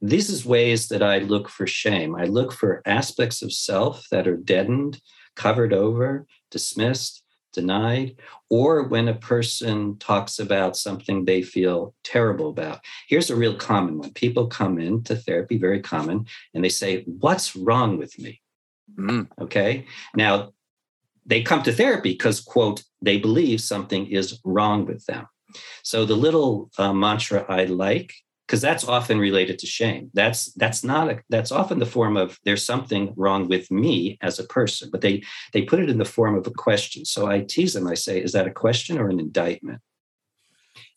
this 0.01 0.31
is 0.31 0.47
ways 0.47 0.89
that 0.89 1.03
I 1.03 1.19
look 1.19 1.49
for 1.49 1.67
shame. 1.67 2.15
I 2.15 2.25
look 2.25 2.53
for 2.53 2.83
aspects 2.87 3.43
of 3.43 3.53
self 3.53 4.07
that 4.13 4.29
are 4.29 4.37
deadened, 4.37 5.01
covered 5.35 5.73
over, 5.73 6.27
dismissed, 6.53 7.25
denied, 7.53 8.15
or 8.49 8.85
when 8.85 9.09
a 9.09 9.15
person 9.15 9.99
talks 9.99 10.39
about 10.39 10.77
something 10.77 11.25
they 11.25 11.43
feel 11.43 11.95
terrible 12.05 12.49
about. 12.51 12.81
Here's 13.09 13.31
a 13.31 13.37
real 13.37 13.57
common 13.57 13.99
one. 13.99 14.13
People 14.13 14.47
come 14.47 14.79
into 14.79 15.17
therapy, 15.17 15.59
very 15.59 15.81
common, 15.81 16.27
and 16.55 16.63
they 16.63 16.69
say, 16.69 17.03
What's 17.05 17.57
wrong 17.57 17.99
with 17.99 18.17
me? 18.19 18.41
Mm. 18.97 19.29
Okay. 19.41 19.87
Now, 20.15 20.53
they 21.25 21.43
come 21.43 21.63
to 21.65 21.73
therapy 21.73 22.13
because, 22.13 22.41
quote, 22.41 22.85
they 23.03 23.19
believe 23.19 23.61
something 23.61 24.07
is 24.07 24.39
wrong 24.45 24.87
with 24.87 25.05
them. 25.07 25.27
So 25.83 26.05
the 26.05 26.17
little 26.17 26.71
uh, 26.79 26.93
mantra 26.93 27.45
I 27.49 27.65
like 27.65 28.13
because 28.47 28.61
that's 28.61 28.85
often 28.85 29.19
related 29.19 29.59
to 29.59 29.67
shame. 29.67 30.11
That's 30.15 30.53
that's 30.53 30.85
not 30.85 31.11
a 31.11 31.21
that's 31.29 31.51
often 31.51 31.79
the 31.79 31.87
form 31.87 32.17
of 32.17 32.39
there's 32.45 32.65
something 32.65 33.13
wrong 33.17 33.49
with 33.49 33.71
me 33.71 34.19
as 34.23 34.39
a 34.39 34.45
person 34.45 34.89
but 34.91 35.01
they 35.01 35.23
they 35.53 35.63
put 35.63 35.81
it 35.81 35.91
in 35.91 35.99
the 35.99 36.05
form 36.05 36.37
of 36.37 36.47
a 36.47 36.53
question. 36.53 37.05
So 37.05 37.27
i 37.27 37.41
tease 37.41 37.75
them. 37.75 37.87
I 37.87 37.95
say 37.95 38.21
is 38.23 38.33
that 38.33 38.47
a 38.47 38.53
question 38.53 38.99
or 38.99 39.09
an 39.09 39.21
indictment? 39.21 39.81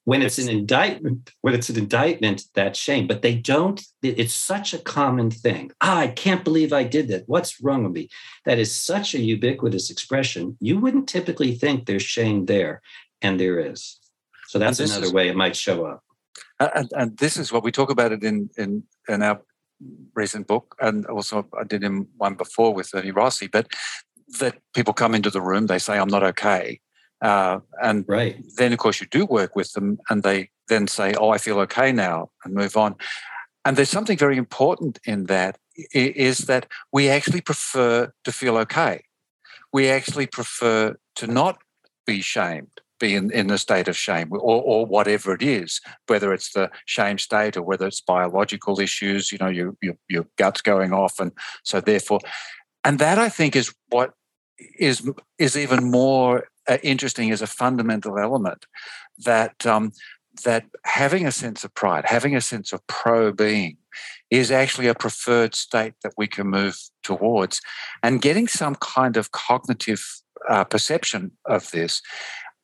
When 0.06 0.22
it's 0.22 0.38
an 0.40 0.50
indictment 0.50 1.32
when 1.42 1.56
it's 1.56 1.70
an 1.70 1.78
indictment 1.78 2.44
that's 2.54 2.78
shame 2.80 3.08
but 3.08 3.22
they 3.24 3.36
don't 3.36 3.82
it's 4.04 4.36
such 4.36 4.74
a 4.74 4.80
common 4.80 5.32
thing. 5.32 5.72
Ah, 5.82 6.00
i 6.00 6.08
can't 6.08 6.44
believe 6.44 6.72
i 6.72 6.84
did 6.84 7.08
that. 7.08 7.24
What's 7.26 7.62
wrong 7.62 7.84
with 7.84 7.94
me? 7.94 8.10
That 8.46 8.60
is 8.60 8.76
such 8.76 9.16
a 9.16 9.20
ubiquitous 9.20 9.90
expression. 9.90 10.56
You 10.60 10.80
wouldn't 10.80 11.10
typically 11.10 11.56
think 11.56 11.86
there's 11.86 12.04
shame 12.04 12.46
there 12.46 12.82
and 13.24 13.40
there 13.40 13.60
is 13.60 13.99
so 14.50 14.60
that's 14.60 14.80
another 14.80 15.06
is, 15.06 15.14
way 15.14 15.30
it 15.30 15.36
might 15.36 15.56
show 15.56 15.86
up 15.86 16.04
and, 16.60 16.92
and 16.96 17.18
this 17.18 17.38
is 17.38 17.52
what 17.52 17.64
we 17.64 17.72
talk 17.72 17.90
about 17.90 18.12
it 18.12 18.24
in 18.24 18.50
in 18.58 18.84
in 19.08 19.22
our 19.22 19.42
recent 20.14 20.48
book, 20.48 20.76
and 20.82 21.06
also 21.06 21.48
I 21.60 21.64
did 21.64 21.84
in 21.84 22.08
one 22.18 22.36
before 22.36 22.74
with 22.74 22.94
Ernie 22.94 23.12
Rossi. 23.12 23.48
But 23.48 23.68
that 24.40 24.58
people 24.74 24.94
come 24.94 25.16
into 25.16 25.30
the 25.30 25.42
room, 25.42 25.68
they 25.68 25.80
say, 25.80 25.98
"I'm 25.98 26.10
not 26.10 26.24
okay," 26.24 26.80
uh, 27.22 27.60
and 27.82 28.06
right. 28.08 28.44
then 28.58 28.74
of 28.74 28.80
course 28.80 29.02
you 29.02 29.08
do 29.08 29.26
work 29.26 29.56
with 29.56 29.72
them, 29.74 30.00
and 30.10 30.24
they 30.24 30.50
then 30.68 30.88
say, 30.88 31.14
"Oh, 31.14 31.30
I 31.30 31.38
feel 31.38 31.60
okay 31.60 31.92
now," 31.92 32.32
and 32.44 32.54
move 32.54 32.76
on. 32.76 32.96
And 33.66 33.78
there's 33.78 33.90
something 33.90 34.18
very 34.18 34.38
important 34.38 35.00
in 35.06 35.26
that 35.26 35.58
is 35.94 36.40
that 36.40 36.66
we 36.92 37.10
actually 37.10 37.42
prefer 37.42 38.12
to 38.24 38.32
feel 38.32 38.58
okay. 38.58 39.04
We 39.72 39.90
actually 39.90 40.28
prefer 40.28 40.98
to 41.16 41.28
not 41.28 41.60
be 42.06 42.22
shamed 42.22 42.82
be 43.00 43.16
in, 43.16 43.32
in 43.32 43.50
a 43.50 43.58
state 43.58 43.88
of 43.88 43.98
shame 43.98 44.30
or, 44.32 44.40
or 44.40 44.86
whatever 44.86 45.34
it 45.34 45.42
is, 45.42 45.82
whether 46.08 46.34
it's 46.34 46.54
the 46.54 46.70
shame 46.86 47.18
state 47.18 47.58
or 47.58 47.64
whether 47.64 47.88
it's 47.88 48.02
biological 48.02 48.80
issues, 48.80 49.32
you 49.32 49.38
know, 49.38 49.48
your, 49.48 49.76
your, 49.82 49.96
your 50.10 50.26
gut's 50.38 50.62
going 50.62 50.94
off. 50.94 51.20
And 51.20 51.32
so 51.64 51.82
therefore, 51.82 52.20
and 52.84 53.00
that 53.00 53.18
I 53.18 53.30
think 53.30 53.56
is 53.56 53.74
what 53.90 54.14
is, 54.78 55.10
is 55.38 55.58
even 55.58 55.90
more 55.90 56.48
uh, 56.68 56.78
interesting 56.84 57.32
as 57.32 57.42
a 57.42 57.48
fundamental 57.48 58.20
element 58.20 58.66
that, 59.26 59.66
um, 59.66 59.92
that 60.44 60.66
having 60.86 61.26
a 61.26 61.32
sense 61.32 61.64
of 61.64 61.74
pride, 61.74 62.06
having 62.06 62.36
a 62.36 62.42
sense 62.42 62.72
of 62.72 62.86
pro 62.88 63.32
being, 63.32 63.78
is 64.30 64.52
actually 64.52 64.88
a 64.88 64.94
preferred 64.94 65.56
state 65.56 65.94
that 66.04 66.14
we 66.18 66.28
can 66.28 66.48
move 66.48 66.78
towards. 67.04 67.62
And 68.04 68.22
getting 68.22 68.48
some 68.48 68.76
kind 68.76 69.18
of 69.18 69.32
cognitive 69.32 70.06
uh, 70.48 70.64
perception 70.64 71.32
of 71.46 71.72
this 71.72 72.02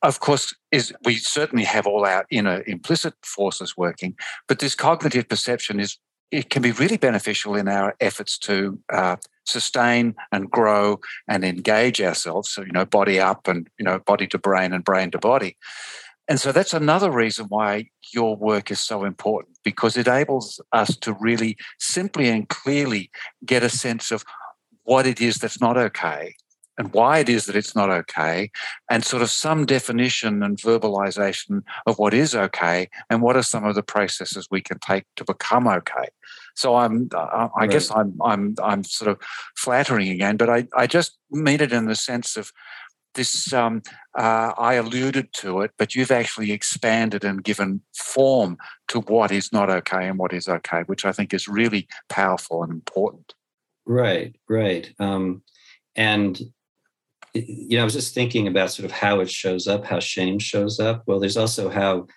of 0.06 0.20
course, 0.20 0.54
is 0.72 0.94
we 1.04 1.16
certainly 1.16 1.66
have 1.66 1.88
all 1.88 2.06
our 2.06 2.26
inner 2.30 2.64
implicit 2.68 3.14
forces 3.24 3.76
working, 3.76 4.16
but 4.48 4.60
this 4.60 4.76
cognitive 4.76 5.28
perception 5.28 5.80
is 5.80 5.98
it 6.32 6.50
can 6.50 6.62
be 6.62 6.72
really 6.72 6.98
beneficial 6.98 7.56
in 7.56 7.68
our 7.68 7.96
efforts 8.00 8.38
to 8.40 8.80
uh, 8.92 9.16
sustain 9.46 10.16
and 10.32 10.50
grow 10.50 11.00
and 11.28 11.44
engage 11.44 12.02
ourselves. 12.02 12.50
So 12.50 12.62
you 12.62 12.72
know, 12.72 12.86
body 12.86 13.20
up 13.20 13.48
and 13.48 13.68
you 13.80 13.86
know, 13.86 14.00
body 14.00 14.28
to 14.28 14.38
brain 14.38 14.74
and 14.74 14.84
brain 14.84 15.12
to 15.12 15.18
body. 15.18 15.58
And 16.28 16.40
so 16.40 16.52
that's 16.52 16.74
another 16.74 17.12
reason 17.12 17.46
why 17.50 17.90
your 18.12 18.36
work 18.36 18.72
is 18.72 18.80
so 18.80 19.06
important 19.06 19.58
because 19.64 19.96
it 19.96 20.08
enables 20.08 20.60
us 20.72 20.98
to 20.98 21.14
really 21.14 21.56
simply 21.80 22.30
and 22.30 22.50
clearly 22.50 23.12
get 23.46 23.62
a 23.62 23.70
sense 23.70 24.12
of 24.12 24.24
what 24.84 25.06
it 25.06 25.22
is 25.22 25.38
that's 25.38 25.62
not 25.62 25.78
okay 25.78 26.36
and 26.78 26.94
why 26.94 27.20
it 27.20 27.30
is 27.30 27.46
that 27.46 27.56
it's 27.56 27.76
not 27.76 27.90
okay, 27.90 28.52
and 28.90 29.04
sort 29.04 29.22
of 29.22 29.30
some 29.30 29.66
definition 29.66 30.44
and 30.44 30.58
verbalization 30.58 31.64
of 31.86 31.98
what 31.98 32.14
is 32.14 32.36
okay, 32.36 32.90
and 33.10 33.22
what 33.22 33.36
are 33.36 33.44
some 33.44 33.66
of 33.66 33.76
the 33.76 33.84
processes 33.84 34.48
we 34.52 34.62
can 34.62 34.80
take 34.80 35.06
to 35.16 35.24
become 35.24 35.68
okay. 35.68 36.08
So 36.56 36.76
I'm, 36.76 37.10
uh, 37.14 37.50
I 37.56 37.62
right. 37.62 37.70
guess 37.70 37.92
I'm, 37.92 38.18
I'm, 38.24 38.56
I'm 38.64 38.84
sort 38.84 39.12
of 39.12 39.20
flattering 39.58 40.10
again, 40.10 40.38
but 40.38 40.50
I, 40.50 40.68
I 40.76 40.88
just 40.88 41.18
mean 41.30 41.62
it 41.62 41.74
in 41.74 41.86
the 41.86 41.96
sense 41.96 42.38
of 42.38 42.52
this. 43.14 43.52
Um, 43.54 43.82
uh, 44.18 44.54
I 44.58 44.76
alluded 44.76 45.34
to 45.34 45.62
it, 45.62 45.72
but 45.78 45.96
you've 45.96 46.12
actually 46.12 46.52
expanded 46.52 47.24
and 47.24 47.44
given 47.44 47.82
form 47.94 48.58
to 48.90 49.02
what 49.02 49.32
is 49.32 49.52
not 49.52 49.70
okay 49.70 50.08
and 50.08 50.18
what 50.18 50.34
is 50.34 50.48
okay, 50.48 50.84
which 50.86 51.06
I 51.06 51.12
think 51.12 51.34
is 51.34 51.48
really 51.48 51.88
powerful 52.10 52.64
and 52.64 52.72
important. 52.72 53.34
Right, 53.86 54.36
right. 54.50 54.92
Um, 55.00 55.44
and 55.96 56.40
you 57.36 57.78
know, 57.78 57.82
I 57.82 57.86
was 57.86 57.94
just 57.94 58.14
thinking 58.14 58.48
about 58.48 58.72
sort 58.72 58.86
of 58.86 58.92
how 58.92 59.20
it 59.20 59.30
shows 59.30 59.68
up, 59.68 59.86
how 59.86 60.00
shame 60.00 60.40
shows 60.40 60.80
up. 60.80 61.04
Well, 61.06 61.20
there's 61.20 61.38
also 61.38 61.70
how 61.70 62.08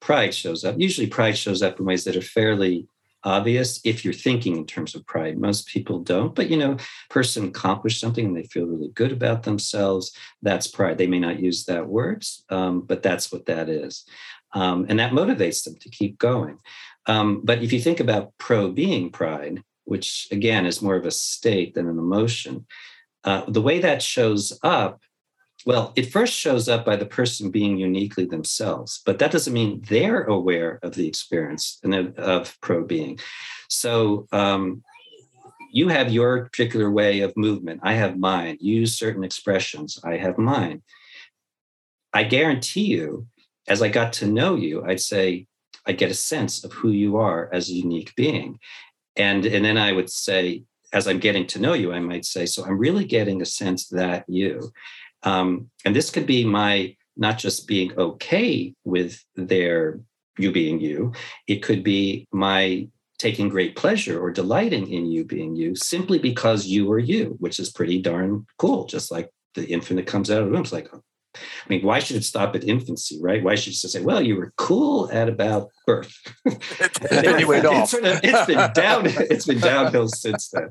pride 0.00 0.34
shows 0.34 0.64
up. 0.64 0.78
Usually, 0.78 1.06
pride 1.06 1.36
shows 1.36 1.62
up 1.62 1.80
in 1.80 1.86
ways 1.86 2.04
that 2.04 2.16
are 2.16 2.22
fairly 2.22 2.88
obvious 3.24 3.80
if 3.84 4.04
you're 4.04 4.14
thinking 4.14 4.56
in 4.56 4.66
terms 4.66 4.94
of 4.94 5.06
pride. 5.06 5.38
Most 5.38 5.66
people 5.66 6.00
don't, 6.00 6.34
but 6.34 6.48
you 6.48 6.56
know, 6.56 6.76
person 7.10 7.48
accomplished 7.48 8.00
something 8.00 8.26
and 8.26 8.36
they 8.36 8.44
feel 8.44 8.66
really 8.66 8.88
good 8.88 9.12
about 9.12 9.42
themselves. 9.42 10.16
That's 10.42 10.68
pride. 10.68 10.98
They 10.98 11.06
may 11.06 11.18
not 11.18 11.40
use 11.40 11.64
that 11.64 11.88
word, 11.88 12.24
um, 12.50 12.82
but 12.82 13.02
that's 13.02 13.32
what 13.32 13.46
that 13.46 13.68
is, 13.68 14.04
um, 14.52 14.86
and 14.88 14.98
that 14.98 15.12
motivates 15.12 15.64
them 15.64 15.76
to 15.76 15.88
keep 15.88 16.18
going. 16.18 16.58
Um, 17.06 17.40
but 17.42 17.62
if 17.62 17.72
you 17.72 17.80
think 17.80 18.00
about 18.00 18.32
pro 18.38 18.70
being 18.70 19.10
pride, 19.10 19.62
which 19.84 20.28
again 20.30 20.66
is 20.66 20.82
more 20.82 20.96
of 20.96 21.06
a 21.06 21.10
state 21.10 21.74
than 21.74 21.88
an 21.88 21.98
emotion, 21.98 22.66
uh, 23.24 23.42
the 23.48 23.62
way 23.62 23.80
that 23.80 24.02
shows 24.02 24.58
up, 24.62 25.00
well, 25.66 25.92
it 25.96 26.12
first 26.12 26.34
shows 26.34 26.68
up 26.68 26.84
by 26.84 26.96
the 26.96 27.06
person 27.06 27.50
being 27.50 27.78
uniquely 27.78 28.24
themselves, 28.24 29.02
but 29.04 29.18
that 29.18 29.32
doesn't 29.32 29.52
mean 29.52 29.82
they're 29.88 30.24
aware 30.24 30.78
of 30.82 30.94
the 30.94 31.08
experience 31.08 31.78
and 31.82 31.94
of, 31.94 32.18
of 32.18 32.60
pro 32.60 32.84
being. 32.84 33.18
So 33.68 34.26
um, 34.32 34.82
you 35.72 35.88
have 35.88 36.12
your 36.12 36.44
particular 36.44 36.90
way 36.90 37.20
of 37.20 37.36
movement. 37.36 37.80
I 37.82 37.94
have 37.94 38.18
mine. 38.18 38.56
You 38.60 38.80
use 38.80 38.96
certain 38.96 39.24
expressions. 39.24 39.98
I 40.04 40.16
have 40.16 40.38
mine. 40.38 40.82
I 42.14 42.24
guarantee 42.24 42.86
you, 42.86 43.26
as 43.66 43.82
I 43.82 43.88
got 43.88 44.14
to 44.14 44.26
know 44.26 44.54
you, 44.54 44.84
I'd 44.84 45.00
say, 45.00 45.46
I 45.86 45.92
get 45.92 46.10
a 46.10 46.14
sense 46.14 46.64
of 46.64 46.72
who 46.72 46.90
you 46.90 47.16
are 47.16 47.50
as 47.52 47.68
a 47.68 47.74
unique 47.74 48.14
being. 48.16 48.58
And, 49.16 49.44
and 49.44 49.64
then 49.64 49.76
I 49.76 49.92
would 49.92 50.10
say, 50.10 50.64
as 50.92 51.06
I'm 51.06 51.18
getting 51.18 51.46
to 51.48 51.60
know 51.60 51.74
you, 51.74 51.92
I 51.92 52.00
might 52.00 52.24
say, 52.24 52.46
so 52.46 52.64
I'm 52.64 52.78
really 52.78 53.04
getting 53.04 53.42
a 53.42 53.46
sense 53.46 53.88
that 53.88 54.24
you, 54.28 54.72
um, 55.22 55.70
and 55.84 55.94
this 55.94 56.10
could 56.10 56.26
be 56.26 56.44
my 56.44 56.96
not 57.16 57.38
just 57.38 57.66
being 57.66 57.96
okay 57.98 58.74
with 58.84 59.22
their 59.34 60.00
you 60.38 60.52
being 60.52 60.80
you, 60.80 61.12
it 61.46 61.62
could 61.62 61.82
be 61.82 62.26
my 62.32 62.88
taking 63.18 63.48
great 63.48 63.74
pleasure 63.74 64.22
or 64.22 64.30
delighting 64.30 64.88
in 64.88 65.06
you 65.06 65.24
being 65.24 65.56
you 65.56 65.74
simply 65.74 66.18
because 66.18 66.66
you 66.66 66.90
are 66.92 66.98
you, 67.00 67.36
which 67.40 67.58
is 67.58 67.70
pretty 67.70 68.00
darn 68.00 68.46
cool. 68.58 68.86
Just 68.86 69.10
like 69.10 69.28
the 69.54 69.66
infant 69.66 69.98
that 69.98 70.06
comes 70.06 70.30
out 70.30 70.40
of 70.40 70.46
the 70.46 70.52
womb, 70.52 70.62
it's 70.62 70.72
like, 70.72 70.88
I 71.64 71.68
mean, 71.68 71.84
why 71.84 71.98
should 71.98 72.16
it 72.16 72.24
stop 72.24 72.54
at 72.56 72.64
infancy, 72.64 73.18
right? 73.20 73.42
Why 73.42 73.54
should 73.54 73.68
you 73.68 73.72
just 73.72 73.92
say, 73.92 74.00
well, 74.00 74.22
you 74.22 74.36
were 74.36 74.52
cool 74.56 75.10
at 75.12 75.28
about 75.28 75.68
birth? 75.86 76.14
then 77.10 77.38
you. 77.40 77.86
Sort 77.86 78.04
of, 78.04 78.20
it's 78.22 78.46
been 78.46 78.72
down. 78.72 79.06
It's 79.30 79.46
been 79.46 79.60
downhill 79.60 80.08
since 80.08 80.50
then. 80.50 80.70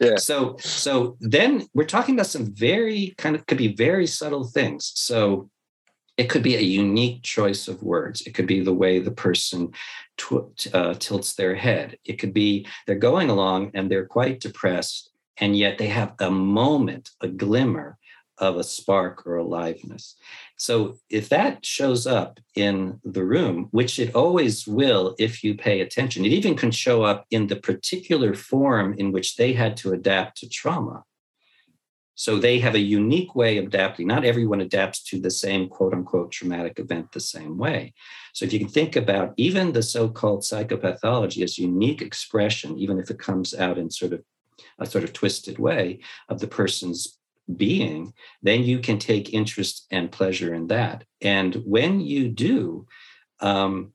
Yeah. 0.00 0.16
So, 0.16 0.56
so 0.58 1.16
then 1.20 1.66
we're 1.74 1.84
talking 1.84 2.14
about 2.14 2.26
some 2.26 2.46
very 2.46 3.14
kind 3.18 3.36
of 3.36 3.46
could 3.46 3.58
be 3.58 3.74
very 3.74 4.06
subtle 4.06 4.44
things. 4.44 4.92
So, 4.94 5.50
it 6.16 6.28
could 6.28 6.42
be 6.42 6.56
a 6.56 6.60
unique 6.60 7.22
choice 7.22 7.68
of 7.68 7.80
words. 7.82 8.22
It 8.22 8.34
could 8.34 8.48
be 8.48 8.60
the 8.60 8.72
way 8.72 8.98
the 8.98 9.12
person 9.12 9.72
tw- 10.16 10.74
uh, 10.74 10.94
tilts 10.94 11.34
their 11.34 11.54
head. 11.54 11.96
It 12.04 12.18
could 12.18 12.34
be 12.34 12.66
they're 12.86 12.96
going 12.96 13.30
along 13.30 13.70
and 13.74 13.88
they're 13.88 14.06
quite 14.06 14.40
depressed 14.40 15.10
and 15.40 15.56
yet 15.56 15.78
they 15.78 15.86
have 15.86 16.14
a 16.20 16.30
moment, 16.30 17.10
a 17.20 17.28
glimmer 17.28 17.97
of 18.38 18.56
a 18.56 18.64
spark 18.64 19.26
or 19.26 19.36
aliveness. 19.36 20.16
So 20.56 20.98
if 21.10 21.28
that 21.28 21.64
shows 21.64 22.06
up 22.06 22.40
in 22.54 23.00
the 23.04 23.24
room, 23.24 23.68
which 23.70 23.98
it 23.98 24.14
always 24.14 24.66
will 24.66 25.14
if 25.18 25.42
you 25.44 25.54
pay 25.54 25.80
attention, 25.80 26.24
it 26.24 26.32
even 26.32 26.56
can 26.56 26.70
show 26.70 27.02
up 27.02 27.26
in 27.30 27.46
the 27.46 27.56
particular 27.56 28.34
form 28.34 28.94
in 28.98 29.12
which 29.12 29.36
they 29.36 29.52
had 29.52 29.76
to 29.78 29.92
adapt 29.92 30.38
to 30.38 30.48
trauma. 30.48 31.04
So 32.18 32.36
they 32.36 32.58
have 32.58 32.74
a 32.74 32.80
unique 32.80 33.36
way 33.36 33.58
of 33.58 33.66
adapting. 33.66 34.08
Not 34.08 34.24
everyone 34.24 34.60
adapts 34.60 35.04
to 35.04 35.20
the 35.20 35.30
same 35.30 35.68
quote 35.68 35.94
unquote 35.94 36.32
traumatic 36.32 36.80
event 36.80 37.12
the 37.12 37.20
same 37.20 37.56
way. 37.56 37.94
So 38.32 38.44
if 38.44 38.52
you 38.52 38.58
can 38.58 38.68
think 38.68 38.96
about 38.96 39.34
even 39.36 39.70
the 39.70 39.84
so 39.84 40.08
called 40.08 40.40
psychopathology 40.40 41.44
as 41.44 41.58
unique 41.58 42.02
expression, 42.02 42.76
even 42.76 42.98
if 42.98 43.08
it 43.08 43.20
comes 43.20 43.54
out 43.54 43.78
in 43.78 43.88
sort 43.88 44.14
of 44.14 44.24
a 44.80 44.86
sort 44.86 45.04
of 45.04 45.12
twisted 45.12 45.60
way 45.60 46.00
of 46.28 46.40
the 46.40 46.48
person's 46.48 47.18
being, 47.56 48.12
then 48.42 48.62
you 48.62 48.78
can 48.78 48.98
take 48.98 49.32
interest 49.32 49.86
and 49.90 50.12
pleasure 50.12 50.54
in 50.54 50.66
that. 50.68 51.04
And 51.20 51.54
when 51.64 52.00
you 52.00 52.28
do, 52.28 52.86
um, 53.40 53.92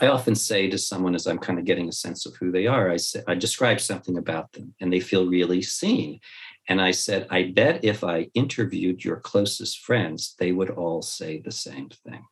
I 0.00 0.08
often 0.08 0.34
say 0.34 0.68
to 0.68 0.78
someone 0.78 1.14
as 1.14 1.26
I'm 1.26 1.38
kind 1.38 1.58
of 1.58 1.64
getting 1.64 1.88
a 1.88 1.92
sense 1.92 2.26
of 2.26 2.34
who 2.36 2.50
they 2.50 2.66
are, 2.66 2.90
I 2.90 2.96
say 2.96 3.22
I 3.28 3.34
describe 3.34 3.80
something 3.80 4.18
about 4.18 4.52
them 4.52 4.74
and 4.80 4.92
they 4.92 5.00
feel 5.00 5.26
really 5.26 5.62
seen. 5.62 6.20
And 6.68 6.80
I 6.80 6.90
said, 6.90 7.26
I 7.30 7.52
bet 7.54 7.84
if 7.84 8.02
I 8.02 8.28
interviewed 8.34 9.04
your 9.04 9.16
closest 9.16 9.80
friends, 9.80 10.34
they 10.38 10.50
would 10.50 10.70
all 10.70 11.02
say 11.02 11.40
the 11.40 11.52
same 11.52 11.90
thing. 11.90 12.24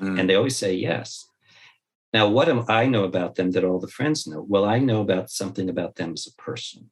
Mm. 0.00 0.20
And 0.20 0.30
they 0.30 0.34
always 0.34 0.56
say 0.56 0.74
yes. 0.74 1.26
Now, 2.12 2.28
what 2.28 2.46
do 2.46 2.64
I 2.68 2.86
know 2.86 3.04
about 3.04 3.34
them 3.34 3.50
that 3.52 3.64
all 3.64 3.80
the 3.80 3.88
friends 3.88 4.26
know? 4.26 4.44
Well, 4.46 4.64
I 4.64 4.78
know 4.78 5.00
about 5.00 5.30
something 5.30 5.68
about 5.68 5.96
them 5.96 6.12
as 6.12 6.26
a 6.26 6.42
person. 6.42 6.90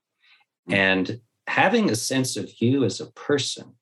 Mm. 0.68 0.74
And 0.74 1.20
having 1.46 1.90
a 1.90 1.96
sense 1.96 2.36
of 2.36 2.50
you 2.60 2.84
as 2.84 3.00
a 3.00 3.10
person, 3.12 3.74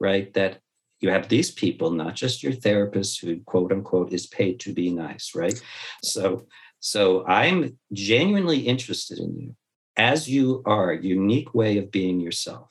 right? 0.00 0.32
That 0.34 0.60
you 1.00 1.10
have 1.10 1.28
these 1.28 1.50
people, 1.50 1.90
not 1.90 2.14
just 2.14 2.42
your 2.42 2.52
therapist 2.52 3.20
who 3.20 3.40
quote 3.40 3.72
unquote 3.72 4.12
is 4.12 4.26
paid 4.26 4.60
to 4.60 4.72
be 4.72 4.90
nice, 4.90 5.34
right? 5.34 5.60
So, 6.02 6.46
so 6.80 7.26
I'm 7.26 7.78
genuinely 7.92 8.60
interested 8.60 9.18
in 9.18 9.36
you 9.38 9.56
as 9.96 10.28
you 10.28 10.62
are, 10.66 10.92
unique 10.92 11.54
way 11.54 11.78
of 11.78 11.90
being 11.90 12.20
yourself. 12.20 12.68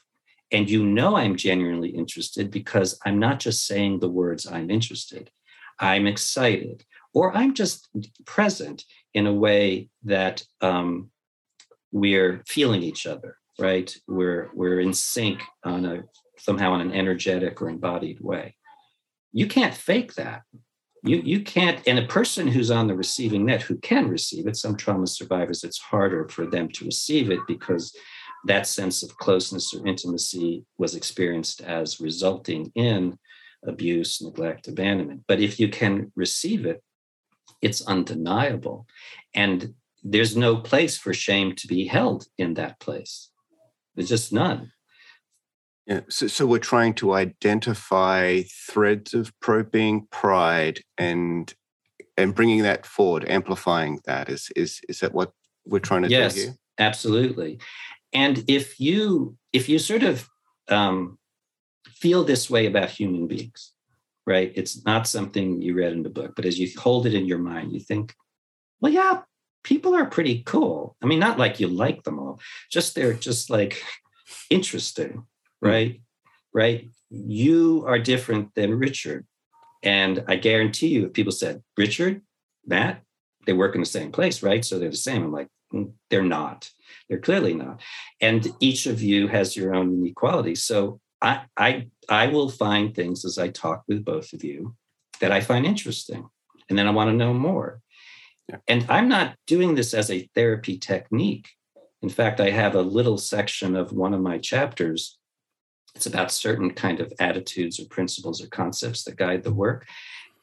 And 0.51 0.69
you 0.69 0.85
know 0.85 1.15
I'm 1.15 1.35
genuinely 1.35 1.89
interested 1.89 2.51
because 2.51 2.99
I'm 3.05 3.19
not 3.19 3.39
just 3.39 3.65
saying 3.65 3.99
the 3.99 4.09
words 4.09 4.45
I'm 4.45 4.69
interested. 4.69 5.31
I'm 5.79 6.07
excited, 6.07 6.85
or 7.13 7.35
I'm 7.35 7.53
just 7.53 7.89
present 8.25 8.85
in 9.13 9.27
a 9.27 9.33
way 9.33 9.89
that 10.03 10.43
um, 10.61 11.09
we're 11.91 12.43
feeling 12.47 12.83
each 12.83 13.05
other 13.05 13.37
right? 13.59 13.95
We're 14.07 14.49
we're 14.53 14.79
in 14.79 14.93
sync 14.93 15.41
on 15.63 15.85
a 15.85 16.03
somehow 16.37 16.73
on 16.73 16.81
an 16.81 16.91
energetic 16.91 17.61
or 17.61 17.69
embodied 17.69 18.19
way. 18.19 18.55
You 19.31 19.47
can't 19.47 19.73
fake 19.73 20.15
that. 20.15 20.43
You 21.03 21.21
you 21.23 21.41
can't. 21.41 21.81
And 21.87 21.99
a 21.99 22.07
person 22.07 22.47
who's 22.47 22.71
on 22.71 22.87
the 22.87 22.95
receiving 22.95 23.45
net 23.45 23.61
who 23.61 23.77
can 23.77 24.07
receive 24.09 24.47
it, 24.47 24.55
some 24.57 24.75
trauma 24.75 25.07
survivors, 25.07 25.63
it's 25.63 25.79
harder 25.79 26.27
for 26.29 26.45
them 26.45 26.69
to 26.69 26.85
receive 26.85 27.31
it 27.31 27.39
because 27.47 27.95
that 28.45 28.67
sense 28.67 29.03
of 29.03 29.17
closeness 29.17 29.73
or 29.73 29.85
intimacy 29.87 30.65
was 30.77 30.95
experienced 30.95 31.61
as 31.61 31.99
resulting 31.99 32.71
in 32.75 33.17
abuse, 33.65 34.21
neglect, 34.21 34.67
abandonment. 34.67 35.23
But 35.27 35.39
if 35.39 35.59
you 35.59 35.69
can 35.69 36.11
receive 36.15 36.65
it, 36.65 36.83
it's 37.61 37.85
undeniable. 37.87 38.85
And 39.33 39.73
there's 40.03 40.37
no 40.37 40.57
place 40.57 40.97
for 40.97 41.13
shame 41.13 41.55
to 41.55 41.67
be 41.67 41.87
held 41.87 42.27
in 42.37 42.53
that 42.55 42.79
place. 42.79 43.31
There's 43.95 44.09
just 44.09 44.33
none. 44.33 44.71
Yeah, 45.87 46.01
so, 46.09 46.27
so 46.27 46.47
we're 46.47 46.59
trying 46.59 46.95
to 46.95 47.13
identify 47.13 48.41
threads 48.69 49.13
of 49.13 49.31
pro 49.39 49.63
being 49.63 50.07
pride 50.11 50.81
and 50.97 51.53
and 52.17 52.33
bringing 52.33 52.63
that 52.63 52.85
forward, 52.85 53.25
amplifying 53.29 53.99
that. 54.05 54.29
Is 54.29 54.49
is 54.55 54.81
is 54.89 54.99
that 55.01 55.13
what 55.13 55.31
we're 55.65 55.79
trying 55.79 56.03
to 56.03 56.09
yes, 56.09 56.33
do 56.33 56.41
here? 56.41 56.55
absolutely. 56.79 57.59
And 58.13 58.43
if 58.47 58.79
you 58.79 59.37
if 59.53 59.69
you 59.69 59.77
sort 59.77 60.03
of 60.03 60.27
um, 60.69 61.19
feel 61.87 62.23
this 62.23 62.49
way 62.49 62.65
about 62.65 62.89
human 62.89 63.27
beings, 63.27 63.73
right? 64.25 64.51
It's 64.55 64.83
not 64.85 65.07
something 65.07 65.61
you 65.61 65.75
read 65.75 65.93
in 65.93 66.03
the 66.03 66.09
book, 66.09 66.33
but 66.35 66.45
as 66.45 66.59
you 66.59 66.69
hold 66.79 67.05
it 67.05 67.13
in 67.13 67.25
your 67.25 67.37
mind, 67.37 67.73
you 67.73 67.79
think, 67.79 68.15
well, 68.81 68.91
yeah, 68.91 69.21
people 69.65 69.95
are 69.95 70.05
pretty 70.05 70.43
cool. 70.45 70.95
I 71.01 71.07
mean, 71.07 71.19
not 71.19 71.39
like 71.39 71.59
you 71.59 71.67
like 71.67 72.03
them 72.03 72.19
all, 72.19 72.39
just 72.71 72.95
they're 72.95 73.13
just 73.13 73.49
like 73.49 73.83
interesting, 74.49 75.25
hmm. 75.61 75.67
right? 75.67 75.93
Mm. 75.93 76.01
Right? 76.53 76.89
You 77.09 77.83
are 77.85 77.99
different 77.99 78.55
than 78.55 78.79
Richard. 78.79 79.25
And 79.83 80.23
I 80.27 80.37
guarantee 80.37 80.87
you, 80.87 81.07
if 81.07 81.13
people 81.13 81.33
said, 81.33 81.61
Richard, 81.77 82.21
Matt, 82.65 83.01
they 83.45 83.53
work 83.53 83.75
in 83.75 83.81
the 83.81 83.85
same 83.85 84.11
place, 84.11 84.41
right? 84.41 84.63
So 84.63 84.79
they're 84.79 84.89
the 84.89 84.95
same. 84.95 85.23
I'm 85.23 85.33
like, 85.33 85.49
mm, 85.73 85.91
they're 86.09 86.23
not. 86.23 86.69
They're 87.09 87.19
clearly 87.19 87.53
not. 87.53 87.81
And 88.21 88.47
each 88.59 88.85
of 88.85 89.01
you 89.01 89.27
has 89.27 89.55
your 89.55 89.75
own 89.75 89.91
unique 89.91 90.15
qualities. 90.15 90.63
So 90.63 90.99
I, 91.21 91.43
I, 91.57 91.89
I 92.09 92.27
will 92.27 92.49
find 92.49 92.95
things 92.95 93.25
as 93.25 93.37
I 93.37 93.49
talk 93.49 93.83
with 93.87 94.05
both 94.05 94.31
of 94.33 94.43
you 94.43 94.75
that 95.19 95.31
I 95.31 95.41
find 95.41 95.65
interesting. 95.65 96.27
And 96.69 96.77
then 96.77 96.87
I 96.87 96.91
want 96.91 97.09
to 97.09 97.15
know 97.15 97.33
more. 97.33 97.81
Yeah. 98.49 98.57
And 98.67 98.85
I'm 98.89 99.09
not 99.09 99.35
doing 99.47 99.75
this 99.75 99.93
as 99.93 100.11
a 100.11 100.29
therapy 100.35 100.77
technique. 100.77 101.49
In 102.01 102.09
fact, 102.09 102.39
I 102.39 102.51
have 102.51 102.75
a 102.75 102.81
little 102.81 103.17
section 103.17 103.75
of 103.75 103.91
one 103.91 104.13
of 104.13 104.21
my 104.21 104.37
chapters. 104.37 105.17
It's 105.95 106.05
about 106.05 106.31
certain 106.31 106.71
kind 106.71 106.99
of 106.99 107.11
attitudes 107.19 107.79
or 107.79 107.85
principles 107.85 108.43
or 108.43 108.47
concepts 108.47 109.03
that 109.05 109.15
guide 109.15 109.43
the 109.43 109.53
work. 109.53 109.87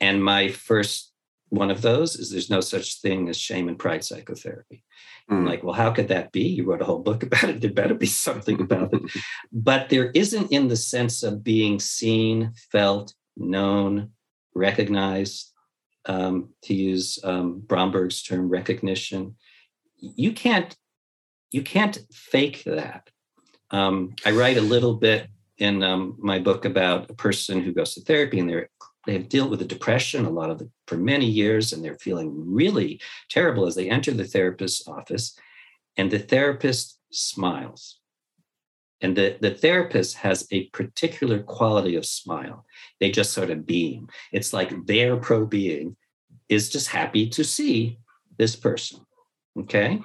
And 0.00 0.24
my 0.24 0.48
first 0.48 1.12
one 1.50 1.70
of 1.70 1.82
those 1.82 2.16
is 2.16 2.30
there's 2.30 2.48
no 2.48 2.62
such 2.62 3.02
thing 3.02 3.28
as 3.28 3.36
shame 3.36 3.68
and 3.68 3.78
pride 3.78 4.02
psychotherapy. 4.02 4.82
Mm. 5.30 5.36
I'm 5.36 5.46
like, 5.46 5.62
well, 5.62 5.74
how 5.74 5.90
could 5.90 6.08
that 6.08 6.32
be? 6.32 6.44
You 6.44 6.64
wrote 6.64 6.80
a 6.80 6.86
whole 6.86 7.00
book 7.00 7.22
about 7.26 7.44
it. 7.44 7.60
There 7.60 7.70
better 7.70 7.94
be 7.94 8.06
something 8.06 8.60
about 8.60 8.94
it. 8.94 9.02
but 9.52 9.90
there 9.90 10.10
isn't 10.12 10.50
in 10.50 10.68
the 10.68 10.76
sense 10.76 11.22
of 11.22 11.44
being 11.44 11.78
seen, 11.78 12.52
felt, 12.72 13.14
known, 13.36 14.12
recognized, 14.54 15.51
um, 16.06 16.50
to 16.62 16.74
use 16.74 17.18
um, 17.24 17.60
Bromberg's 17.60 18.22
term, 18.22 18.48
recognition. 18.48 19.36
You 19.98 20.32
can't 20.32 20.76
you 21.50 21.62
can't 21.62 21.98
fake 22.10 22.64
that. 22.64 23.10
Um, 23.70 24.14
I 24.24 24.30
write 24.30 24.56
a 24.56 24.62
little 24.62 24.94
bit 24.94 25.28
in 25.58 25.82
um, 25.82 26.16
my 26.18 26.38
book 26.38 26.64
about 26.64 27.10
a 27.10 27.14
person 27.14 27.62
who 27.62 27.72
goes 27.72 27.94
to 27.94 28.00
therapy 28.00 28.38
and 28.38 28.48
they're 28.48 28.68
they 29.06 29.14
have 29.14 29.28
dealt 29.28 29.50
with 29.50 29.60
a 29.60 29.66
depression 29.66 30.24
a 30.24 30.30
lot 30.30 30.50
of 30.50 30.58
the, 30.58 30.70
for 30.86 30.96
many 30.96 31.26
years 31.26 31.72
and 31.72 31.84
they're 31.84 31.98
feeling 31.98 32.32
really 32.54 33.00
terrible 33.28 33.66
as 33.66 33.74
they 33.74 33.90
enter 33.90 34.12
the 34.12 34.24
therapist's 34.24 34.86
office 34.86 35.36
and 35.96 36.10
the 36.10 36.18
therapist 36.18 36.98
smiles 37.10 37.98
and 39.02 39.16
the, 39.16 39.36
the 39.40 39.50
therapist 39.50 40.16
has 40.18 40.46
a 40.52 40.66
particular 40.68 41.42
quality 41.42 41.96
of 41.96 42.06
smile. 42.06 42.64
They 43.00 43.10
just 43.10 43.32
sort 43.32 43.50
of 43.50 43.66
beam. 43.66 44.08
It's 44.32 44.52
like 44.52 44.86
their 44.86 45.16
pro 45.16 45.44
being 45.44 45.96
is 46.48 46.70
just 46.70 46.88
happy 46.88 47.28
to 47.30 47.44
see 47.44 47.98
this 48.38 48.54
person. 48.54 49.00
Okay. 49.58 50.00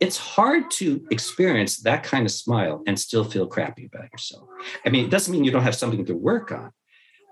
It's 0.00 0.18
hard 0.18 0.70
to 0.72 1.06
experience 1.10 1.78
that 1.78 2.02
kind 2.02 2.26
of 2.26 2.32
smile 2.32 2.82
and 2.86 2.98
still 2.98 3.24
feel 3.24 3.46
crappy 3.46 3.86
about 3.86 4.12
yourself. 4.12 4.48
I 4.84 4.90
mean, 4.90 5.06
it 5.06 5.10
doesn't 5.10 5.32
mean 5.32 5.44
you 5.44 5.50
don't 5.50 5.62
have 5.62 5.76
something 5.76 6.04
to 6.06 6.14
work 6.14 6.52
on, 6.52 6.72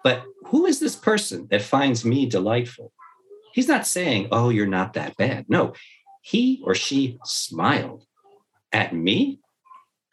but 0.03 0.22
who 0.47 0.66
is 0.66 0.80
this 0.80 0.97
person 0.97 1.49
that 1.51 1.62
finds 1.62 2.05
me 2.05 2.26
delightful? 2.26 2.93
He's 3.53 3.68
not 3.68 3.86
saying, 3.86 4.28
oh, 4.30 4.51
you're 4.51 4.66
not 4.66 4.95
that 4.95 5.16
bad. 5.16 5.47
No, 5.49 5.74
he 6.22 6.62
or 6.64 6.74
she 6.74 7.18
smiled 7.24 8.07
at 8.72 8.95
me 8.95 9.41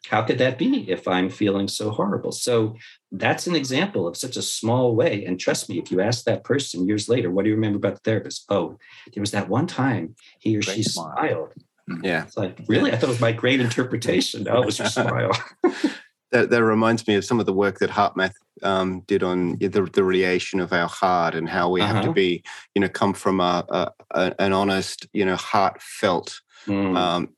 how 0.06 0.22
could 0.22 0.38
that 0.38 0.58
be 0.58 0.90
if 0.90 1.06
I'm 1.08 1.28
feeling 1.28 1.68
so 1.68 1.90
horrible? 1.90 2.32
So 2.32 2.76
that's 3.10 3.46
an 3.46 3.56
example 3.56 4.06
of 4.06 4.16
such 4.16 4.36
a 4.36 4.42
small 4.42 4.94
way. 4.94 5.24
And 5.24 5.38
trust 5.38 5.68
me, 5.68 5.78
if 5.78 5.90
you 5.90 6.00
ask 6.00 6.24
that 6.24 6.44
person 6.44 6.86
years 6.86 7.08
later, 7.08 7.30
what 7.30 7.44
do 7.44 7.50
you 7.50 7.56
remember 7.56 7.78
about 7.78 7.94
the 7.94 8.00
therapist? 8.00 8.44
Oh, 8.48 8.78
there 9.12 9.20
was 9.20 9.32
that 9.32 9.48
one 9.48 9.66
time 9.66 10.14
he 10.38 10.56
or 10.56 10.62
great 10.62 10.76
she 10.76 10.82
smile. 10.82 11.12
smiled. 11.16 11.52
Mm-hmm. 11.90 12.04
Yeah. 12.04 12.22
It's 12.24 12.36
like, 12.36 12.58
really? 12.68 12.92
I 12.92 12.96
thought 12.96 13.08
it 13.08 13.08
was 13.08 13.20
my 13.20 13.32
great 13.32 13.60
interpretation. 13.60 14.44
No, 14.44 14.62
it 14.62 14.66
was 14.66 14.78
your 14.78 14.88
smile. 14.88 15.30
that, 16.32 16.50
that 16.50 16.64
reminds 16.64 17.06
me 17.06 17.14
of 17.14 17.24
some 17.24 17.40
of 17.40 17.46
the 17.46 17.52
work 17.52 17.78
that 17.78 17.90
HeartMath 17.90 18.34
um, 18.62 19.00
did 19.06 19.22
on 19.22 19.56
the, 19.56 19.68
the 19.68 20.04
radiation 20.04 20.60
of 20.60 20.72
our 20.72 20.88
heart 20.88 21.34
and 21.34 21.48
how 21.48 21.70
we 21.70 21.80
uh-huh. 21.80 21.94
have 21.94 22.02
to 22.02 22.10
uh-huh. 22.10 22.14
be, 22.14 22.42
you 22.74 22.80
know, 22.80 22.88
come 22.88 23.14
from 23.14 23.40
a, 23.40 23.64
a, 23.68 23.90
a 24.12 24.34
an 24.38 24.52
honest, 24.52 25.06
you 25.12 25.24
know, 25.24 25.36
heartfelt 25.36 26.40
mm. 26.66 26.96
um, 26.96 27.30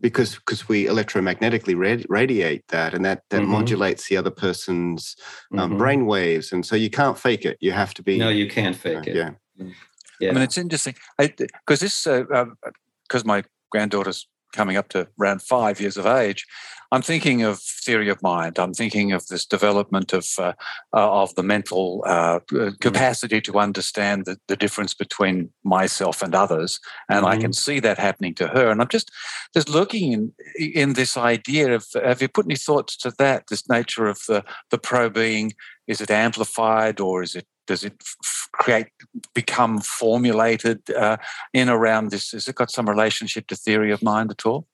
because 0.00 0.36
because 0.36 0.68
we 0.68 0.86
electromagnetically 0.86 1.76
rad- 1.76 2.06
radiate 2.08 2.66
that 2.68 2.94
and 2.94 3.04
that 3.04 3.22
that 3.30 3.42
mm-hmm. 3.42 3.50
modulates 3.50 4.08
the 4.08 4.16
other 4.16 4.30
person's 4.30 5.14
um, 5.52 5.70
mm-hmm. 5.70 5.78
brain 5.78 6.06
waves 6.06 6.52
and 6.52 6.64
so 6.64 6.74
you 6.74 6.88
can't 6.88 7.18
fake 7.18 7.44
it. 7.44 7.58
You 7.60 7.72
have 7.72 7.92
to 7.94 8.02
be 8.02 8.18
no 8.18 8.28
you 8.28 8.48
can't 8.48 8.76
fake 8.76 9.06
it. 9.06 9.14
yeah. 9.14 9.30
Yeah 10.20 10.30
i 10.30 10.32
mean 10.32 10.42
it's 10.42 10.58
interesting. 10.58 10.94
Because 11.18 11.80
this 11.80 12.04
because 12.04 12.26
uh, 12.30 13.18
uh, 13.18 13.22
my 13.24 13.42
granddaughter's 13.70 14.26
coming 14.52 14.76
up 14.76 14.88
to 14.90 15.08
around 15.20 15.42
five 15.42 15.80
years 15.80 15.96
of 15.96 16.06
age, 16.06 16.46
I'm 16.92 17.00
thinking 17.00 17.40
of 17.42 17.58
theory 17.58 18.10
of 18.10 18.22
mind. 18.22 18.58
I'm 18.58 18.74
thinking 18.74 19.12
of 19.12 19.26
this 19.28 19.46
development 19.46 20.12
of 20.12 20.26
uh, 20.38 20.52
uh, 20.92 21.22
of 21.22 21.34
the 21.34 21.42
mental 21.42 22.04
uh, 22.06 22.40
mm-hmm. 22.40 22.74
capacity 22.80 23.40
to 23.40 23.58
understand 23.58 24.26
the, 24.26 24.36
the 24.46 24.56
difference 24.56 24.92
between 24.92 25.50
myself 25.64 26.22
and 26.22 26.34
others, 26.34 26.78
and 27.08 27.24
mm-hmm. 27.24 27.34
I 27.34 27.38
can 27.38 27.54
see 27.54 27.80
that 27.80 27.98
happening 27.98 28.34
to 28.34 28.48
her. 28.48 28.70
And 28.70 28.82
I'm 28.82 28.88
just 28.88 29.10
just 29.54 29.70
looking 29.70 30.12
in 30.12 30.32
in 30.58 30.92
this 30.92 31.16
idea 31.16 31.74
of 31.74 31.86
have 31.94 32.20
you 32.20 32.28
put 32.28 32.44
any 32.44 32.56
thoughts 32.56 32.96
to 32.98 33.10
that? 33.18 33.46
This 33.48 33.66
nature 33.70 34.06
of 34.06 34.20
the 34.28 34.44
the 34.70 34.78
pro 34.78 35.08
being 35.08 35.52
is 35.86 36.02
it 36.02 36.10
amplified 36.10 37.00
or 37.00 37.22
is 37.22 37.34
it 37.34 37.46
does 37.66 37.84
it 37.84 38.02
create 38.52 38.88
become 39.34 39.80
formulated 39.80 40.90
uh, 40.90 41.16
in 41.54 41.70
around 41.70 42.10
this? 42.10 42.32
Has 42.32 42.48
it 42.48 42.56
got 42.56 42.70
some 42.70 42.88
relationship 42.88 43.46
to 43.46 43.56
theory 43.56 43.92
of 43.92 44.02
mind 44.02 44.30
at 44.30 44.44
all? 44.44 44.66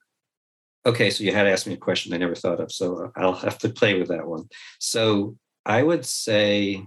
Okay, 0.86 1.10
so 1.10 1.24
you 1.24 1.32
had 1.32 1.44
to 1.44 1.50
ask 1.50 1.66
me 1.66 1.74
a 1.74 1.78
question 1.78 2.12
I 2.12 2.18
never 2.18 2.34
thought 2.34 2.60
of, 2.60 2.72
so 2.72 3.12
I'll 3.16 3.34
have 3.34 3.58
to 3.58 3.68
play 3.68 3.98
with 3.98 4.08
that 4.08 4.26
one. 4.26 4.48
So 4.78 5.36
I 5.66 5.82
would 5.82 6.06
say, 6.06 6.86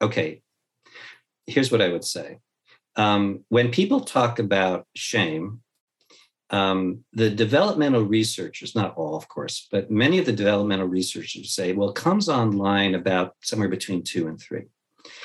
okay, 0.00 0.42
here's 1.46 1.72
what 1.72 1.82
I 1.82 1.88
would 1.88 2.04
say. 2.04 2.38
Um, 2.96 3.44
when 3.48 3.70
people 3.70 4.00
talk 4.00 4.38
about 4.38 4.86
shame, 4.94 5.60
um, 6.50 7.04
the 7.12 7.30
developmental 7.30 8.02
researchers, 8.02 8.74
not 8.74 8.96
all, 8.96 9.16
of 9.16 9.28
course, 9.28 9.68
but 9.70 9.90
many 9.90 10.18
of 10.18 10.26
the 10.26 10.32
developmental 10.32 10.86
researchers 10.86 11.52
say, 11.52 11.72
well, 11.72 11.90
it 11.90 11.94
comes 11.94 12.28
online 12.28 12.94
about 12.94 13.34
somewhere 13.42 13.68
between 13.68 14.02
two 14.02 14.28
and 14.28 14.40
three. 14.40 14.64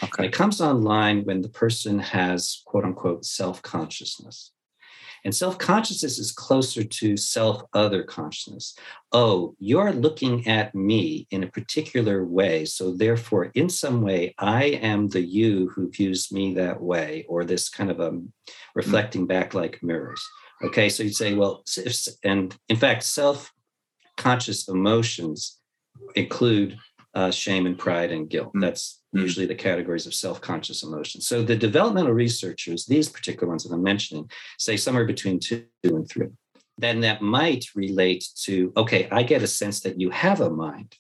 Okay. 0.04 0.12
And 0.18 0.26
it 0.26 0.34
comes 0.34 0.62
online 0.62 1.24
when 1.24 1.42
the 1.42 1.50
person 1.50 2.00
has 2.00 2.62
quote 2.66 2.84
unquote 2.84 3.26
self 3.26 3.62
consciousness. 3.62 4.52
And 5.26 5.34
self 5.34 5.58
consciousness 5.58 6.20
is 6.20 6.32
closer 6.32 6.84
to 6.84 7.18
self 7.18 7.64
other 7.74 8.04
consciousness. 8.04 8.78
Oh, 9.12 9.56
you're 9.60 9.94
looking 9.94 10.48
at 10.48 10.76
me 10.76 11.28
in 11.32 11.44
a 11.44 11.52
particular 11.52 12.26
way. 12.26 12.66
So, 12.66 12.94
therefore, 12.94 13.46
in 13.54 13.70
some 13.70 14.02
way, 14.02 14.36
I 14.38 14.66
am 14.66 15.08
the 15.08 15.22
you 15.22 15.70
who 15.70 15.90
views 15.90 16.32
me 16.32 16.54
that 16.56 16.82
way, 16.82 17.26
or 17.30 17.46
this 17.46 17.70
kind 17.70 17.90
of 17.90 18.00
a 18.00 18.20
reflecting 18.76 19.26
back 19.26 19.54
like 19.54 19.82
mirrors. 19.82 20.22
Okay, 20.64 20.90
so 20.90 21.04
you'd 21.04 21.16
say, 21.16 21.34
well, 21.34 21.64
and 22.24 22.56
in 22.70 22.76
fact, 22.76 23.04
self 23.04 23.54
conscious 24.18 24.68
emotions 24.68 25.60
include 26.16 26.78
uh, 27.14 27.32
shame 27.32 27.66
and 27.66 27.78
pride 27.78 28.12
and 28.12 28.30
guilt. 28.30 28.52
Hmm. 28.54 28.60
That's 28.60 29.02
mm. 29.16 29.22
usually 29.22 29.46
the 29.46 29.56
categories 29.56 30.06
of 30.08 30.14
self-conscious 30.14 30.84
emotion. 30.84 31.22
So 31.22 31.44
the 31.44 31.56
developmental 31.56 32.14
researchers, 32.14 32.86
these 32.86 33.10
particular 33.10 33.48
ones 33.48 33.64
that 33.64 33.74
I'm 33.74 33.84
mentioning, 33.84 34.30
say 34.58 34.78
somewhere 34.78 35.06
between 35.06 35.40
two 35.40 35.66
and 35.84 36.10
three. 36.10 36.28
Then 36.78 37.02
that 37.02 37.22
might 37.22 37.66
relate 37.76 38.26
to, 38.46 38.74
okay, 38.76 39.08
I 39.12 39.24
get 39.24 39.44
a 39.44 39.48
sense 39.48 39.82
that 39.82 40.00
you 40.00 40.10
have 40.10 40.42
a 40.42 40.50
mind. 40.50 40.96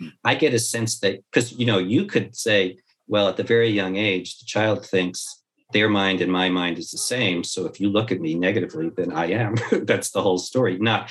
Hmm. 0.00 0.08
I 0.24 0.34
get 0.34 0.54
a 0.54 0.58
sense 0.58 0.98
that, 1.00 1.22
because 1.30 1.52
you 1.52 1.66
know, 1.66 1.78
you 1.78 2.06
could 2.06 2.34
say, 2.36 2.78
well, 3.06 3.28
at 3.28 3.36
the 3.36 3.44
very 3.44 3.68
young 3.68 3.96
age, 3.96 4.38
the 4.38 4.46
child 4.46 4.84
thinks 4.84 5.41
their 5.72 5.88
mind 5.88 6.20
and 6.20 6.30
my 6.30 6.48
mind 6.48 6.78
is 6.78 6.90
the 6.90 6.98
same. 6.98 7.44
So 7.44 7.66
if 7.66 7.80
you 7.80 7.88
look 7.88 8.12
at 8.12 8.20
me 8.20 8.34
negatively, 8.34 8.90
then 8.90 9.12
I 9.12 9.26
am. 9.32 9.54
That's 9.82 10.10
the 10.10 10.22
whole 10.22 10.38
story. 10.38 10.78
Not 10.78 11.10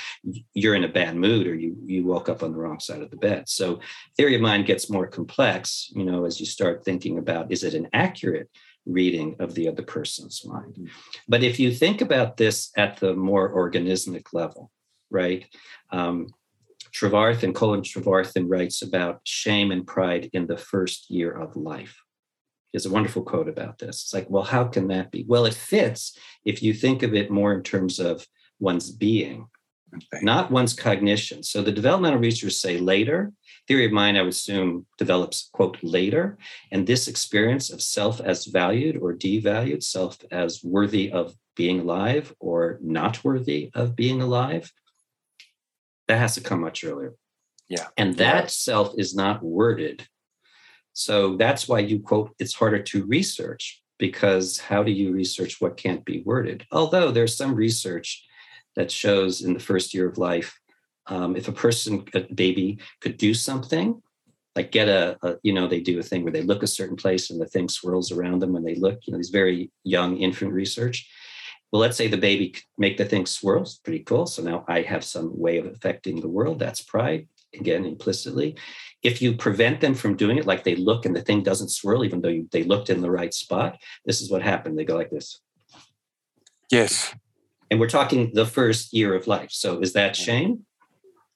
you're 0.54 0.74
in 0.74 0.84
a 0.84 0.88
bad 0.88 1.16
mood 1.16 1.46
or 1.46 1.54
you 1.54 1.76
you 1.84 2.04
woke 2.04 2.28
up 2.28 2.42
on 2.42 2.52
the 2.52 2.58
wrong 2.58 2.80
side 2.80 3.02
of 3.02 3.10
the 3.10 3.16
bed. 3.16 3.48
So 3.48 3.80
theory 4.16 4.34
of 4.34 4.40
mind 4.40 4.66
gets 4.66 4.90
more 4.90 5.06
complex, 5.06 5.90
you 5.94 6.04
know, 6.04 6.24
as 6.24 6.40
you 6.40 6.46
start 6.46 6.84
thinking 6.84 7.18
about 7.18 7.52
is 7.52 7.64
it 7.64 7.74
an 7.74 7.88
accurate 7.92 8.48
reading 8.86 9.36
of 9.38 9.54
the 9.54 9.68
other 9.68 9.82
person's 9.82 10.44
mind. 10.44 10.74
Mm-hmm. 10.74 10.86
But 11.28 11.42
if 11.42 11.60
you 11.60 11.72
think 11.72 12.00
about 12.00 12.36
this 12.36 12.70
at 12.76 12.96
the 12.96 13.14
more 13.14 13.54
organismic 13.54 14.32
level, 14.32 14.70
right? 15.10 15.46
Um, 15.90 16.28
Trevarthen, 16.92 17.54
Colin 17.54 17.82
Trevarthen 17.82 18.46
writes 18.48 18.82
about 18.82 19.20
shame 19.24 19.70
and 19.70 19.86
pride 19.86 20.28
in 20.32 20.46
the 20.46 20.58
first 20.58 21.10
year 21.10 21.30
of 21.30 21.56
life 21.56 21.96
is 22.72 22.86
a 22.86 22.90
wonderful 22.90 23.22
quote 23.22 23.48
about 23.48 23.78
this. 23.78 24.02
It's 24.02 24.14
like, 24.14 24.28
well, 24.30 24.42
how 24.42 24.64
can 24.64 24.88
that 24.88 25.10
be? 25.10 25.24
Well, 25.26 25.46
it 25.46 25.54
fits 25.54 26.16
if 26.44 26.62
you 26.62 26.72
think 26.72 27.02
of 27.02 27.14
it 27.14 27.30
more 27.30 27.52
in 27.52 27.62
terms 27.62 27.98
of 27.98 28.26
one's 28.58 28.90
being, 28.90 29.48
okay. 29.94 30.24
not 30.24 30.50
one's 30.50 30.74
cognition. 30.74 31.42
So 31.42 31.62
the 31.62 31.72
developmental 31.72 32.18
researchers 32.18 32.60
say 32.60 32.78
later. 32.78 33.32
Theory 33.68 33.86
of 33.86 33.92
mind, 33.92 34.18
I 34.18 34.22
would 34.22 34.30
assume, 34.30 34.86
develops, 34.98 35.50
quote, 35.52 35.78
later. 35.82 36.38
And 36.70 36.86
this 36.86 37.08
experience 37.08 37.70
of 37.70 37.82
self 37.82 38.20
as 38.20 38.46
valued 38.46 38.96
or 38.96 39.14
devalued, 39.14 39.82
self 39.82 40.18
as 40.30 40.64
worthy 40.64 41.12
of 41.12 41.34
being 41.54 41.80
alive 41.80 42.34
or 42.40 42.78
not 42.82 43.22
worthy 43.22 43.70
of 43.74 43.94
being 43.94 44.22
alive, 44.22 44.72
that 46.08 46.18
has 46.18 46.34
to 46.34 46.40
come 46.40 46.60
much 46.60 46.82
earlier. 46.82 47.14
Yeah. 47.68 47.86
And 47.96 48.16
that 48.16 48.44
yeah. 48.44 48.48
self 48.48 48.94
is 48.98 49.14
not 49.14 49.42
worded 49.42 50.06
so 50.92 51.36
that's 51.36 51.68
why 51.68 51.80
you 51.80 52.00
quote, 52.00 52.34
it's 52.38 52.54
harder 52.54 52.82
to 52.82 53.04
research 53.06 53.82
because 53.98 54.58
how 54.58 54.82
do 54.82 54.90
you 54.90 55.12
research 55.12 55.60
what 55.60 55.76
can't 55.76 56.04
be 56.04 56.22
worded? 56.26 56.66
Although 56.72 57.10
there's 57.10 57.36
some 57.36 57.54
research 57.54 58.24
that 58.76 58.90
shows 58.90 59.42
in 59.42 59.54
the 59.54 59.60
first 59.60 59.94
year 59.94 60.08
of 60.08 60.18
life, 60.18 60.58
um, 61.06 61.36
if 61.36 61.48
a 61.48 61.52
person, 61.52 62.04
a 62.14 62.20
baby, 62.34 62.78
could 63.00 63.16
do 63.16 63.34
something, 63.34 64.00
like 64.54 64.70
get 64.70 64.88
a, 64.88 65.16
a, 65.22 65.36
you 65.42 65.52
know, 65.52 65.66
they 65.66 65.80
do 65.80 65.98
a 65.98 66.02
thing 66.02 66.22
where 66.22 66.32
they 66.32 66.42
look 66.42 66.62
a 66.62 66.66
certain 66.66 66.96
place 66.96 67.30
and 67.30 67.40
the 67.40 67.46
thing 67.46 67.68
swirls 67.68 68.12
around 68.12 68.40
them 68.40 68.52
when 68.52 68.64
they 68.64 68.74
look, 68.74 69.00
you 69.04 69.12
know, 69.12 69.18
these 69.18 69.30
very 69.30 69.70
young 69.84 70.18
infant 70.18 70.52
research. 70.52 71.08
Well, 71.70 71.80
let's 71.80 71.96
say 71.96 72.06
the 72.06 72.18
baby 72.18 72.54
make 72.76 72.98
the 72.98 73.04
thing 73.04 73.24
swirl. 73.24 73.62
It's 73.62 73.76
pretty 73.76 74.00
cool. 74.00 74.26
So 74.26 74.42
now 74.42 74.64
I 74.68 74.82
have 74.82 75.04
some 75.04 75.38
way 75.38 75.56
of 75.58 75.66
affecting 75.66 76.20
the 76.20 76.28
world. 76.28 76.58
That's 76.58 76.82
pride, 76.82 77.28
again, 77.54 77.84
implicitly 77.84 78.56
if 79.02 79.20
you 79.20 79.34
prevent 79.34 79.80
them 79.80 79.94
from 79.94 80.16
doing 80.16 80.38
it, 80.38 80.46
like 80.46 80.64
they 80.64 80.76
look 80.76 81.04
and 81.04 81.14
the 81.14 81.22
thing 81.22 81.42
doesn't 81.42 81.70
swirl, 81.70 82.04
even 82.04 82.20
though 82.20 82.28
you, 82.28 82.48
they 82.52 82.62
looked 82.62 82.88
in 82.88 83.00
the 83.00 83.10
right 83.10 83.34
spot, 83.34 83.78
this 84.04 84.20
is 84.20 84.30
what 84.30 84.42
happened. 84.42 84.78
They 84.78 84.84
go 84.84 84.96
like 84.96 85.10
this. 85.10 85.40
Yes. 86.70 87.14
And 87.70 87.80
we're 87.80 87.88
talking 87.88 88.30
the 88.34 88.46
first 88.46 88.92
year 88.92 89.14
of 89.14 89.26
life. 89.26 89.50
So 89.50 89.80
is 89.80 89.92
that 89.94 90.14
shame? 90.14 90.64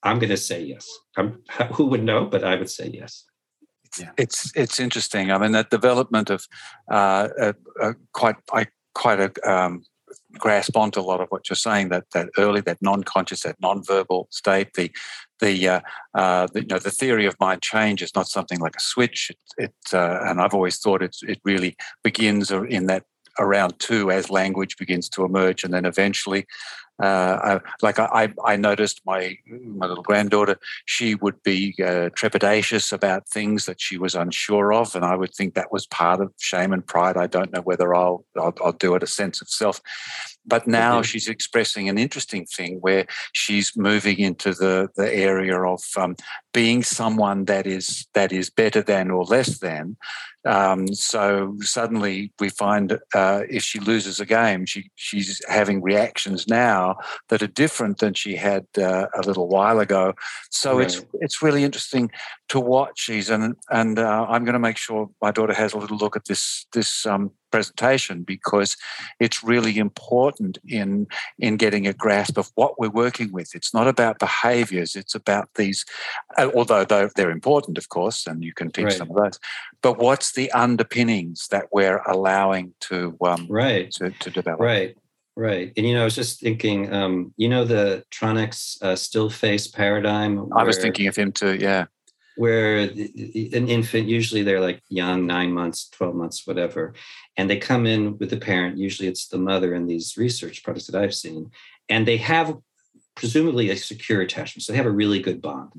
I'm 0.02 0.18
going 0.18 0.30
to 0.30 0.36
say 0.36 0.62
yes. 0.62 0.88
I'm, 1.16 1.42
who 1.72 1.86
would 1.86 2.04
know? 2.04 2.26
But 2.26 2.44
I 2.44 2.54
would 2.54 2.70
say 2.70 2.90
yes. 2.92 3.24
Yeah. 3.98 4.10
It's 4.18 4.52
it's 4.54 4.78
interesting. 4.78 5.30
I 5.30 5.38
mean, 5.38 5.52
that 5.52 5.70
development 5.70 6.28
of 6.28 6.46
uh, 6.90 7.28
uh, 7.40 7.52
uh, 7.80 7.92
quite 8.12 8.36
I 8.52 8.66
quite 8.94 9.20
a 9.20 9.50
um, 9.50 9.84
grasp 10.38 10.76
onto 10.76 11.00
a 11.00 11.02
lot 11.02 11.22
of 11.22 11.28
what 11.30 11.48
you're 11.48 11.56
saying. 11.56 11.88
That 11.88 12.04
that 12.12 12.28
early, 12.36 12.60
that 12.62 12.82
non-conscious, 12.82 13.42
that 13.44 13.56
non-verbal 13.58 14.28
state, 14.30 14.74
the 14.74 14.90
the, 15.40 15.68
uh, 15.68 15.80
uh, 16.14 16.46
the, 16.52 16.62
you 16.62 16.66
know 16.66 16.78
the 16.78 16.90
theory 16.90 17.26
of 17.26 17.36
mind 17.40 17.62
change 17.62 18.02
is 18.02 18.14
not 18.14 18.28
something 18.28 18.60
like 18.60 18.76
a 18.76 18.80
switch. 18.80 19.30
It, 19.30 19.64
it 19.64 19.94
uh, 19.94 20.20
and 20.22 20.40
I've 20.40 20.54
always 20.54 20.78
thought 20.78 21.02
it 21.02 21.16
it 21.22 21.40
really 21.44 21.76
begins 22.02 22.50
in 22.50 22.86
that 22.86 23.04
around 23.38 23.78
two 23.78 24.10
as 24.10 24.30
language 24.30 24.76
begins 24.76 25.08
to 25.10 25.24
emerge, 25.24 25.64
and 25.64 25.72
then 25.72 25.84
eventually 25.84 26.46
uh, 27.02 27.58
like 27.82 27.98
I, 27.98 28.32
I 28.44 28.56
noticed 28.56 29.02
my 29.04 29.36
my 29.46 29.86
little 29.86 30.02
granddaughter, 30.02 30.58
she 30.86 31.14
would 31.16 31.42
be 31.42 31.74
uh, 31.78 32.08
trepidatious 32.16 32.90
about 32.92 33.28
things 33.28 33.66
that 33.66 33.80
she 33.80 33.98
was 33.98 34.14
unsure 34.14 34.72
of, 34.72 34.94
and 34.94 35.04
I 35.04 35.14
would 35.14 35.34
think 35.34 35.54
that 35.54 35.70
was 35.70 35.86
part 35.86 36.20
of 36.20 36.32
shame 36.38 36.72
and 36.72 36.86
pride. 36.86 37.18
I 37.18 37.26
don't 37.26 37.52
know 37.52 37.60
whether 37.60 37.94
I'll 37.94 38.24
I'll, 38.38 38.54
I'll 38.64 38.72
do 38.72 38.94
it 38.94 39.02
a 39.02 39.06
sense 39.06 39.42
of 39.42 39.50
self, 39.50 39.82
but 40.46 40.66
now 40.66 40.94
mm-hmm. 40.94 41.02
she's 41.02 41.28
expressing 41.28 41.90
an 41.90 41.98
interesting 41.98 42.46
thing 42.46 42.78
where 42.80 43.06
she's 43.32 43.76
moving 43.76 44.18
into 44.18 44.54
the 44.54 44.88
the 44.96 45.14
area 45.14 45.60
of 45.60 45.82
um, 45.98 46.16
being 46.54 46.82
someone 46.82 47.44
that 47.44 47.66
is 47.66 48.06
that 48.14 48.32
is 48.32 48.48
better 48.48 48.80
than 48.80 49.10
or 49.10 49.24
less 49.24 49.58
than, 49.58 49.98
um, 50.46 50.86
so 50.94 51.56
suddenly 51.60 52.32
we 52.38 52.48
find 52.48 52.98
uh, 53.14 53.42
if 53.50 53.62
she 53.62 53.80
loses 53.80 54.20
a 54.20 54.26
game, 54.26 54.64
she, 54.64 54.90
she's 54.94 55.42
having 55.48 55.82
reactions 55.82 56.46
now 56.46 56.96
that 57.28 57.42
are 57.42 57.48
different 57.48 57.98
than 57.98 58.14
she 58.14 58.36
had 58.36 58.66
uh, 58.78 59.06
a 59.14 59.22
little 59.22 59.48
while 59.48 59.80
ago. 59.80 60.14
So 60.50 60.78
right. 60.78 60.86
it's 60.86 61.04
it's 61.14 61.42
really 61.42 61.64
interesting 61.64 62.10
to 62.48 62.60
watch 62.60 63.06
these, 63.08 63.28
and 63.28 63.56
and 63.70 63.98
uh, 63.98 64.26
I'm 64.28 64.44
going 64.44 64.54
to 64.54 64.58
make 64.60 64.76
sure 64.76 65.10
my 65.20 65.32
daughter 65.32 65.54
has 65.54 65.72
a 65.72 65.78
little 65.78 65.98
look 65.98 66.16
at 66.16 66.26
this 66.26 66.66
this 66.72 67.04
um, 67.06 67.32
presentation 67.56 68.22
because 68.22 68.76
it's 69.18 69.42
really 69.42 69.78
important 69.78 70.58
in 70.68 71.06
in 71.38 71.56
getting 71.56 71.86
a 71.86 71.94
grasp 72.04 72.36
of 72.36 72.50
what 72.54 72.78
we're 72.78 72.98
working 73.04 73.32
with. 73.32 73.54
It's 73.54 73.72
not 73.72 73.88
about 73.88 74.18
behaviours; 74.18 74.94
it's 74.94 75.14
about 75.14 75.48
these, 75.54 75.86
uh, 76.36 76.50
although 76.54 76.84
they're 76.84 77.30
important, 77.40 77.78
of 77.78 77.88
course, 77.88 78.26
and 78.26 78.44
you 78.44 78.52
can 78.52 78.70
teach 78.70 78.84
right. 78.84 79.00
some 79.00 79.10
of 79.10 79.16
those. 79.16 79.38
But 79.80 79.98
what's 79.98 80.32
the 80.32 80.50
underpinnings 80.52 81.48
that 81.48 81.66
we're 81.72 82.02
allowing 82.06 82.74
to 82.88 83.16
um, 83.22 83.46
right 83.48 83.90
to, 83.92 84.10
to 84.10 84.30
develop? 84.30 84.60
Right. 84.60 84.96
Right. 85.38 85.70
And, 85.76 85.86
you 85.86 85.92
know, 85.92 86.00
I 86.00 86.04
was 86.04 86.14
just 86.14 86.40
thinking, 86.40 86.90
um, 86.94 87.34
you 87.36 87.50
know, 87.50 87.66
the 87.66 88.04
Tronick's 88.10 88.78
uh, 88.80 88.96
still 88.96 89.28
face 89.28 89.66
paradigm. 89.66 90.50
I 90.56 90.64
was 90.64 90.78
thinking 90.78 91.08
of 91.08 91.16
him 91.16 91.30
too. 91.30 91.56
Yeah 91.56 91.86
where 92.36 92.78
an 92.78 93.68
infant 93.68 94.08
usually 94.08 94.42
they're 94.42 94.60
like 94.60 94.82
young 94.88 95.26
nine 95.26 95.52
months 95.52 95.88
12 95.90 96.14
months 96.14 96.46
whatever 96.46 96.94
and 97.36 97.48
they 97.48 97.56
come 97.56 97.86
in 97.86 98.18
with 98.18 98.30
the 98.30 98.36
parent 98.36 98.76
usually 98.76 99.08
it's 99.08 99.28
the 99.28 99.38
mother 99.38 99.74
in 99.74 99.86
these 99.86 100.16
research 100.16 100.62
products 100.62 100.86
that 100.86 101.00
i've 101.00 101.14
seen 101.14 101.50
and 101.88 102.06
they 102.06 102.16
have 102.16 102.56
presumably 103.16 103.70
a 103.70 103.76
secure 103.76 104.20
attachment. 104.20 104.62
So 104.62 104.72
they 104.72 104.76
have 104.76 104.86
a 104.86 104.90
really 104.90 105.18
good 105.18 105.42
bond. 105.42 105.72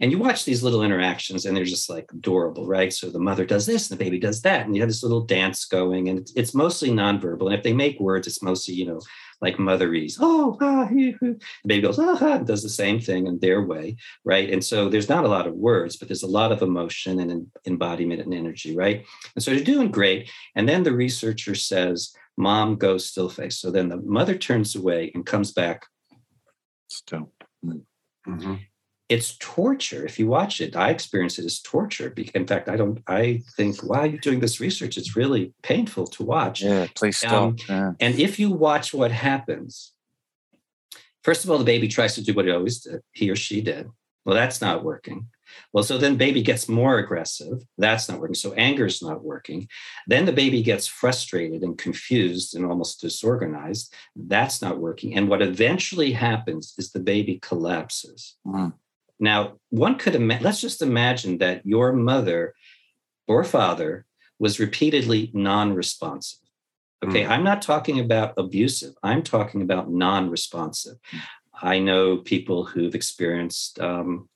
And 0.00 0.10
you 0.10 0.18
watch 0.18 0.44
these 0.44 0.64
little 0.64 0.82
interactions 0.82 1.46
and 1.46 1.56
they're 1.56 1.64
just 1.64 1.88
like 1.88 2.10
adorable, 2.10 2.66
right? 2.66 2.92
So 2.92 3.10
the 3.10 3.20
mother 3.20 3.44
does 3.44 3.64
this 3.64 3.88
and 3.88 3.98
the 3.98 4.04
baby 4.04 4.18
does 4.18 4.42
that. 4.42 4.66
And 4.66 4.74
you 4.74 4.82
have 4.82 4.90
this 4.90 5.04
little 5.04 5.20
dance 5.20 5.66
going 5.66 6.08
and 6.08 6.18
it's, 6.18 6.32
it's 6.34 6.54
mostly 6.54 6.90
nonverbal. 6.90 7.46
And 7.46 7.54
if 7.54 7.62
they 7.62 7.72
make 7.72 8.00
words, 8.00 8.26
it's 8.26 8.42
mostly, 8.42 8.74
you 8.74 8.86
know, 8.86 9.00
like 9.40 9.56
motherese. 9.56 10.16
Oh, 10.20 10.56
ah, 10.60 10.88
the 10.90 11.38
baby 11.66 11.82
goes, 11.82 11.98
ah, 11.98 12.16
and 12.20 12.46
does 12.46 12.62
the 12.62 12.68
same 12.68 13.00
thing 13.00 13.26
in 13.26 13.38
their 13.38 13.62
way, 13.62 13.96
right? 14.24 14.50
And 14.50 14.64
so 14.64 14.88
there's 14.88 15.08
not 15.08 15.24
a 15.24 15.28
lot 15.28 15.46
of 15.46 15.54
words, 15.54 15.96
but 15.96 16.08
there's 16.08 16.22
a 16.22 16.28
lot 16.28 16.52
of 16.52 16.62
emotion 16.62 17.20
and 17.20 17.46
embodiment 17.66 18.20
and 18.22 18.34
energy, 18.34 18.76
right? 18.76 19.04
And 19.34 19.42
so 19.42 19.50
they're 19.50 19.64
doing 19.64 19.90
great. 19.90 20.30
And 20.54 20.68
then 20.68 20.82
the 20.82 20.92
researcher 20.92 21.54
says, 21.54 22.14
mom 22.36 22.76
goes 22.76 23.06
still 23.06 23.28
face. 23.28 23.58
So 23.58 23.70
then 23.70 23.88
the 23.88 23.98
mother 23.98 24.36
turns 24.36 24.74
away 24.74 25.12
and 25.14 25.24
comes 25.24 25.52
back. 25.52 25.86
Still. 26.88 27.32
Mm-hmm 27.64 28.54
it's 29.08 29.36
torture. 29.38 30.04
If 30.04 30.18
you 30.18 30.26
watch 30.26 30.60
it 30.60 30.76
i 30.76 30.90
experience 30.90 31.38
it 31.38 31.44
as 31.44 31.60
torture 31.60 32.12
in 32.34 32.46
fact 32.46 32.68
i 32.68 32.76
don't 32.76 33.02
i 33.06 33.42
think 33.56 33.80
while 33.82 34.06
you're 34.06 34.18
doing 34.18 34.40
this 34.40 34.60
research 34.60 34.96
it's 34.96 35.16
really 35.16 35.52
painful 35.62 36.06
to 36.08 36.22
watch. 36.22 36.62
Yeah 36.62 36.86
please 36.94 37.18
stop 37.18 37.32
um, 37.32 37.56
yeah. 37.68 37.92
and 38.00 38.18
if 38.18 38.38
you 38.38 38.50
watch 38.50 38.94
what 38.94 39.12
happens 39.12 39.92
first 41.22 41.44
of 41.44 41.50
all 41.50 41.58
the 41.58 41.64
baby 41.64 41.88
tries 41.88 42.14
to 42.14 42.22
do 42.22 42.34
what 42.34 42.46
he 42.46 42.50
always 42.50 42.80
did 42.80 43.00
he 43.12 43.30
or 43.30 43.36
she 43.36 43.60
did. 43.60 43.90
Well 44.24 44.34
that's 44.34 44.62
not 44.62 44.84
working. 44.84 45.28
Well 45.72 45.84
so 45.84 45.98
then 45.98 46.16
baby 46.16 46.42
gets 46.42 46.68
more 46.68 46.98
aggressive. 46.98 47.62
That's 47.76 48.08
not 48.08 48.20
working. 48.20 48.34
So 48.34 48.54
anger 48.54 48.86
is 48.86 49.02
not 49.02 49.22
working. 49.22 49.68
Then 50.06 50.24
the 50.24 50.32
baby 50.32 50.62
gets 50.62 50.86
frustrated 50.86 51.62
and 51.62 51.76
confused 51.76 52.56
and 52.56 52.64
almost 52.64 53.02
disorganized. 53.02 53.92
That's 54.16 54.62
not 54.62 54.78
working. 54.78 55.14
And 55.16 55.28
what 55.28 55.42
eventually 55.42 56.12
happens 56.12 56.74
is 56.78 56.90
the 56.90 57.00
baby 57.00 57.38
collapses. 57.42 58.36
Mm. 58.46 58.72
Now, 59.20 59.58
one 59.70 59.96
could 59.96 60.14
imagine, 60.14 60.44
let's 60.44 60.60
just 60.60 60.82
imagine 60.82 61.38
that 61.38 61.64
your 61.64 61.92
mother 61.92 62.54
or 63.28 63.44
father 63.44 64.06
was 64.38 64.60
repeatedly 64.60 65.30
non 65.32 65.74
responsive. 65.74 66.40
Okay, 67.04 67.22
mm. 67.24 67.28
I'm 67.28 67.44
not 67.44 67.62
talking 67.62 68.00
about 68.00 68.34
abusive, 68.36 68.94
I'm 69.02 69.22
talking 69.22 69.62
about 69.62 69.90
non 69.90 70.30
responsive. 70.30 70.96
Mm. 71.12 71.20
I 71.62 71.78
know 71.78 72.18
people 72.18 72.64
who've 72.64 72.94
experienced 72.94 73.78
um, 73.80 74.28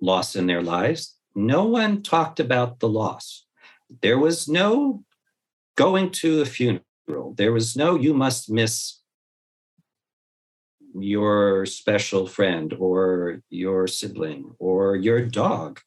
loss 0.00 0.36
in 0.36 0.46
their 0.46 0.62
lives. 0.62 1.16
No 1.34 1.64
one 1.64 2.02
talked 2.02 2.40
about 2.40 2.80
the 2.80 2.88
loss. 2.88 3.46
There 4.02 4.18
was 4.18 4.48
no 4.48 5.04
going 5.76 6.10
to 6.10 6.42
a 6.42 6.44
funeral. 6.44 7.34
There 7.36 7.52
was 7.52 7.74
no, 7.76 7.94
you 7.94 8.12
must 8.12 8.50
miss 8.50 9.01
your 10.94 11.66
special 11.66 12.26
friend 12.26 12.74
or 12.78 13.40
your 13.50 13.86
sibling 13.86 14.54
or 14.58 14.96
your 14.96 15.24
dog. 15.24 15.80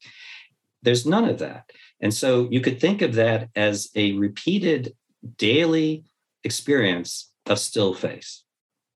There's 0.81 1.05
none 1.05 1.25
of 1.25 1.39
that. 1.39 1.69
And 1.99 2.13
so 2.13 2.47
you 2.51 2.61
could 2.61 2.79
think 2.79 3.01
of 3.01 3.15
that 3.15 3.49
as 3.55 3.89
a 3.95 4.13
repeated 4.13 4.95
daily 5.37 6.03
experience 6.43 7.31
of 7.45 7.59
still 7.59 7.93
face, 7.93 8.43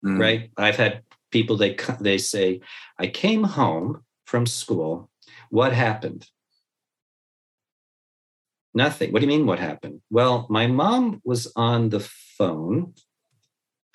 mm. 0.06 0.20
right? 0.20 0.52
I've 0.58 0.78
had 0.78 1.02
people, 1.32 1.58
they, 1.58 1.76
they 2.00 2.18
say, 2.18 2.62
I 2.98 3.08
came 3.08 3.44
home 3.44 4.04
from 4.26 4.46
school. 4.46 5.10
What 5.50 5.74
happened? 5.74 6.28
Nothing. 8.74 9.12
What 9.12 9.20
do 9.20 9.26
you 9.26 9.32
mean, 9.32 9.48
what 9.48 9.60
happened? 9.60 10.02
Well, 10.12 10.46
my 10.50 10.68
mom 10.68 11.22
was 11.24 11.52
on 11.56 11.90
the 11.90 12.00
phone 12.00 12.94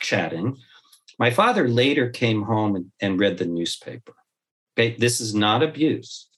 chatting 0.00 0.56
my 1.18 1.30
father 1.30 1.68
later 1.68 2.10
came 2.10 2.42
home 2.42 2.76
and, 2.76 2.92
and 3.00 3.20
read 3.20 3.38
the 3.38 3.46
newspaper. 3.46 4.14
Okay, 4.76 4.96
this 4.96 5.20
is 5.20 5.34
not 5.34 5.62
abuse, 5.62 6.28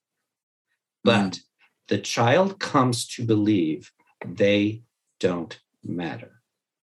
but 1.03 1.33
mm. 1.33 1.41
the 1.89 1.99
child 1.99 2.61
comes 2.61 3.07
to 3.09 3.25
believe 3.25 3.91
they 4.25 4.83
don't 5.21 5.59
matter. 5.83 6.43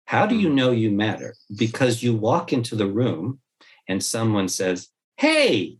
How 0.05 0.25
do 0.25 0.35
you 0.35 0.49
mm. 0.49 0.53
know 0.53 0.71
you 0.71 0.91
matter? 0.91 1.35
Because 1.55 2.03
you 2.03 2.15
walk 2.15 2.53
into 2.53 2.75
the 2.75 2.87
room 2.87 3.39
and 3.87 4.03
someone 4.03 4.47
says, 4.47 4.89
Hey, 5.17 5.77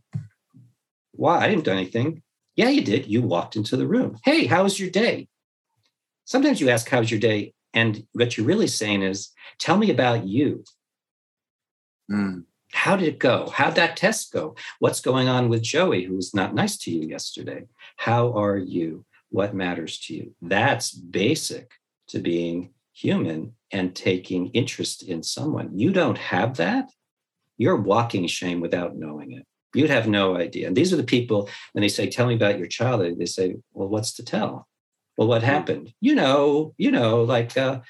why? 1.12 1.38
I 1.38 1.48
didn't 1.48 1.64
do 1.64 1.70
anything. 1.70 2.22
Yeah, 2.56 2.68
you 2.68 2.82
did. 2.82 3.06
You 3.06 3.22
walked 3.22 3.56
into 3.56 3.76
the 3.76 3.86
room. 3.86 4.18
Hey, 4.24 4.46
how 4.46 4.64
was 4.64 4.78
your 4.78 4.90
day? 4.90 5.28
Sometimes 6.24 6.60
you 6.60 6.70
ask, 6.70 6.88
How's 6.88 7.10
your 7.10 7.20
day? 7.20 7.54
And 7.74 8.06
what 8.12 8.36
you're 8.36 8.46
really 8.46 8.66
saying 8.66 9.02
is, 9.02 9.30
Tell 9.58 9.76
me 9.76 9.90
about 9.90 10.26
you. 10.26 10.64
Mm. 12.12 12.44
How 12.72 12.96
did 12.96 13.08
it 13.08 13.18
go? 13.18 13.50
How'd 13.50 13.74
that 13.76 13.96
test 13.96 14.32
go? 14.32 14.54
What's 14.78 15.00
going 15.00 15.28
on 15.28 15.48
with 15.48 15.62
Joey, 15.62 16.04
who 16.04 16.16
was 16.16 16.34
not 16.34 16.54
nice 16.54 16.76
to 16.78 16.90
you 16.90 17.06
yesterday? 17.06 17.66
How 17.96 18.32
are 18.32 18.56
you? 18.56 19.04
What 19.30 19.54
matters 19.54 19.98
to 20.00 20.14
you? 20.14 20.34
That's 20.42 20.92
basic 20.92 21.72
to 22.08 22.18
being 22.18 22.70
human 22.92 23.54
and 23.70 23.94
taking 23.94 24.48
interest 24.48 25.02
in 25.02 25.22
someone. 25.22 25.78
You 25.78 25.92
don't 25.92 26.18
have 26.18 26.56
that, 26.58 26.90
you're 27.56 27.76
walking 27.76 28.26
shame 28.26 28.60
without 28.60 28.96
knowing 28.96 29.32
it. 29.32 29.46
You'd 29.74 29.90
have 29.90 30.06
no 30.06 30.36
idea. 30.36 30.66
And 30.66 30.76
these 30.76 30.92
are 30.92 30.96
the 30.96 31.04
people, 31.04 31.48
when 31.72 31.80
they 31.80 31.88
say, 31.88 32.08
Tell 32.08 32.26
me 32.26 32.34
about 32.34 32.58
your 32.58 32.66
childhood, 32.66 33.18
they 33.18 33.26
say, 33.26 33.56
Well, 33.72 33.88
what's 33.88 34.12
to 34.14 34.24
tell? 34.24 34.68
Well, 35.16 35.28
what 35.28 35.42
happened? 35.42 35.94
You 36.00 36.14
know, 36.14 36.74
you 36.76 36.90
know, 36.90 37.22
like, 37.22 37.56
uh, 37.56 37.80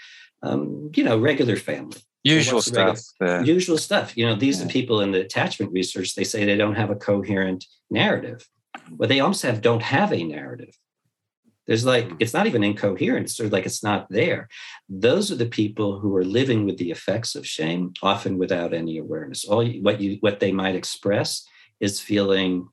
um, 0.43 0.91
you 0.95 1.03
know, 1.03 1.19
regular 1.19 1.57
family 1.57 2.01
usual 2.25 2.63
stuff 2.63 3.01
usual 3.45 3.79
stuff 3.79 4.17
you 4.17 4.25
know 4.25 4.35
these 4.35 4.61
yeah. 4.61 4.67
are 4.67 4.69
people 4.69 5.01
in 5.01 5.13
the 5.13 5.21
attachment 5.21 5.73
research 5.73 6.15
they 6.15 6.25
say 6.25 6.45
they 6.45 6.57
don't 6.57 6.77
have 6.77 6.91
a 6.91 6.97
coherent 6.97 7.67
narrative 7.91 8.47
but 8.91 9.09
they 9.09 9.21
almost 9.21 9.43
have 9.43 9.61
don't 9.61 9.83
have 9.83 10.13
a 10.13 10.23
narrative 10.23 10.77
there's 11.67 11.85
like 11.85 12.09
mm. 12.09 12.17
it's 12.21 12.35
not 12.35 12.47
even 12.47 12.65
incoherent 12.65 13.25
it's 13.25 13.37
sort 13.37 13.47
of 13.47 13.53
like 13.53 13.67
it's 13.67 13.83
not 13.83 14.07
there 14.09 14.49
those 14.89 15.31
are 15.31 15.37
the 15.37 15.47
people 15.47 15.99
who 15.99 16.15
are 16.17 16.25
living 16.25 16.65
with 16.65 16.79
the 16.79 16.91
effects 16.91 17.35
of 17.35 17.47
shame 17.47 17.93
often 18.03 18.39
without 18.39 18.73
any 18.73 18.99
awareness 18.99 19.45
all 19.45 19.63
you, 19.63 19.83
what 19.83 20.01
you 20.01 20.19
what 20.21 20.41
they 20.41 20.53
might 20.53 20.77
express 20.77 21.47
is 21.81 22.01
feeling 22.01 22.69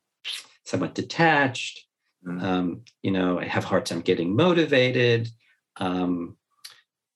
somewhat 0.66 0.93
detached 0.93 1.86
mm. 2.26 2.41
um, 2.41 2.82
you 3.02 3.12
know 3.12 3.39
i 3.39 3.45
have 3.45 3.66
a 3.66 3.68
hard 3.68 3.86
time 3.86 4.02
getting 4.02 4.36
motivated 4.36 5.30
um, 5.78 6.36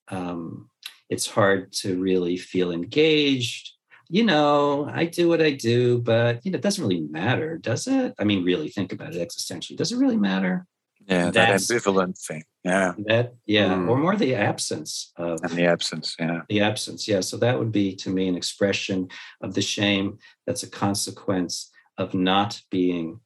um, 0.09 0.69
it's 1.13 1.27
hard 1.27 1.71
to 1.71 2.01
really 2.01 2.37
feel 2.37 2.71
engaged. 2.71 3.71
You 4.09 4.25
know 4.25 4.87
i 4.93 5.05
do 5.05 5.27
what 5.27 5.41
i 5.41 5.51
do 5.51 5.97
but 5.97 6.45
you 6.45 6.51
know 6.51 6.57
it 6.57 6.61
doesn't 6.61 6.83
really 6.83 7.07
matter 7.21 7.57
does 7.57 7.87
it? 7.87 8.13
I 8.19 8.23
mean 8.25 8.43
really 8.43 8.69
think 8.69 8.91
about 8.93 9.15
it 9.15 9.27
existentially. 9.27 9.77
Does 9.77 9.91
it 9.91 9.97
really 9.97 10.17
matter? 10.17 10.67
Yeah 11.07 11.31
That's, 11.31 11.67
that 11.67 11.75
ambivalent 11.75 12.19
thing 12.19 12.43
yeah. 12.63 12.93
That 13.07 13.33
yeah 13.45 13.73
mm. 13.73 13.89
or 13.89 13.97
more 13.97 14.15
the 14.15 14.35
absence 14.35 15.13
of 15.17 15.39
and 15.43 15.53
the 15.53 15.65
absence 15.65 16.15
yeah. 16.19 16.41
The 16.49 16.61
absence 16.61 17.07
yeah 17.07 17.21
so 17.21 17.37
that 17.37 17.57
would 17.57 17.71
be 17.71 17.95
to 18.03 18.09
me 18.09 18.27
an 18.27 18.35
expression 18.35 19.07
of 19.41 19.53
the 19.55 19.61
shame 19.75 20.19
that's 20.45 20.63
a 20.63 20.69
consequence 20.69 21.71
of 21.97 22.13
not 22.13 22.61
being 22.69 23.19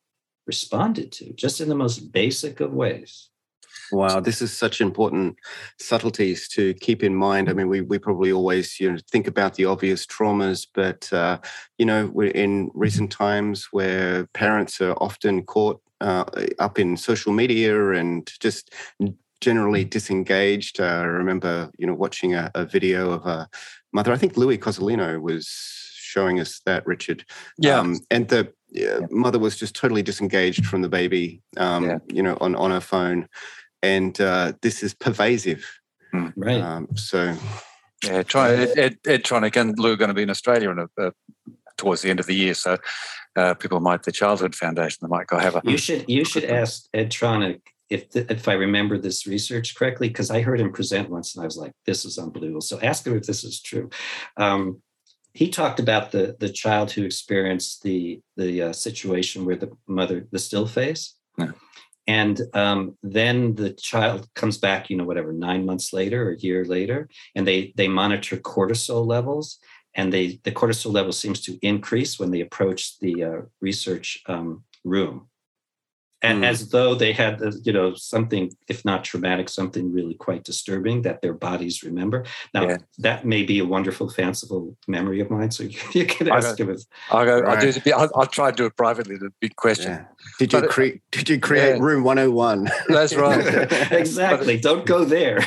responded 0.46 1.12
to 1.18 1.34
just 1.34 1.60
in 1.60 1.70
the 1.70 1.82
most 1.84 2.12
basic 2.14 2.62
of 2.62 2.72
ways 2.72 3.30
Wow, 3.92 4.20
this 4.20 4.42
is 4.42 4.52
such 4.52 4.82
important 4.82 5.38
subtleties 5.80 6.48
to 6.50 6.74
keep 6.76 7.04
in 7.04 7.16
mind. 7.16 7.50
I 7.50 7.54
mean, 7.54 7.70
we, 7.70 7.82
we 7.82 7.98
probably 7.98 8.32
always 8.32 8.80
you 8.80 8.92
know 8.92 8.98
think 9.12 9.28
about 9.28 9.56
the 9.56 9.66
obvious 9.66 10.06
traumas, 10.06 10.68
but 10.74 11.12
uh, 11.14 11.40
you 11.78 11.86
know, 11.86 12.10
we're 12.14 12.32
in 12.32 12.72
recent 12.74 13.12
times 13.12 13.68
where 13.72 14.28
parents 14.34 14.82
are 14.82 14.94
often 14.94 15.44
caught 15.44 15.82
uh, 16.02 16.26
up 16.60 16.80
in 16.80 16.98
social 16.98 17.34
media 17.34 17.92
and 17.92 18.32
just 18.40 18.74
generally 19.42 19.84
disengaged. 19.84 20.80
Uh, 20.80 20.86
I 20.86 21.04
remember, 21.04 21.72
you 21.78 21.88
know, 21.88 21.94
watching 21.94 22.36
a, 22.36 22.52
a, 22.56 22.66
video 22.66 23.12
of 23.12 23.26
a 23.26 23.48
mother. 23.94 24.12
I 24.12 24.18
think 24.18 24.38
Louis 24.38 24.58
Cozolino 24.58 25.22
was 25.22 25.48
showing 25.96 26.40
us 26.40 26.62
that, 26.66 26.86
Richard. 26.86 27.26
Yeah, 27.58 27.80
um, 27.80 28.00
and 28.10 28.28
the 28.28 28.52
yeah. 28.70 29.00
mother 29.10 29.40
was 29.40 29.58
just 29.58 29.76
totally 29.76 30.02
disengaged 30.02 30.66
from 30.66 30.82
the 30.82 30.90
baby. 30.90 31.42
Um, 31.58 31.86
yeah. 31.86 31.98
You 32.08 32.24
know, 32.24 32.38
on 32.42 32.56
on 32.56 32.72
her 32.72 32.82
phone 32.82 33.28
and 33.82 34.19
uh, 34.19 34.53
this 34.61 34.84
is 34.84 34.93
pervasive. 34.93 35.65
Mm, 36.13 36.34
right. 36.36 36.61
Um, 36.61 36.88
so, 36.95 37.36
yeah, 38.03 38.23
try 38.23 38.53
Ed, 38.53 38.78
Ed, 38.78 38.97
Ed 39.05 39.23
Tronick 39.23 39.55
and 39.55 39.78
Lou 39.78 39.93
are 39.93 39.95
going 39.97 40.09
to 40.09 40.13
be 40.13 40.23
in 40.23 40.30
Australia 40.30 40.69
in 40.71 40.80
a, 40.80 41.01
uh, 41.01 41.11
towards 41.78 42.01
the 42.01 42.09
end 42.09 42.19
of 42.19 42.25
the 42.25 42.36
year. 42.36 42.53
So, 42.53 42.78
uh, 43.36 43.53
people 43.53 43.80
might 43.80 44.03
the 44.03 44.11
Childhood 44.11 44.55
Foundation 44.55 44.99
they 45.01 45.09
might 45.09 45.28
go 45.28 45.38
have 45.38 45.55
a. 45.55 45.61
You 45.63 45.78
should 45.78 46.05
you 46.07 46.25
should 46.25 46.45
ask 46.45 46.86
Ed 46.93 47.11
Tronick 47.11 47.61
if 47.89 48.09
the, 48.09 48.32
if 48.32 48.47
I 48.47 48.53
remember 48.53 48.97
this 48.97 49.28
research 49.28 49.75
correctly 49.75 50.07
because 50.09 50.32
I 50.32 50.41
heard 50.41 50.59
him 50.59 50.73
present 50.73 51.09
once 51.09 51.36
and 51.36 51.43
I 51.43 51.45
was 51.45 51.57
like, 51.57 51.71
this 51.86 52.03
is 52.03 52.17
unbelievable. 52.17 52.61
So 52.61 52.80
ask 52.82 53.05
him 53.05 53.15
if 53.15 53.23
this 53.23 53.43
is 53.43 53.61
true. 53.61 53.89
Um, 54.36 54.82
he 55.34 55.49
talked 55.49 55.80
about 55.80 56.11
the 56.11 56.36
the 56.39 56.49
child 56.49 56.91
who 56.91 57.03
experienced 57.03 57.84
the 57.84 58.19
the 58.36 58.63
uh, 58.63 58.73
situation 58.73 59.45
where 59.45 59.55
the 59.55 59.71
mother 59.88 60.28
the 60.32 60.39
still 60.39 60.65
face. 60.65 61.16
And 62.08 62.41
um, 62.53 62.97
then 63.03 63.55
the 63.55 63.72
child 63.74 64.28
comes 64.34 64.58
back 64.58 64.89
you 64.89 64.97
know 64.97 65.03
whatever 65.03 65.34
nine 65.34 65.66
months 65.66 65.93
later 65.93 66.30
or 66.30 66.32
a 66.34 66.39
year 66.39 66.66
later 66.66 67.10
and 67.36 67.45
they 67.45 67.74
they 67.76 67.88
monitor 67.88 68.38
cortisol 68.38 69.05
levels 69.05 69.60
and 69.95 70.14
they 70.14 70.39
the 70.43 70.51
cortisol 70.51 70.93
level 70.93 71.12
seems 71.12 71.41
to 71.41 71.58
increase 71.62 72.20
when 72.20 72.32
they 72.32 72.41
approach 72.41 72.99
the 72.99 73.24
uh, 73.24 73.41
research 73.62 74.22
um, 74.28 74.64
room 74.84 75.28
mm. 76.24 76.45
as 76.45 76.70
though 76.70 76.95
they 76.95 77.13
had 77.13 77.41
you 77.63 77.72
know 77.72 77.93
something 77.93 78.51
if 78.68 78.84
not 78.84 79.03
traumatic 79.03 79.49
something 79.49 79.91
really 79.93 80.15
quite 80.15 80.43
disturbing 80.43 81.01
that 81.03 81.22
their 81.22 81.34
bodies 81.34 81.84
remember 81.84 82.26
now 82.53 82.68
yeah. 82.68 82.78
that 82.97 83.26
may 83.26 83.43
be 83.43 83.59
a 83.59 83.65
wonderful 83.65 84.09
fanciful 84.09 84.76
memory 84.88 85.20
of 85.20 85.30
mine 85.30 85.51
so 85.51 85.63
you, 85.63 85.80
you 85.93 86.05
can 86.05 86.30
ask 86.30 86.59
him 86.59 86.76
I'll, 87.11 87.26
go, 87.26 87.39
right. 87.39 87.63
I'll, 87.63 87.72
do 87.72 87.91
I'll, 87.93 88.09
I'll, 88.15 88.26
try 88.26 88.51
to 88.51 88.57
do 88.57 88.65
it 88.65 88.76
privately 88.76 89.18
the 89.18 89.32
big 89.39 89.55
question 89.55 89.91
yeah. 89.91 90.05
did 90.39 90.53
you 90.53 90.61
create 90.63 91.01
did 91.11 91.30
you 91.30 91.39
create 91.39 91.76
yeah. 91.76 91.84
room 91.84 92.03
101 92.03 92.70
that's 92.89 93.15
right 93.15 93.91
exactly 93.91 94.55
but, 94.55 94.63
don't 94.63 94.86
go 94.86 95.05
there 95.05 95.39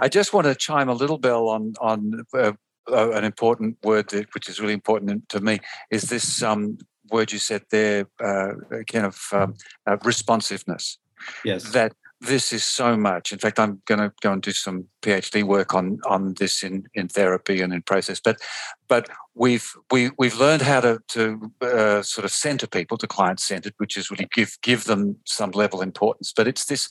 i 0.00 0.08
just 0.08 0.32
want 0.32 0.46
to 0.46 0.54
chime 0.54 0.88
a 0.88 0.94
little 0.94 1.18
bell 1.18 1.48
on 1.48 1.74
on 1.80 2.24
uh, 2.34 2.52
uh, 2.90 3.10
an 3.12 3.24
important 3.24 3.78
word 3.82 4.08
that, 4.10 4.26
which 4.34 4.48
is 4.48 4.60
really 4.60 4.74
important 4.74 5.26
to 5.30 5.40
me 5.40 5.58
is 5.90 6.02
this 6.02 6.42
um, 6.42 6.76
word 7.10 7.32
you 7.32 7.38
said 7.38 7.62
there, 7.70 8.06
uh, 8.22 8.52
kind 8.86 9.06
of 9.06 9.28
um, 9.32 9.54
uh, 9.86 9.96
responsiveness. 10.04 10.98
Yes. 11.44 11.72
That 11.72 11.92
this 12.20 12.52
is 12.52 12.64
so 12.64 12.96
much. 12.96 13.32
In 13.32 13.38
fact, 13.38 13.58
I'm 13.58 13.82
going 13.86 14.00
to 14.00 14.12
go 14.22 14.32
and 14.32 14.42
do 14.42 14.52
some 14.52 14.86
PhD 15.02 15.42
work 15.42 15.74
on 15.74 16.00
on 16.06 16.34
this 16.34 16.62
in 16.62 16.84
in 16.94 17.08
therapy 17.08 17.60
and 17.60 17.72
in 17.72 17.82
process. 17.82 18.20
But 18.20 18.40
but 18.88 19.08
we've 19.34 19.70
we 19.90 20.10
we've 20.18 20.38
learned 20.38 20.62
how 20.62 20.80
to 20.80 21.00
to 21.08 21.52
uh, 21.60 22.02
sort 22.02 22.24
of 22.24 22.30
center 22.30 22.66
people 22.66 22.96
to 22.98 23.06
client 23.06 23.40
centered, 23.40 23.74
which 23.78 23.96
is 23.96 24.10
really 24.10 24.28
give 24.34 24.56
give 24.62 24.84
them 24.84 25.16
some 25.24 25.50
level 25.50 25.80
of 25.80 25.86
importance. 25.86 26.32
But 26.34 26.48
it's 26.48 26.64
this. 26.66 26.88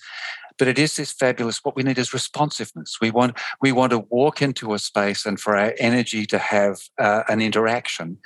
But 0.59 0.67
it 0.67 0.77
is 0.77 0.95
this 0.95 1.11
fabulous. 1.11 1.63
What 1.63 1.75
we 1.75 1.81
need 1.81 1.97
is 1.97 2.13
responsiveness. 2.13 2.99
We 3.01 3.09
want 3.09 3.39
we 3.59 3.71
want 3.71 3.91
to 3.91 4.05
walk 4.09 4.41
into 4.41 4.73
a 4.73 4.79
space 4.79 5.25
and 5.25 5.39
for 5.39 5.57
our 5.57 5.73
energy 5.79 6.27
to 6.27 6.37
have 6.37 6.77
uh, 6.99 7.23
an 7.27 7.41
interaction, 7.41 8.19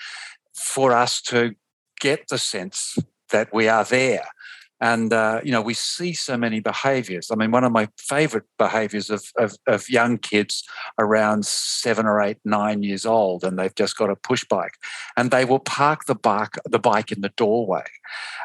for 0.53 0.91
us 0.91 1.21
to 1.21 1.55
get 1.99 2.27
the 2.29 2.37
sense 2.37 2.97
that 3.31 3.53
we 3.53 3.67
are 3.67 3.83
there. 3.83 4.27
And, 4.79 5.11
uh, 5.11 5.41
you 5.43 5.51
know, 5.51 5.61
we 5.61 5.73
see 5.73 6.13
so 6.13 6.37
many 6.37 6.59
behaviors. 6.59 7.31
I 7.31 7.35
mean, 7.35 7.49
one 7.49 7.63
of 7.63 7.71
my 7.71 7.89
favorite 7.97 8.43
behaviors 8.59 9.09
of, 9.09 9.23
of, 9.37 9.55
of, 9.65 9.89
young 9.89 10.19
kids 10.19 10.63
around 10.99 11.47
seven 11.47 12.05
or 12.05 12.21
eight, 12.21 12.37
nine 12.45 12.83
years 12.83 13.03
old, 13.03 13.43
and 13.43 13.57
they've 13.57 13.73
just 13.73 13.97
got 13.97 14.11
a 14.11 14.15
push 14.15 14.43
bike, 14.43 14.73
and 15.15 15.31
they 15.31 15.45
will 15.45 15.59
park 15.59 16.05
the 16.05 16.13
bike, 16.13 16.57
the 16.65 16.77
bike 16.77 17.11
in 17.11 17.21
the 17.21 17.33
doorway. 17.37 17.85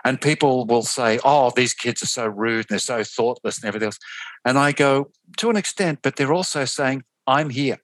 And 0.04 0.22
people 0.22 0.64
will 0.64 0.82
say, 0.82 1.20
oh, 1.22 1.52
these 1.54 1.74
kids 1.74 2.02
are 2.02 2.06
so 2.06 2.26
rude 2.26 2.60
and 2.60 2.68
they're 2.70 2.78
so 2.78 3.04
thoughtless 3.04 3.58
and 3.58 3.66
everything 3.66 3.86
else. 3.86 3.98
And 4.46 4.58
I 4.58 4.72
go, 4.72 5.10
to 5.36 5.50
an 5.50 5.56
extent, 5.56 5.98
but 6.02 6.16
they're 6.16 6.32
also 6.32 6.64
saying, 6.64 7.04
I'm 7.26 7.50
here 7.50 7.78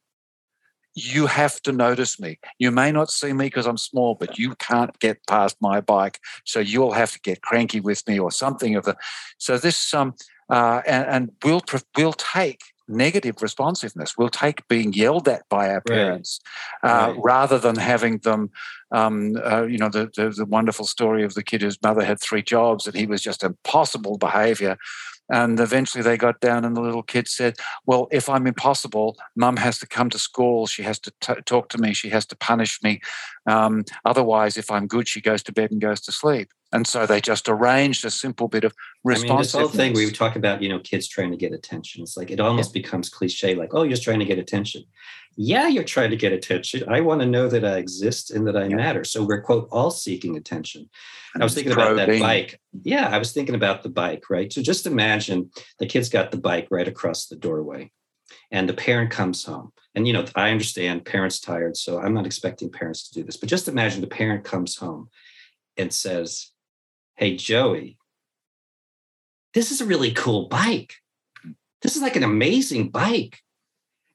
you 0.99 1.27
have 1.27 1.61
to 1.63 1.73
notice 1.73 2.19
me. 2.19 2.39
You 2.59 2.71
may 2.71 2.91
not 2.91 3.11
see 3.11 3.33
me 3.33 3.47
because 3.47 3.67
I'm 3.67 3.79
small, 3.79 4.15
but 4.15 4.39
you 4.39 4.55
can't 4.57 4.99
get 4.99 5.27
past 5.27 5.57
my 5.61 5.81
bike, 5.81 6.19
so 6.45 6.61
you'll 6.61 6.93
have 6.93 7.13
to 7.13 7.21
get 7.21 7.43
cranky 7.43 7.81
with 7.81 8.07
me 8.09 8.19
or 8.19 8.31
something 8.31 8.75
of 8.77 8.85
the. 8.85 8.97
So 9.39 9.59
this 9.59 9.95
um 9.95 10.15
uh, 10.51 10.81
and, 10.87 11.07
and 11.07 11.31
we'll 11.45 11.63
we'll 11.97 12.13
take 12.13 12.61
negative 12.89 13.43
responsiveness. 13.43 14.17
We'll 14.17 14.31
take 14.31 14.67
being 14.67 14.93
yelled 14.93 15.29
at 15.29 15.49
by 15.49 15.69
our 15.71 15.83
parents 15.83 16.41
right. 16.83 16.91
Uh, 16.91 17.13
right. 17.13 17.21
rather 17.23 17.59
than 17.59 17.77
having 17.77 18.19
them. 18.19 18.51
Um, 18.91 19.37
uh, 19.45 19.67
you 19.67 19.77
know, 19.77 19.91
the, 19.91 20.11
the, 20.17 20.31
the 20.31 20.47
wonderful 20.47 20.87
story 20.87 21.23
of 21.23 21.35
the 21.35 21.43
kid 21.43 21.61
whose 21.61 21.77
mother 21.83 22.03
had 22.03 22.19
three 22.19 22.43
jobs 22.43 22.87
and 22.87 22.97
he 22.97 23.05
was 23.05 23.21
just 23.21 23.45
impossible 23.45 24.17
behavior. 24.17 24.79
And 25.31 25.61
eventually 25.61 26.03
they 26.03 26.17
got 26.17 26.41
down, 26.41 26.65
and 26.65 26.77
the 26.77 26.81
little 26.81 27.03
kid 27.03 27.29
said, 27.29 27.57
Well, 27.87 28.09
if 28.11 28.29
I'm 28.29 28.47
impossible, 28.47 29.17
mum 29.37 29.57
has 29.57 29.79
to 29.81 29.87
come 29.87 30.11
to 30.11 30.19
school. 30.19 30.67
She 30.67 30.83
has 30.83 30.99
to 31.01 31.13
t- 31.21 31.43
talk 31.45 31.69
to 31.71 31.79
me. 31.79 31.93
She 31.93 32.09
has 32.11 32.27
to 32.27 32.37
punish 32.37 32.83
me. 32.83 33.01
Um, 33.47 33.85
otherwise, 34.05 34.57
if 34.57 34.71
I'm 34.71 34.87
good, 34.87 35.09
she 35.09 35.21
goes 35.21 35.43
to 35.45 35.53
bed 35.53 35.71
and 35.71 35.81
goes 35.81 36.01
to 36.03 36.13
sleep. 36.13 36.51
And 36.73 36.87
so 36.87 37.07
they 37.07 37.21
just 37.21 37.49
arranged 37.49 38.05
a 38.05 38.11
simple 38.11 38.47
bit 38.47 38.65
of 38.65 38.75
response. 39.03 39.31
I 39.31 39.33
mean, 39.33 39.43
this 39.43 39.53
whole 39.53 39.69
thing 39.69 39.95
we 39.95 40.11
talk 40.11 40.37
about, 40.37 40.63
you 40.63 40.69
know, 40.69 40.79
kids 40.79 41.09
trying 41.09 41.31
to 41.31 41.37
get 41.37 41.53
attention. 41.53 42.03
It's 42.03 42.17
like 42.17 42.31
it 42.31 42.41
almost 42.41 42.75
yeah. 42.75 42.83
becomes 42.83 43.09
cliche, 43.09 43.55
like, 43.55 43.73
oh, 43.73 43.85
you're 43.85 43.93
just 43.93 44.03
trying 44.03 44.19
to 44.19 44.27
get 44.27 44.39
attention. 44.39 44.85
Yeah, 45.37 45.69
you're 45.69 45.85
trying 45.85 46.11
to 46.11 46.17
get 46.17 46.33
attention. 46.33 46.85
I 46.89 47.01
want 47.01 47.21
to 47.21 47.27
know 47.27 47.49
that 47.49 47.65
I 47.65 47.79
exist 47.79 48.31
and 48.31 48.47
that 48.47 48.57
I 48.57 48.67
yeah. 48.67 48.77
matter. 48.77 49.05
So 49.05 49.25
we're 49.25 49.41
quote 49.41 49.69
all 49.71 49.91
seeking 49.91 50.37
attention. 50.37 50.91
And 51.33 51.43
I 51.43 51.47
was 51.47 51.55
thinking 51.55 51.73
about 51.73 51.97
that 51.97 52.21
bike. 52.21 52.61
Yeah, 52.83 53.09
I 53.09 53.19
was 53.19 53.33
thinking 53.33 53.55
about 53.55 53.83
the 53.83 53.89
bike, 53.89 54.25
right? 54.29 54.53
So 54.53 54.61
just 54.61 54.87
imagine 54.87 55.51
the 55.79 55.87
kid's 55.87 56.09
got 56.09 56.33
the 56.33 56.39
bike 56.39 56.69
right 56.71 56.89
across 56.89 57.27
the 57.27 57.37
doorway 57.37 57.93
and 58.51 58.69
the 58.69 58.75
parent 58.75 59.11
comes 59.11 59.45
home. 59.45 59.73
And, 59.95 60.07
you 60.07 60.13
know, 60.13 60.27
I 60.35 60.51
understand 60.51 61.07
parents 61.07 61.41
tired, 61.41 61.77
so 61.77 61.99
I'm 61.99 62.15
not 62.15 62.27
expecting 62.27 62.71
parents 62.71 63.09
to 63.09 63.15
do 63.15 63.25
this, 63.25 63.37
but 63.37 63.49
just 63.49 63.69
imagine 63.69 64.01
the 64.01 64.07
parent 64.07 64.45
comes 64.45 64.77
home 64.77 65.09
and 65.77 65.93
says, 65.93 66.51
Hey, 67.19 67.35
Joey, 67.35 67.99
this 69.53 69.73
is 69.73 69.81
a 69.81 69.87
really 69.87 70.13
cool 70.13 70.47
bike. 70.47 70.95
This 71.83 71.97
is 71.97 72.03
like 72.03 72.15
an 72.15 72.23
amazing 72.23 72.91
bike. 72.91 73.41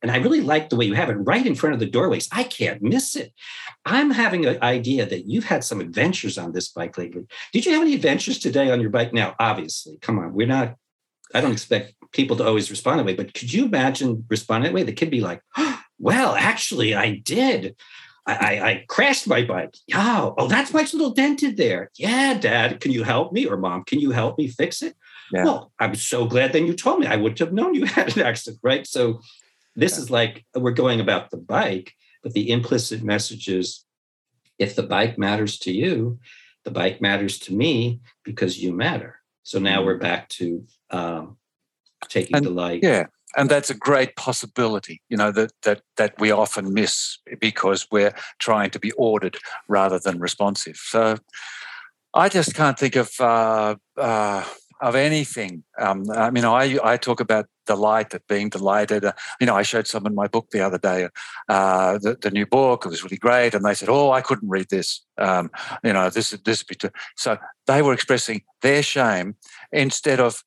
And 0.01 0.09
I 0.09 0.19
really 0.19 0.39
like 0.39 0.69
the 0.69 0.77
way 0.77 0.85
you 0.85 0.93
have 0.93 1.09
it 1.09 1.15
right 1.15 1.45
in 1.45 1.53
front 1.53 1.73
of 1.73 1.81
the 1.81 1.85
doorways. 1.85 2.29
I 2.31 2.43
can't 2.43 2.81
miss 2.81 3.17
it. 3.17 3.33
I'm 3.85 4.11
having 4.11 4.45
an 4.45 4.57
idea 4.63 5.05
that 5.05 5.27
you've 5.27 5.43
had 5.43 5.65
some 5.65 5.81
adventures 5.81 6.37
on 6.37 6.53
this 6.53 6.69
bike 6.69 6.97
lately. 6.97 7.25
Did 7.51 7.65
you 7.65 7.73
have 7.73 7.81
any 7.81 7.93
adventures 7.93 8.39
today 8.39 8.71
on 8.71 8.79
your 8.79 8.89
bike? 8.89 9.11
Now, 9.11 9.35
obviously, 9.37 9.97
come 9.97 10.17
on, 10.17 10.33
we're 10.33 10.47
not, 10.47 10.77
I 11.33 11.41
don't 11.41 11.51
expect 11.51 11.95
people 12.13 12.37
to 12.37 12.45
always 12.45 12.71
respond 12.71 12.99
that 12.99 13.05
way, 13.05 13.15
but 13.15 13.33
could 13.33 13.51
you 13.51 13.65
imagine 13.65 14.23
responding 14.29 14.71
that 14.71 14.75
way? 14.75 14.83
The 14.83 14.93
kid 14.93 15.11
be 15.11 15.19
like, 15.19 15.41
oh, 15.57 15.81
well, 15.99 16.35
actually, 16.35 16.95
I 16.95 17.15
did. 17.15 17.75
I, 18.25 18.33
I, 18.33 18.67
I, 18.69 18.85
crashed 18.87 19.27
my 19.27 19.43
bike. 19.43 19.75
Yeah. 19.87 20.29
Oh, 20.37 20.47
that's 20.47 20.73
my 20.73 20.81
little 20.81 21.11
dented 21.11 21.57
there. 21.57 21.91
Yeah, 21.97 22.35
dad, 22.35 22.79
can 22.79 22.91
you 22.91 23.03
help 23.03 23.33
me? 23.33 23.45
Or 23.45 23.57
mom, 23.57 23.83
can 23.83 23.99
you 23.99 24.11
help 24.11 24.37
me 24.37 24.47
fix 24.47 24.81
it? 24.81 24.95
Yeah. 25.33 25.43
Well, 25.43 25.71
I'm 25.79 25.95
so 25.95 26.25
glad 26.25 26.53
then 26.53 26.65
you 26.65 26.73
told 26.73 26.99
me. 26.99 27.07
I 27.07 27.17
wouldn't 27.17 27.39
have 27.39 27.53
known 27.53 27.73
you 27.73 27.85
had 27.85 28.15
an 28.15 28.23
accident, 28.23 28.59
right? 28.63 28.87
So 28.87 29.19
this 29.75 29.97
yeah. 29.97 30.03
is 30.03 30.11
like 30.11 30.45
we're 30.55 30.71
going 30.71 30.99
about 30.99 31.31
the 31.31 31.37
bike, 31.37 31.93
but 32.21 32.33
the 32.33 32.49
implicit 32.51 33.03
message 33.03 33.47
is 33.47 33.85
if 34.59 34.75
the 34.75 34.83
bike 34.83 35.17
matters 35.17 35.57
to 35.59 35.71
you, 35.71 36.19
the 36.63 36.71
bike 36.71 37.01
matters 37.01 37.39
to 37.39 37.53
me 37.53 37.99
because 38.23 38.61
you 38.61 38.71
matter. 38.71 39.19
So 39.43 39.59
now 39.59 39.77
mm-hmm. 39.77 39.87
we're 39.87 39.97
back 39.97 40.29
to 40.29 40.65
um, 40.91 41.37
taking 42.07 42.37
and, 42.37 42.45
delight. 42.45 42.81
Yeah. 42.83 43.07
And 43.35 43.49
that's 43.49 43.69
a 43.69 43.75
great 43.75 44.15
possibility, 44.15 45.01
you 45.09 45.17
know, 45.17 45.31
that 45.31 45.51
that 45.63 45.81
that 45.97 46.13
we 46.19 46.31
often 46.31 46.73
miss 46.73 47.17
because 47.39 47.87
we're 47.91 48.13
trying 48.39 48.69
to 48.71 48.79
be 48.79 48.91
ordered 48.91 49.37
rather 49.67 49.99
than 49.99 50.19
responsive. 50.19 50.77
So 50.77 51.17
I 52.13 52.29
just 52.29 52.53
can't 52.53 52.77
think 52.77 52.95
of 52.95 53.11
uh, 53.19 53.75
uh, 53.97 54.43
of 54.81 54.95
anything. 54.95 55.63
Um, 55.79 56.05
I 56.11 56.29
mean, 56.29 56.45
I 56.45 56.77
I 56.83 56.97
talk 56.97 57.19
about 57.19 57.47
delight 57.65 58.13
at 58.13 58.27
being 58.27 58.49
delighted. 58.49 59.05
Uh, 59.05 59.13
you 59.39 59.47
know, 59.47 59.55
I 59.55 59.63
showed 59.63 59.87
someone 59.87 60.13
my 60.13 60.27
book 60.27 60.49
the 60.51 60.61
other 60.61 60.77
day, 60.77 61.07
uh, 61.49 61.97
the, 61.99 62.17
the 62.21 62.31
new 62.31 62.45
book. 62.45 62.85
It 62.85 62.89
was 62.89 63.03
really 63.03 63.17
great, 63.17 63.53
and 63.53 63.65
they 63.65 63.73
said, 63.73 63.89
"Oh, 63.89 64.11
I 64.11 64.21
couldn't 64.21 64.49
read 64.49 64.69
this. 64.69 65.01
Um, 65.17 65.49
you 65.83 65.93
know, 65.93 66.09
this 66.09 66.31
this 66.31 66.63
so." 67.15 67.37
They 67.65 67.81
were 67.81 67.93
expressing 67.93 68.41
their 68.61 68.83
shame 68.83 69.35
instead 69.71 70.19
of 70.19 70.43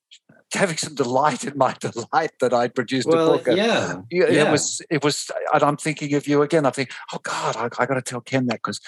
having 0.55 0.77
some 0.77 0.95
delight 0.95 1.45
in 1.45 1.57
my 1.57 1.75
delight 1.81 2.33
that 2.41 2.53
I 2.53 2.69
produced 2.69 3.09
well, 3.09 3.35
a 3.35 3.39
book. 3.39 3.57
Yeah, 3.57 4.01
it, 4.11 4.33
yeah. 4.33 4.51
was 4.51 4.83
it 4.91 5.05
was, 5.05 5.31
and 5.53 5.63
I'm 5.63 5.77
thinking 5.77 6.15
of 6.15 6.27
you 6.27 6.43
again. 6.43 6.67
I 6.67 6.71
think, 6.71 6.91
oh 7.13 7.19
God, 7.23 7.57
I, 7.57 7.65
I 7.83 7.87
got 7.87 7.95
to 7.95 8.03
tell 8.03 8.21
Ken 8.21 8.47
that 8.47 8.61
because, 8.63 8.81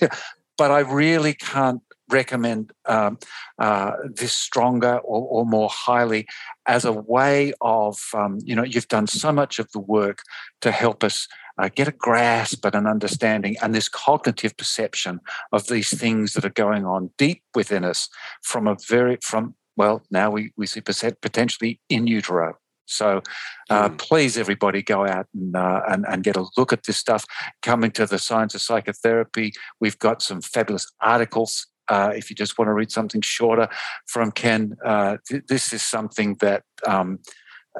but 0.56 0.70
I 0.70 0.80
really 0.80 1.34
can't 1.34 1.82
recommend 2.10 2.72
um, 2.86 3.18
uh, 3.58 3.92
this 4.14 4.34
stronger 4.34 4.98
or, 4.98 5.26
or, 5.28 5.46
more 5.46 5.68
highly 5.70 6.26
as 6.66 6.84
a 6.84 6.92
way 6.92 7.52
of, 7.60 7.98
um, 8.14 8.38
you 8.44 8.54
know, 8.54 8.64
you've 8.64 8.88
done 8.88 9.06
so 9.06 9.32
much 9.32 9.58
of 9.58 9.70
the 9.72 9.78
work 9.78 10.22
to 10.60 10.70
help 10.70 11.04
us 11.04 11.28
uh, 11.58 11.68
get 11.74 11.88
a 11.88 11.92
grasp 11.92 12.64
and 12.64 12.74
an 12.74 12.86
understanding 12.86 13.56
and 13.62 13.74
this 13.74 13.88
cognitive 13.88 14.56
perception 14.56 15.20
of 15.52 15.66
these 15.68 15.96
things 15.96 16.32
that 16.32 16.44
are 16.44 16.50
going 16.50 16.84
on 16.84 17.10
deep 17.18 17.42
within 17.54 17.84
us 17.84 18.08
from 18.42 18.66
a 18.66 18.76
very, 18.88 19.18
from, 19.22 19.54
well, 19.80 20.02
now 20.10 20.30
we, 20.30 20.52
we 20.58 20.66
see 20.66 20.82
potentially 20.82 21.80
in 21.88 22.06
utero. 22.06 22.48
So 22.84 23.22
uh, 23.70 23.88
mm. 23.88 23.98
please, 23.98 24.36
everybody, 24.36 24.82
go 24.82 25.06
out 25.06 25.26
and, 25.34 25.56
uh, 25.56 25.80
and, 25.88 26.04
and 26.06 26.22
get 26.22 26.36
a 26.36 26.44
look 26.58 26.70
at 26.72 26.82
this 26.82 26.98
stuff. 26.98 27.24
Coming 27.62 27.90
to 27.92 28.04
the 28.04 28.18
Science 28.18 28.54
of 28.54 28.60
Psychotherapy, 28.60 29.52
we've 29.80 29.98
got 29.98 30.20
some 30.20 30.42
fabulous 30.42 30.86
articles 31.00 31.66
uh, 31.88 32.12
if 32.14 32.30
you 32.30 32.36
just 32.36 32.58
want 32.58 32.68
to 32.68 32.74
read 32.74 32.92
something 32.92 33.22
shorter 33.22 33.68
from 34.06 34.30
Ken, 34.30 34.76
uh, 34.84 35.16
th- 35.26 35.44
this 35.48 35.72
is 35.72 35.82
something 35.82 36.36
that 36.40 36.62
um, 36.86 37.18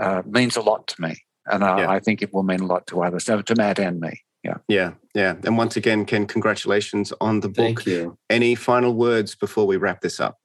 uh, 0.01 0.22
means 0.26 0.57
a 0.57 0.62
lot 0.62 0.88
to 0.88 1.01
me. 1.01 1.14
And 1.46 1.62
yeah. 1.62 1.90
I 1.90 2.01
think 2.01 2.22
it 2.22 2.32
will 2.32 2.42
mean 2.42 2.61
a 2.61 2.66
lot 2.66 2.86
to 2.88 3.03
others, 3.03 3.24
to 3.24 3.55
Matt 3.57 3.78
and 3.78 4.01
me. 4.01 4.22
Yeah. 4.42 4.57
Yeah. 4.68 4.92
Yeah. 5.14 5.34
And 5.44 5.57
once 5.59 5.76
again, 5.76 6.07
Ken, 6.07 6.26
congratulations 6.26 7.12
on 7.20 7.40
the 7.40 7.48
book. 7.48 7.57
Thank 7.57 7.86
you. 7.86 8.18
Any 8.28 8.55
final 8.55 8.94
words 8.94 9.34
before 9.34 9.66
we 9.66 9.76
wrap 9.76 10.01
this 10.01 10.18
up? 10.18 10.38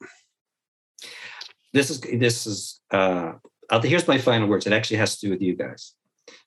This 1.76 1.90
is, 1.90 2.00
this 2.00 2.48
is, 2.48 2.80
uh, 2.90 3.34
here's 3.84 4.08
my 4.08 4.18
final 4.18 4.48
words. 4.48 4.66
It 4.66 4.72
actually 4.72 4.98
has 4.98 5.18
to 5.18 5.28
do 5.28 5.32
with 5.32 5.42
you 5.42 5.56
guys. 5.56 5.94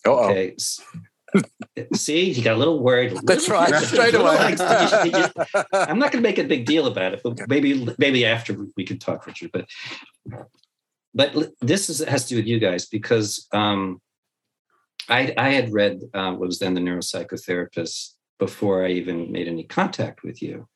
Uh-oh. 0.06 0.30
Okay. 0.30 0.56
See, 1.94 2.32
he 2.32 2.40
got 2.40 2.54
a 2.54 2.58
little 2.58 2.80
worried. 2.82 3.14
That's 3.24 3.46
right. 3.50 3.74
Straight 3.84 4.14
away. 4.14 4.56
I'm 5.72 5.98
not 5.98 6.12
going 6.12 6.24
to 6.24 6.28
make 6.28 6.38
a 6.38 6.44
big 6.44 6.64
deal 6.64 6.86
about 6.86 7.12
it, 7.12 7.20
but 7.22 7.46
maybe 7.46 7.86
maybe 7.98 8.24
after 8.24 8.56
we 8.74 8.84
can 8.86 8.98
talk, 8.98 9.26
Richard. 9.26 9.50
But 9.52 9.66
but 11.14 11.52
this 11.60 11.90
is, 11.90 11.98
has 11.98 12.24
to 12.24 12.30
do 12.30 12.36
with 12.36 12.46
you 12.46 12.58
guys 12.58 12.86
because 12.86 13.46
um, 13.52 14.00
I, 15.10 15.34
I 15.36 15.50
had 15.50 15.72
read 15.72 16.00
uh, 16.14 16.32
what 16.32 16.46
was 16.46 16.58
then 16.58 16.72
the 16.72 16.80
neuropsychotherapist 16.80 18.14
before 18.38 18.86
I 18.86 18.90
even 18.92 19.30
made 19.30 19.48
any 19.48 19.64
contact 19.64 20.22
with 20.22 20.40
you. 20.40 20.66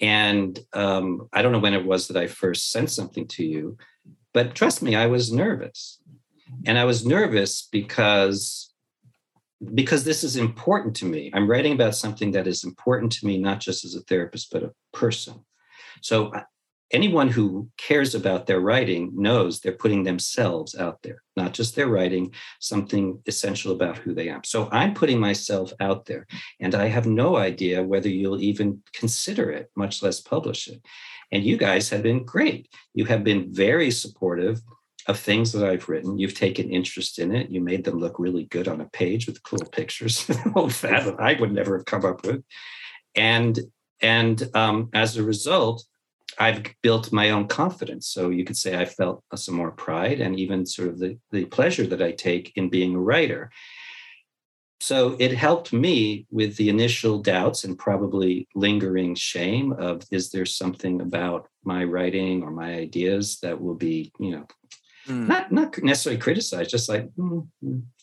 And 0.00 0.58
um, 0.72 1.28
I 1.32 1.42
don't 1.42 1.52
know 1.52 1.58
when 1.60 1.74
it 1.74 1.84
was 1.84 2.08
that 2.08 2.16
I 2.16 2.26
first 2.26 2.70
sent 2.72 2.90
something 2.90 3.26
to 3.28 3.44
you, 3.44 3.76
but 4.32 4.54
trust 4.54 4.82
me, 4.82 4.94
I 4.96 5.06
was 5.06 5.32
nervous. 5.32 6.00
And 6.66 6.78
I 6.78 6.84
was 6.84 7.06
nervous 7.06 7.68
because 7.70 8.70
because 9.72 10.04
this 10.04 10.24
is 10.24 10.36
important 10.36 10.94
to 10.96 11.06
me. 11.06 11.30
I'm 11.32 11.48
writing 11.48 11.72
about 11.72 11.94
something 11.94 12.32
that 12.32 12.46
is 12.46 12.64
important 12.64 13.12
to 13.12 13.26
me, 13.26 13.38
not 13.38 13.60
just 13.60 13.84
as 13.84 13.94
a 13.94 14.02
therapist, 14.02 14.50
but 14.52 14.62
a 14.62 14.72
person. 14.92 15.44
So 16.02 16.32
anyone 16.90 17.28
who 17.28 17.68
cares 17.76 18.14
about 18.14 18.46
their 18.46 18.60
writing 18.60 19.12
knows 19.14 19.60
they're 19.60 19.72
putting 19.72 20.04
themselves 20.04 20.74
out 20.74 21.02
there, 21.02 21.22
not 21.36 21.52
just 21.52 21.74
their 21.74 21.88
writing, 21.88 22.32
something 22.60 23.20
essential 23.26 23.72
about 23.72 23.98
who 23.98 24.14
they 24.14 24.28
are. 24.28 24.40
So 24.44 24.68
I'm 24.70 24.94
putting 24.94 25.18
myself 25.18 25.72
out 25.80 26.06
there, 26.06 26.26
and 26.60 26.74
I 26.74 26.86
have 26.86 27.06
no 27.06 27.36
idea 27.36 27.82
whether 27.82 28.08
you'll 28.08 28.40
even 28.40 28.82
consider 28.92 29.50
it, 29.50 29.70
much 29.76 30.02
less 30.02 30.20
publish 30.20 30.68
it. 30.68 30.80
And 31.32 31.44
you 31.44 31.56
guys 31.56 31.88
have 31.90 32.02
been 32.02 32.24
great. 32.24 32.68
You 32.94 33.06
have 33.06 33.24
been 33.24 33.52
very 33.52 33.90
supportive 33.90 34.60
of 35.06 35.18
things 35.18 35.52
that 35.52 35.68
I've 35.68 35.88
written. 35.88 36.18
You've 36.18 36.34
taken 36.34 36.70
interest 36.70 37.18
in 37.18 37.34
it. 37.34 37.50
You 37.50 37.60
made 37.60 37.84
them 37.84 37.98
look 37.98 38.18
really 38.18 38.44
good 38.44 38.68
on 38.68 38.80
a 38.80 38.88
page 38.88 39.26
with 39.26 39.42
cool 39.42 39.64
pictures. 39.72 40.26
that 40.26 41.16
I 41.18 41.34
would 41.34 41.52
never 41.52 41.76
have 41.76 41.86
come 41.86 42.04
up 42.04 42.24
with. 42.24 42.42
And 43.14 43.58
and 44.00 44.42
um, 44.54 44.90
as 44.92 45.16
a 45.16 45.22
result, 45.22 45.84
I've 46.38 46.64
built 46.82 47.12
my 47.12 47.30
own 47.30 47.48
confidence. 47.48 48.08
So 48.08 48.30
you 48.30 48.44
could 48.44 48.56
say 48.56 48.76
I 48.76 48.84
felt 48.84 49.22
some 49.34 49.54
more 49.54 49.72
pride 49.72 50.20
and 50.20 50.38
even 50.38 50.66
sort 50.66 50.88
of 50.88 50.98
the, 50.98 51.18
the 51.30 51.44
pleasure 51.46 51.86
that 51.86 52.02
I 52.02 52.12
take 52.12 52.52
in 52.56 52.70
being 52.70 52.94
a 52.94 53.00
writer. 53.00 53.50
So 54.80 55.16
it 55.18 55.32
helped 55.32 55.72
me 55.72 56.26
with 56.30 56.56
the 56.56 56.68
initial 56.68 57.18
doubts 57.22 57.64
and 57.64 57.78
probably 57.78 58.48
lingering 58.54 59.14
shame 59.14 59.72
of 59.72 60.02
is 60.10 60.30
there 60.30 60.44
something 60.44 61.00
about 61.00 61.48
my 61.64 61.84
writing 61.84 62.42
or 62.42 62.50
my 62.50 62.74
ideas 62.74 63.38
that 63.40 63.60
will 63.60 63.76
be, 63.76 64.12
you 64.18 64.32
know, 64.32 64.46
mm. 65.06 65.26
not 65.26 65.50
not 65.50 65.82
necessarily 65.82 66.20
criticized, 66.20 66.70
just 66.70 66.90
like, 66.90 67.08
mm, 67.16 67.46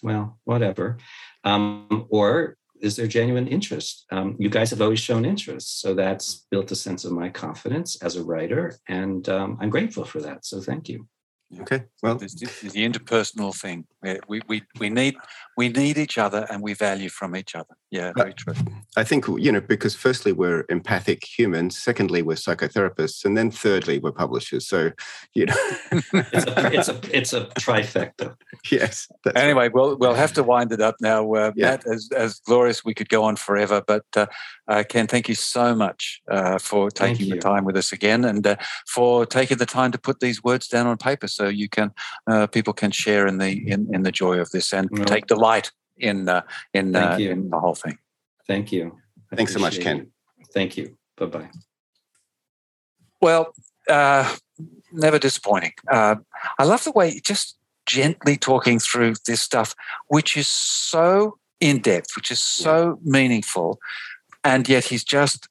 well, 0.02 0.40
whatever. 0.44 0.98
Um, 1.44 2.08
or 2.10 2.58
is 2.82 2.96
there 2.96 3.08
genuine 3.08 3.48
interest? 3.48 4.06
Um, 4.12 4.36
you 4.40 4.50
guys 4.50 4.70
have 4.72 4.82
always 4.82 5.00
shown 5.00 5.26
interest. 5.26 5.82
So 5.82 5.94
that's 5.94 6.46
built 6.52 6.72
a 6.72 6.76
sense 6.76 7.06
of 7.06 7.12
my 7.12 7.30
confidence 7.30 8.02
as 8.02 8.16
a 8.16 8.24
writer. 8.24 8.76
And 8.88 9.28
um, 9.30 9.58
I'm 9.62 9.70
grateful 9.70 10.06
for 10.06 10.22
that. 10.22 10.46
So 10.46 10.60
thank 10.62 10.90
you. 10.90 11.08
Okay. 11.62 11.84
Well, 12.02 12.18
it's 12.22 12.36
the 12.36 12.90
interpersonal 12.90 13.54
thing. 13.54 13.86
We, 14.28 14.42
we, 14.48 14.64
we 14.80 14.90
need 14.90 15.16
we 15.62 15.70
need 15.70 15.95
each 15.99 16.18
other 16.18 16.47
and 16.49 16.64
we 16.64 16.74
value 16.74 17.07
from 17.07 17.36
each 17.36 17.53
other. 17.53 17.76
Yeah, 17.91 18.14
very 18.16 18.34
true. 18.34 18.55
I 18.97 19.03
think 19.03 19.28
you 19.28 19.51
know 19.51 19.62
because 19.62 19.93
firstly 19.93 20.32
we're 20.32 20.66
empathic 20.70 21.24
humans, 21.38 21.78
secondly 21.78 22.24
we're 22.24 22.41
psychotherapists, 22.45 23.26
and 23.26 23.38
then 23.38 23.51
thirdly 23.51 23.99
we're 23.99 24.12
publishers. 24.12 24.68
So 24.68 24.91
you 25.36 25.45
know, 25.45 25.55
it's 26.14 26.47
a 26.47 26.74
it's 26.78 26.89
a 26.89 26.99
it's 27.18 27.34
a 27.34 27.41
trifecta. 27.66 28.36
Yes. 28.72 29.07
Anyway, 29.36 29.66
right. 29.66 29.74
we'll 29.76 29.97
we'll 29.97 30.16
have 30.16 30.34
to 30.34 30.41
wind 30.41 30.72
it 30.72 30.82
up 30.82 30.95
now. 30.99 31.32
Uh, 31.32 31.51
yeah. 31.55 31.72
Matt, 31.72 31.86
as 31.86 32.09
as 32.16 32.39
glorious, 32.39 32.84
we 32.84 32.95
could 32.95 33.09
go 33.09 33.24
on 33.24 33.36
forever, 33.36 33.84
but 33.86 34.05
uh, 34.16 34.26
uh, 34.72 34.84
Ken, 34.88 35.05
thank 35.05 35.28
you 35.28 35.36
so 35.36 35.76
much 35.76 36.22
uh, 36.32 36.57
for 36.57 36.89
taking 36.89 37.30
the 37.30 37.38
time 37.38 37.66
with 37.66 37.76
us 37.76 37.91
again 37.91 38.24
and 38.24 38.47
uh, 38.47 38.55
for 38.88 39.26
taking 39.26 39.57
the 39.57 39.66
time 39.66 39.91
to 39.91 39.97
put 39.97 40.22
these 40.22 40.41
words 40.43 40.68
down 40.70 40.88
on 40.88 40.97
paper 40.97 41.28
so 41.28 41.49
you 41.49 41.68
can 41.68 41.91
uh, 42.30 42.47
people 42.47 42.72
can 42.72 42.89
share 42.89 43.28
in 43.28 43.38
the 43.38 43.51
in, 43.70 43.93
in 43.93 44.03
the 44.03 44.12
joy 44.14 44.39
of 44.39 44.49
this 44.51 44.74
and 44.74 44.89
well, 44.91 45.03
take 45.03 45.28
delight 45.28 45.51
in 45.97 46.30
uh, 46.30 46.41
in 46.74 46.95
uh, 46.95 47.18
in 47.20 47.49
the 47.49 47.60
whole 47.60 47.76
thing. 47.76 47.97
Thank 48.47 48.72
you. 48.72 48.97
I 49.32 49.36
Thanks 49.36 49.54
so 49.54 49.60
much, 49.60 49.80
Ken. 49.80 49.97
You. 49.97 50.45
Thank 50.54 50.78
you. 50.78 50.97
Bye 51.18 51.26
bye. 51.26 51.49
Well, 53.22 53.54
uh, 53.88 54.36
never 54.91 55.20
disappointing. 55.20 55.74
Uh, 55.89 56.16
I 56.58 56.64
love 56.64 56.84
the 56.84 56.91
way 56.91 57.20
just 57.20 57.58
gently 57.86 58.38
talking 58.38 58.80
through 58.80 59.16
this 59.28 59.41
stuff, 59.41 59.76
which 60.08 60.36
is 60.36 60.47
so 60.47 61.38
in 61.60 61.80
depth, 61.80 62.16
which 62.16 62.32
is 62.32 62.41
so 62.41 62.99
yeah. 63.04 63.12
meaningful 63.12 63.80
and 64.43 64.68
yet 64.68 64.86
he's 64.86 65.04
just 65.04 65.47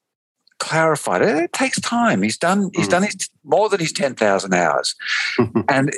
clarified 0.61 1.23
it. 1.23 1.35
It 1.35 1.53
takes 1.53 1.81
time. 1.81 2.21
He's 2.21 2.37
done. 2.37 2.69
He's 2.73 2.87
mm. 2.87 2.91
done 2.91 3.03
his 3.03 3.29
more 3.43 3.67
than 3.67 3.79
his 3.79 3.91
ten 3.91 4.13
thousand 4.13 4.53
hours, 4.53 4.95
and 5.67 5.91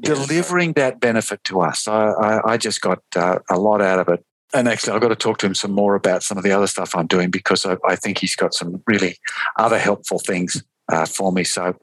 delivering 0.00 0.72
that 0.72 1.00
benefit 1.00 1.42
to 1.44 1.60
us. 1.60 1.86
I, 1.86 2.08
I, 2.10 2.52
I 2.52 2.56
just 2.56 2.80
got 2.80 3.00
uh, 3.16 3.38
a 3.48 3.58
lot 3.58 3.80
out 3.80 4.00
of 4.00 4.08
it. 4.08 4.24
And 4.52 4.66
actually, 4.66 4.94
I've 4.94 5.00
got 5.00 5.08
to 5.08 5.16
talk 5.16 5.38
to 5.38 5.46
him 5.46 5.54
some 5.54 5.72
more 5.72 5.94
about 5.94 6.22
some 6.22 6.36
of 6.36 6.44
the 6.44 6.52
other 6.52 6.66
stuff 6.66 6.96
I'm 6.96 7.06
doing 7.06 7.30
because 7.30 7.64
I, 7.64 7.76
I 7.86 7.96
think 7.96 8.18
he's 8.18 8.34
got 8.34 8.54
some 8.54 8.82
really 8.86 9.16
other 9.56 9.78
helpful 9.78 10.18
things 10.18 10.62
uh, 10.90 11.06
for 11.06 11.32
me. 11.32 11.44
So, 11.44 11.76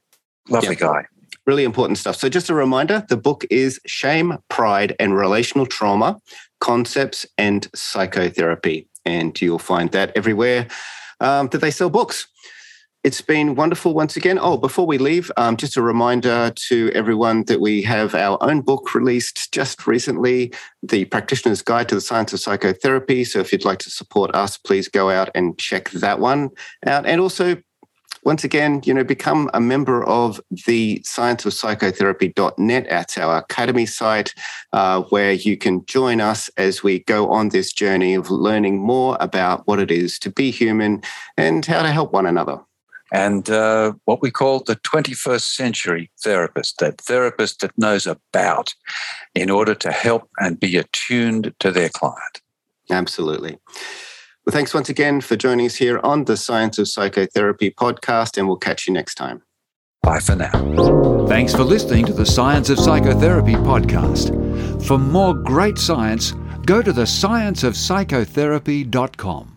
lovely 0.49 0.69
yeah. 0.69 0.88
guy. 0.88 1.05
Really 1.45 1.63
important 1.63 1.99
stuff. 1.99 2.17
So, 2.17 2.27
just 2.27 2.49
a 2.49 2.55
reminder 2.55 3.05
the 3.07 3.17
book 3.17 3.45
is 3.49 3.79
Shame, 3.86 4.39
Pride, 4.49 4.95
and 4.99 5.15
Relational 5.15 5.67
Trauma 5.67 6.19
Concepts 6.59 7.25
and 7.38 7.67
Psychotherapy 7.73 8.89
and 9.05 9.39
you'll 9.39 9.59
find 9.59 9.91
that 9.91 10.11
everywhere 10.15 10.67
um, 11.20 11.47
that 11.49 11.59
they 11.59 11.72
sell 11.72 11.89
books. 11.89 12.28
It's 13.03 13.22
been 13.22 13.53
wonderful 13.53 13.93
once 13.93 14.18
again. 14.18 14.39
Oh, 14.41 14.57
before 14.57 14.88
we 14.88 14.97
leave, 14.97 15.32
um, 15.38 15.57
just 15.57 15.78
a 15.78 15.82
reminder 15.84 16.51
to 16.70 16.91
everyone 16.95 17.43
that 17.45 17.61
we 17.61 17.84
have 17.84 18.16
our 18.16 18.39
own 18.41 18.61
book 18.61 18.95
released 18.95 19.53
just 19.53 19.86
recently, 19.86 20.51
The 20.82 21.05
Practitioner's 21.05 21.61
Guide 21.61 21.88
to 21.89 21.95
the 21.95 22.01
Science 22.01 22.34
of 22.34 22.39
Psychotherapy. 22.39 23.24
So 23.24 23.39
if 23.41 23.51
you'd 23.51 23.63
like 23.63 23.78
to 23.80 23.91
support 23.91 24.34
us, 24.34 24.57
please 24.57 24.88
go 24.88 25.11
out 25.11 25.30
and 25.36 25.55
check 25.59 25.91
that 25.91 26.20
one 26.20 26.49
out. 26.88 27.05
And 27.05 27.22
also, 27.22 27.57
once 28.26 28.43
again, 28.43 28.82
you 28.84 28.93
know, 28.93 29.03
become 29.03 29.49
a 29.53 29.61
member 29.61 30.03
of 30.03 30.41
the 30.65 30.99
scienceofpsychotherapy.net. 31.05 32.88
That's 32.89 33.17
our 33.19 33.38
academy 33.38 33.86
site 33.86 34.34
uh, 34.73 35.03
where 35.03 35.32
you 35.32 35.55
can 35.55 35.86
join 35.86 36.19
us 36.19 36.49
as 36.57 36.82
we 36.82 36.99
go 36.99 37.30
on 37.30 37.49
this 37.49 37.71
journey 37.71 38.15
of 38.15 38.32
learning 38.32 38.80
more 38.80 39.15
about 39.19 39.67
what 39.67 39.80
it 39.80 39.91
is 39.91 40.17
to 40.19 40.32
be 40.32 40.49
human 40.49 41.03
and 41.38 41.63
how 41.65 41.84
to 41.84 41.91
help 41.91 42.11
one 42.13 42.26
another. 42.26 42.59
And 43.13 43.47
uh, 43.49 43.93
what 44.05 44.23
we 44.23 44.32
call 44.32 44.61
the 44.61 44.76
21st 44.78 45.55
century 45.55 46.09
therapist, 46.19 46.80
that 46.80 46.99
therapist 46.99 47.61
that 47.61 47.78
knows 47.78 48.07
about 48.07 48.73
in 49.36 49.51
order 49.51 49.76
to 49.76 49.91
help 49.91 50.28
and 50.39 50.59
be 50.59 50.78
attuned 50.78 51.53
to 51.59 51.71
their 51.71 51.89
client. 51.89 52.41
Absolutely. 52.89 53.59
Well, 54.46 54.54
thanks 54.54 54.74
once 54.76 54.89
again 54.89 55.22
for 55.22 55.36
joining 55.36 55.66
us 55.66 55.76
here 55.76 56.00
on 56.04 56.26
the 56.26 56.38
Science 56.38 56.78
of 56.78 56.88
Psychotherapy 56.88 57.72
podcast, 57.72 58.38
and 58.38 58.48
we'll 58.48 58.58
catch 58.58 58.88
you 58.88 58.93
next 58.93 59.16
time. 59.16 59.41
Bye 60.04 60.20
for 60.20 60.36
now. 60.36 61.26
Thanks 61.28 61.56
for 61.56 61.64
listening 61.64 62.06
to 62.06 62.14
the 62.14 62.28
Science 62.28 62.70
of 62.70 62.78
Psychotherapy 62.78 63.56
podcast. 63.56 64.86
For 64.86 65.00
more 65.00 65.34
great 65.34 65.80
science, 65.80 66.34
go 66.68 66.84
to 66.84 66.93
the 66.93 67.06
scienceofpsychotherapy.com. 67.06 69.55